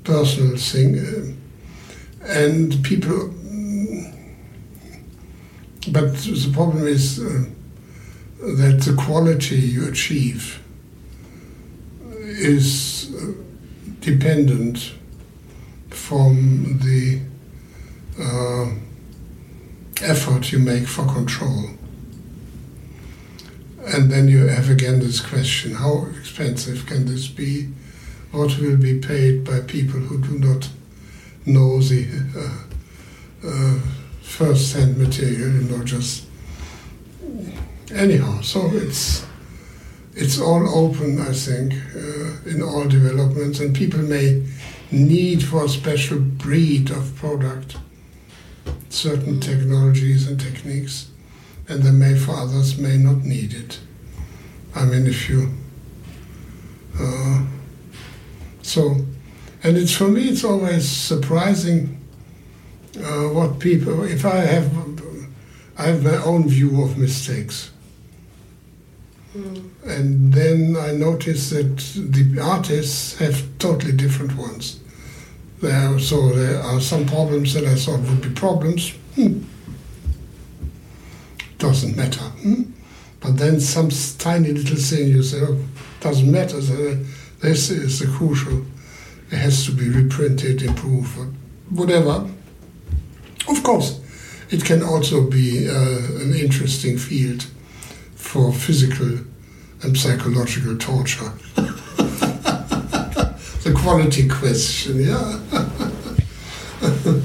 personal 0.03 0.57
thing, 0.57 1.37
and 2.21 2.83
people. 2.83 3.33
But 5.91 6.15
the 6.15 6.51
problem 6.53 6.87
is 6.87 7.19
uh, 7.19 7.45
that 8.39 8.81
the 8.85 8.95
quality 8.97 9.57
you 9.57 9.87
achieve 9.87 10.63
is 12.21 13.13
uh, 13.15 13.33
dependent 13.99 14.93
from 15.89 16.79
the 16.79 17.21
uh, 18.19 18.71
effort 20.01 20.51
you 20.51 20.59
make 20.59 20.87
for 20.87 21.05
control. 21.05 21.69
And 23.85 24.09
then 24.09 24.27
you 24.27 24.47
have 24.47 24.69
again 24.69 24.99
this 24.99 25.19
question 25.19 25.75
how 25.75 26.07
expensive 26.17 26.85
can 26.85 27.05
this 27.05 27.27
be? 27.27 27.69
What 28.33 28.59
will 28.59 28.77
be 28.77 28.99
paid 28.99 29.43
by 29.43 29.59
people 29.61 29.99
who 29.99 30.19
do 30.19 30.39
not 30.39 30.69
know 31.45 31.79
the 31.79 32.07
uh, 32.35 33.47
uh, 33.47 33.79
first 34.21 34.75
hand 34.75 34.97
material, 34.97 35.51
you 35.51 35.69
know, 35.69 35.83
just 35.83 36.25
anyhow. 37.93 38.41
So 38.41 38.69
it's 38.73 39.25
it's 40.15 40.39
all 40.39 40.67
open, 40.67 41.19
I 41.21 41.33
think, 41.33 41.73
uh, 41.95 42.49
in 42.49 42.61
all 42.61 42.87
developments, 42.87 43.59
and 43.59 43.75
people 43.75 44.01
may 44.01 44.43
need 44.91 45.43
for 45.43 45.65
a 45.65 45.69
special 45.69 46.19
breed 46.19 46.91
of 46.91 47.15
product 47.15 47.77
certain 48.89 49.39
technologies 49.39 50.27
and 50.27 50.39
techniques 50.39 51.09
and 51.67 51.81
they 51.83 51.91
may 51.91 52.17
for 52.17 52.33
others 52.33 52.77
may 52.77 52.97
not 52.97 53.23
need 53.23 53.53
it. 53.53 53.79
I 54.75 54.85
mean, 54.85 55.07
if 55.07 55.29
you 55.29 55.49
uh, 56.99 57.45
so, 58.63 58.95
and 59.63 59.77
it's 59.77 59.95
for 59.95 60.07
me, 60.07 60.29
it's 60.29 60.43
always 60.43 60.89
surprising 60.89 61.99
uh, 62.97 63.29
what 63.29 63.59
people. 63.59 64.03
If 64.03 64.25
I 64.25 64.37
have, 64.37 64.71
I 65.77 65.83
have 65.83 66.03
my 66.03 66.17
own 66.23 66.47
view 66.47 66.83
of 66.83 66.97
mistakes, 66.97 67.71
mm. 69.35 69.69
and 69.85 70.33
then 70.33 70.75
I 70.75 70.93
notice 70.93 71.51
that 71.51 71.77
the 71.95 72.39
artists 72.41 73.17
have 73.19 73.43
totally 73.59 73.91
different 73.91 74.35
ones. 74.37 74.79
There, 75.61 75.99
so 75.99 76.33
there 76.33 76.61
are 76.61 76.81
some 76.81 77.05
problems 77.05 77.53
that 77.53 77.65
I 77.65 77.75
thought 77.75 77.99
would 78.01 78.21
be 78.21 78.29
problems. 78.31 78.91
Hmm. 79.15 79.43
Doesn't 81.57 81.95
matter. 81.95 82.19
Hmm? 82.19 82.63
But 83.21 83.37
then 83.37 83.61
some 83.61 83.89
tiny 84.17 84.51
little 84.51 84.75
thing 84.75 85.07
you 85.07 85.23
say, 85.23 85.39
oh, 85.41 85.57
doesn't 86.01 86.29
matter. 86.29 86.61
So 86.61 86.97
this 87.43 87.69
is 87.69 88.01
crucial. 88.15 88.65
It 89.29 89.35
has 89.35 89.65
to 89.65 89.71
be 89.73 89.89
reprinted, 89.89 90.61
improved, 90.61 91.35
whatever. 91.69 92.25
Of 93.49 93.61
course, 93.63 93.99
it 94.49 94.63
can 94.63 94.81
also 94.81 95.29
be 95.29 95.69
uh, 95.69 96.21
an 96.21 96.33
interesting 96.33 96.97
field 96.97 97.45
for 98.15 98.53
physical 98.53 99.19
and 99.81 99.97
psychological 99.97 100.77
torture. 100.77 101.33
the 103.65 103.73
quality 103.75 104.29
question, 104.29 105.01
yeah. 105.01 105.39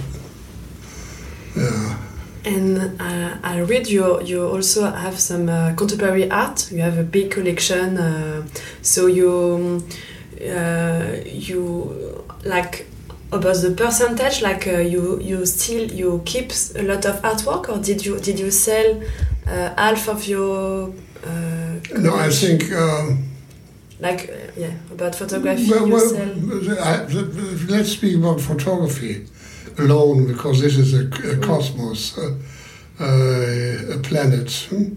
And 2.48 2.98
uh, 2.98 3.36
I 3.42 3.60
read 3.60 3.88
you 3.88 4.22
you 4.22 4.48
also 4.48 4.90
have 4.90 5.18
some 5.20 5.48
uh, 5.50 5.74
contemporary 5.74 6.30
art. 6.30 6.72
You 6.72 6.80
have 6.80 6.96
a 6.98 7.02
big 7.02 7.30
collection. 7.30 7.98
Uh, 7.98 8.46
so 8.80 9.06
you 9.06 9.84
uh, 10.40 11.16
you 11.26 12.24
like 12.44 12.86
about 13.32 13.56
the 13.56 13.72
percentage. 13.76 14.40
Like 14.40 14.66
uh, 14.66 14.78
you 14.78 15.20
you 15.20 15.44
still 15.44 15.92
you 15.92 16.22
keep 16.24 16.52
a 16.76 16.82
lot 16.82 17.04
of 17.04 17.20
artwork, 17.22 17.68
or 17.68 17.78
did 17.78 18.06
you 18.06 18.18
did 18.18 18.38
you 18.40 18.50
sell 18.50 19.02
uh, 19.46 19.74
half 19.76 20.08
of 20.08 20.26
your? 20.26 20.94
no, 21.98 22.14
I 22.16 22.30
think. 22.30 22.72
Um, 22.72 23.24
like 24.00 24.32
yeah, 24.56 24.72
about 24.92 25.14
photography. 25.16 25.70
Well, 25.70 25.90
well 25.90 26.80
I, 26.80 27.04
let's 27.68 27.90
speak 27.90 28.16
about 28.16 28.40
photography 28.40 29.26
alone 29.78 30.26
because 30.26 30.60
this 30.60 30.76
is 30.76 30.94
a, 30.94 31.06
a 31.30 31.36
cosmos, 31.38 32.18
a 32.98 33.98
planet. 34.02 34.50
Hmm? 34.68 34.94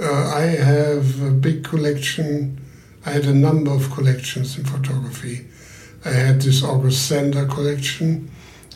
Uh, 0.00 0.34
I 0.34 0.42
have 0.42 1.22
a 1.22 1.30
big 1.30 1.64
collection. 1.64 2.60
I 3.06 3.10
had 3.10 3.26
a 3.26 3.34
number 3.34 3.70
of 3.70 3.90
collections 3.90 4.56
in 4.58 4.64
photography. 4.64 5.46
I 6.04 6.10
had 6.10 6.42
this 6.42 6.62
August 6.62 7.06
Sander 7.06 7.46
collection, 7.46 8.30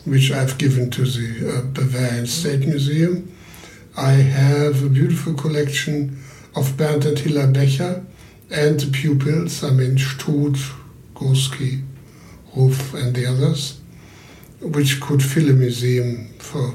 which 0.05 0.31
I've 0.31 0.57
given 0.57 0.89
to 0.91 1.03
the 1.03 1.57
uh, 1.57 1.61
Bavarian 1.73 2.25
State 2.25 2.65
Museum. 2.67 3.31
I 3.97 4.11
have 4.11 4.83
a 4.83 4.89
beautiful 4.89 5.33
collection 5.33 6.21
of 6.55 6.77
Bernd 6.77 7.05
and 7.05 7.19
Hilla 7.19 7.47
Becher 7.47 8.05
and 8.49 8.79
the 8.79 8.91
pupils, 8.91 9.63
I 9.63 9.71
mean 9.71 9.97
Struth, 9.97 10.73
Gursky, 11.13 11.83
Ruf, 12.55 12.93
and 12.93 13.15
the 13.15 13.25
others 13.27 13.78
which 14.61 14.99
could 14.99 15.23
fill 15.23 15.49
a 15.49 15.53
museum 15.53 16.27
for 16.39 16.73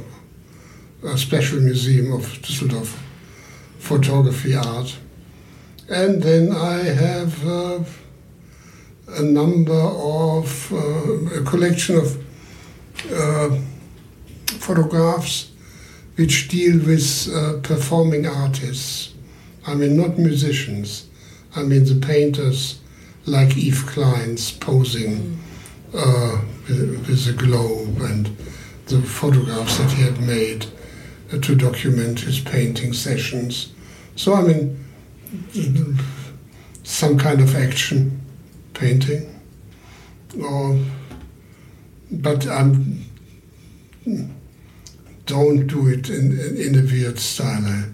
a 1.02 1.18
special 1.18 1.60
museum 1.60 2.12
of 2.12 2.22
Düsseldorf 2.42 2.96
photography 3.78 4.54
art. 4.54 4.96
And 5.90 6.22
then 6.22 6.50
I 6.52 6.78
have 6.78 7.46
uh, 7.46 7.80
a 9.08 9.22
number 9.22 9.74
of, 9.74 10.72
uh, 10.72 11.40
a 11.40 11.44
collection 11.44 11.96
of 11.96 12.24
uh, 13.12 13.58
photographs 14.46 15.50
which 16.16 16.48
deal 16.48 16.78
with 16.86 17.28
uh, 17.34 17.60
performing 17.62 18.26
artists. 18.26 19.12
I 19.66 19.74
mean, 19.74 19.96
not 19.96 20.16
musicians. 20.16 21.08
I 21.54 21.64
mean, 21.64 21.84
the 21.84 22.06
painters 22.06 22.80
like 23.26 23.56
Yves 23.56 23.82
Klein's 23.82 24.52
posing. 24.52 25.38
Mm 25.92 26.53
with, 26.68 27.24
the 27.24 27.32
globe 27.32 28.00
and 28.00 28.26
the 28.86 29.00
photographs 29.02 29.78
that 29.78 29.90
he 29.92 30.02
had 30.02 30.20
made 30.20 30.66
uh, 31.32 31.38
to 31.38 31.54
document 31.54 32.20
his 32.20 32.40
painting 32.40 32.92
sessions. 32.92 33.72
So, 34.16 34.34
I 34.34 34.42
mean, 34.42 34.78
some 36.82 37.18
kind 37.18 37.40
of 37.40 37.54
action 37.56 38.20
painting. 38.74 39.30
Or, 40.40 40.78
but 42.10 42.46
I 42.46 42.74
don't 45.26 45.66
do 45.66 45.88
it 45.88 46.10
in, 46.10 46.38
in 46.56 46.78
a 46.78 46.82
weird 46.82 47.18
style. 47.18 47.64
I 47.64 47.84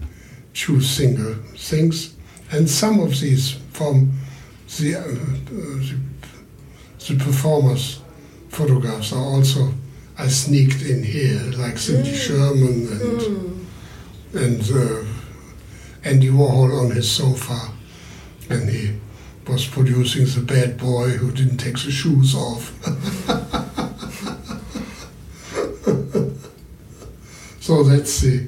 choose 0.52 0.88
single 0.88 1.34
things. 1.56 2.14
And 2.50 2.68
some 2.68 2.98
of 3.00 3.20
these 3.20 3.52
from 3.72 4.12
the, 4.78 4.96
uh, 4.96 5.02
the, 5.46 5.96
the 7.08 7.24
performers 7.24 8.00
photographs 8.50 9.12
are 9.12 9.24
also 9.24 9.72
I 10.18 10.26
sneaked 10.28 10.82
in 10.82 11.02
here, 11.02 11.40
like 11.56 11.78
Cindy 11.78 12.12
mm. 12.12 12.14
Sherman 12.14 12.88
and 13.00 13.20
mm. 13.20 13.64
and 14.34 14.70
uh, 14.70 15.04
Andy 16.04 16.28
Warhol 16.28 16.78
on 16.84 16.90
his 16.90 17.10
sofa, 17.10 17.72
and 18.50 18.68
he 18.68 18.98
was 19.48 19.66
producing 19.66 20.26
the 20.26 20.42
bad 20.42 20.76
boy 20.76 21.08
who 21.10 21.32
didn't 21.32 21.56
take 21.56 21.82
the 21.82 21.90
shoes 21.90 22.34
off. 22.34 22.74
so 27.60 27.82
that's 27.82 28.20
the. 28.20 28.46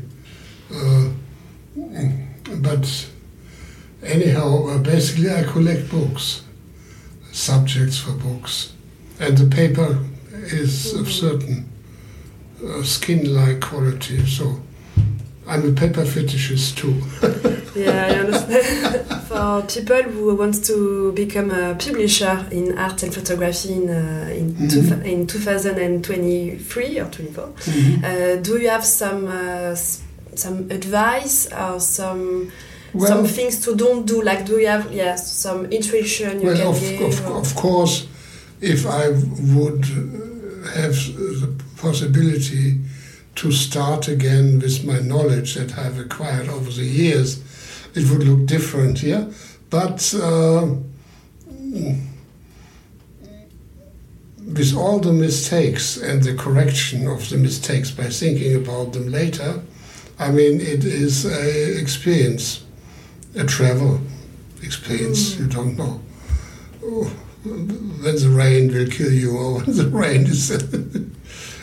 Uh, 0.74 1.09
but 2.57 3.09
anyhow, 4.03 4.66
uh, 4.66 4.78
basically, 4.78 5.30
I 5.30 5.44
collect 5.44 5.88
books, 5.90 6.42
subjects 7.32 7.98
for 7.98 8.12
books 8.12 8.72
and 9.23 9.39
the 9.39 9.47
paper 9.47 9.99
is 10.47 10.95
of 10.95 11.11
certain 11.11 11.68
uh, 12.66 12.83
skin-like 12.83 13.61
quality. 13.61 14.27
So 14.27 14.61
I'm 15.47 15.68
a 15.68 15.73
paper 15.73 16.03
fetishist 16.03 16.77
too. 16.77 16.95
yeah, 17.81 18.07
I 18.07 18.18
understand. 18.18 19.23
For 19.33 19.62
people 19.62 20.03
who 20.03 20.35
want 20.35 20.64
to 20.66 21.12
become 21.12 21.51
a 21.53 21.75
publisher 21.75 22.47
in 22.51 22.77
art 22.77 23.03
and 23.05 23.14
photography 23.14 23.73
in 23.73 23.89
uh, 23.89 24.37
in, 24.37 24.57
mm 24.59 24.68
-hmm. 24.68 25.05
in 25.05 25.27
2023 25.27 27.01
or 27.01 27.09
24, 27.11 27.47
mm 27.47 27.73
-hmm. 27.73 28.05
uh, 28.05 28.43
do 28.43 28.59
you 28.59 28.70
have 28.70 28.85
some 28.85 29.27
uh, 29.27 29.77
some 30.35 30.64
advice 30.70 31.49
or 31.55 31.81
some 31.81 32.47
well, 32.95 33.09
some 33.09 33.29
things 33.29 33.61
to 33.61 33.75
don't 33.75 34.09
do? 34.09 34.23
Like, 34.23 34.45
do 34.45 34.59
you 34.59 34.68
have 34.68 34.85
yes 34.91 34.97
yeah, 34.97 35.16
some 35.16 35.66
intuition 35.70 36.41
you 36.41 36.47
well, 36.47 36.57
can 36.57 36.66
of, 36.66 36.81
give? 36.81 37.05
Of, 37.05 37.27
of 37.27 37.55
course 37.55 38.07
if 38.63 38.87
I 38.87 39.09
would 39.09 39.85
have 40.77 40.95
the 40.95 41.61
possibility 41.77 42.79
to 43.35 43.51
start 43.51 44.07
again 44.09 44.61
with 44.61 44.85
my 44.85 45.01
knowledge 45.01 45.57
that 45.57 45.77
I've 45.77 45.99
acquired 45.99 46.49
over 46.49 46.71
the 46.71 46.85
years, 46.85 47.43
it 47.95 48.09
would 48.09 48.23
look 48.23 48.47
different, 48.47 49.03
yeah? 49.03 49.27
But 49.69 50.15
uh, 50.15 50.77
with 54.47 54.77
all 54.77 55.01
the 55.01 55.13
mistakes 55.13 55.97
and 55.97 56.23
the 56.23 56.35
correction 56.35 57.09
of 57.09 57.29
the 57.31 57.39
mistakes 57.39 57.91
by 57.91 58.05
thinking 58.05 58.55
about 58.55 58.93
them 58.93 59.11
later, 59.11 59.61
I 60.21 60.31
mean, 60.31 60.61
it 60.61 60.85
is 60.85 61.25
a 61.25 61.81
experience, 61.81 62.63
a 63.35 63.45
travel 63.45 64.01
experience. 64.63 65.35
Mm. 65.35 65.41
You 65.41 65.47
don't 65.47 65.77
know. 65.77 66.01
Oh 66.85 67.22
when 67.45 68.16
the 68.16 68.32
rain 68.34 68.72
will 68.72 68.86
kill 68.86 69.12
you 69.12 69.36
or 69.36 69.55
when 69.61 69.76
the 69.76 69.88
rain 69.88 70.26
is 70.26 70.51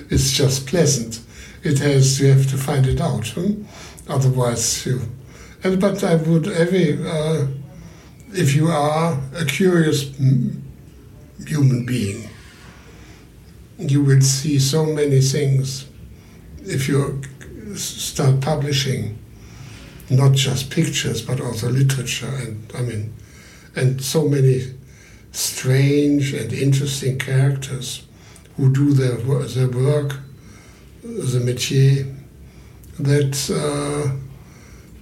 it's 0.09 0.32
just 0.32 0.67
pleasant. 0.67 1.21
It 1.63 1.80
has 1.80 2.19
you 2.19 2.27
have 2.27 2.49
to 2.49 2.57
find 2.57 2.86
it 2.88 2.99
out. 3.01 3.27
Hmm? 3.30 3.63
Otherwise 4.07 4.86
you 4.86 5.01
and 5.63 5.80
but 5.80 6.03
I 6.03 6.15
would 6.15 6.47
every 6.47 7.05
uh, 7.05 7.47
if 8.32 8.55
you 8.55 8.67
are 8.67 9.19
a 9.36 9.45
curious 9.45 10.03
human 11.47 11.86
being, 11.86 12.30
you 13.77 14.03
will 14.03 14.21
see 14.21 14.59
so 14.59 14.86
many 14.86 15.21
things 15.21 15.86
if 16.63 16.88
you 16.88 17.21
start 17.75 18.41
publishing 18.41 19.17
not 20.09 20.34
just 20.34 20.69
pictures 20.71 21.21
but 21.21 21.39
also 21.39 21.69
literature 21.69 22.34
and 22.41 22.71
I 22.75 22.82
mean 22.82 23.13
and 23.75 24.03
so 24.03 24.27
many 24.27 24.73
strange 25.32 26.34
and 26.34 26.51
interesting 26.51 27.19
characters 27.19 28.03
who 28.57 28.73
do 28.73 28.93
their, 28.93 29.17
their 29.17 29.69
work, 29.69 30.17
the 31.03 31.39
métier, 31.39 32.15
that 32.99 33.49
uh, 33.49 34.11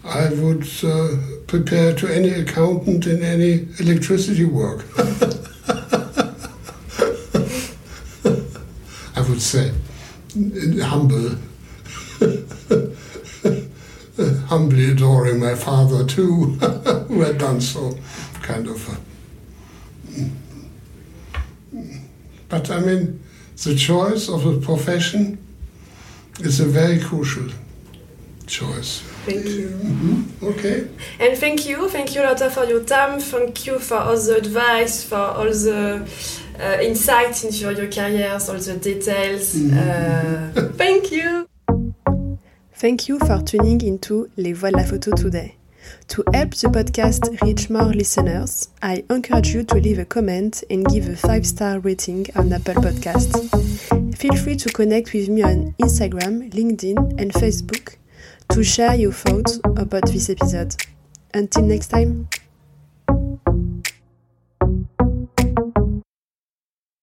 I 0.08 0.30
would 0.30 0.68
uh, 0.84 1.18
prepare 1.48 1.96
to 1.96 2.08
any 2.08 2.30
accountant 2.30 3.08
in 3.08 3.24
any 3.24 3.68
electricity 3.80 4.46
work. 4.46 4.86
I 9.16 9.22
would 9.28 9.42
say, 9.42 9.72
humble, 10.82 11.36
humbly 14.48 14.92
adoring 14.92 15.40
my 15.40 15.56
father 15.56 16.06
too, 16.06 16.46
who 17.08 17.22
had 17.22 17.40
done 17.40 17.60
so, 17.60 17.98
kind 18.44 18.68
of. 18.68 19.00
A, 20.18 20.30
but 22.50 22.70
I 22.70 22.80
mean, 22.80 23.22
the 23.64 23.76
choice 23.76 24.30
of 24.30 24.46
a 24.46 24.58
profession 24.60 25.38
is 26.40 26.60
a 26.60 26.66
very 26.66 27.00
crucial 27.00 27.50
choice. 28.46 29.02
Thank 29.26 29.46
you. 29.46 29.70
Mm-hmm. 29.70 30.46
Okay. 30.48 30.88
And 31.20 31.38
thank 31.38 31.68
you, 31.68 31.90
thank 31.90 32.16
you, 32.16 32.22
Lothar, 32.22 32.50
for 32.50 32.64
your 32.64 32.84
time. 32.84 33.20
Thank 33.20 33.66
you 33.66 33.80
for 33.80 33.98
all 33.98 34.16
the 34.18 34.38
advice, 34.38 35.04
for 35.04 35.18
all 35.18 35.52
the 35.52 36.08
uh, 36.58 36.82
insights 36.82 37.44
into 37.44 37.74
your 37.74 37.92
careers, 37.92 38.48
all 38.50 38.58
the 38.58 38.78
details. 38.78 39.56
Mm-hmm. 39.56 39.78
Uh, 39.78 40.70
thank 40.78 41.12
you. 41.12 41.48
Thank 42.74 43.10
you 43.10 43.20
for 43.20 43.42
tuning 43.42 43.82
into 43.82 44.30
Les 44.38 44.54
Voix 44.54 44.72
de 44.72 44.78
la 44.78 44.84
Photo 44.84 45.12
today. 45.12 45.57
To 46.10 46.24
help 46.34 46.52
the 46.52 46.70
podcast 46.70 47.42
reach 47.42 47.70
more 47.70 47.94
listeners, 47.94 48.70
I 48.82 49.04
encourage 49.10 49.50
you 49.50 49.64
to 49.64 49.76
leave 49.76 50.00
a 50.00 50.06
comment 50.06 50.64
and 50.70 50.86
give 50.88 51.08
a 51.08 51.12
5-star 51.12 51.80
rating 51.80 52.28
on 52.36 52.52
Apple 52.54 52.76
Podcasts. 52.76 54.18
Feel 54.18 54.36
free 54.36 54.56
to 54.56 54.70
connect 54.70 55.14
with 55.14 55.28
me 55.30 55.44
on 55.44 55.76
Instagram, 55.82 56.52
LinkedIn, 56.54 57.20
and 57.20 57.32
Facebook 57.34 57.98
to 58.50 58.64
share 58.64 58.96
your 58.96 59.12
thoughts 59.12 59.60
about 59.64 60.08
this 60.08 60.30
episode. 60.30 60.76
Until 61.34 61.64
next 61.64 61.90
time. 61.90 62.30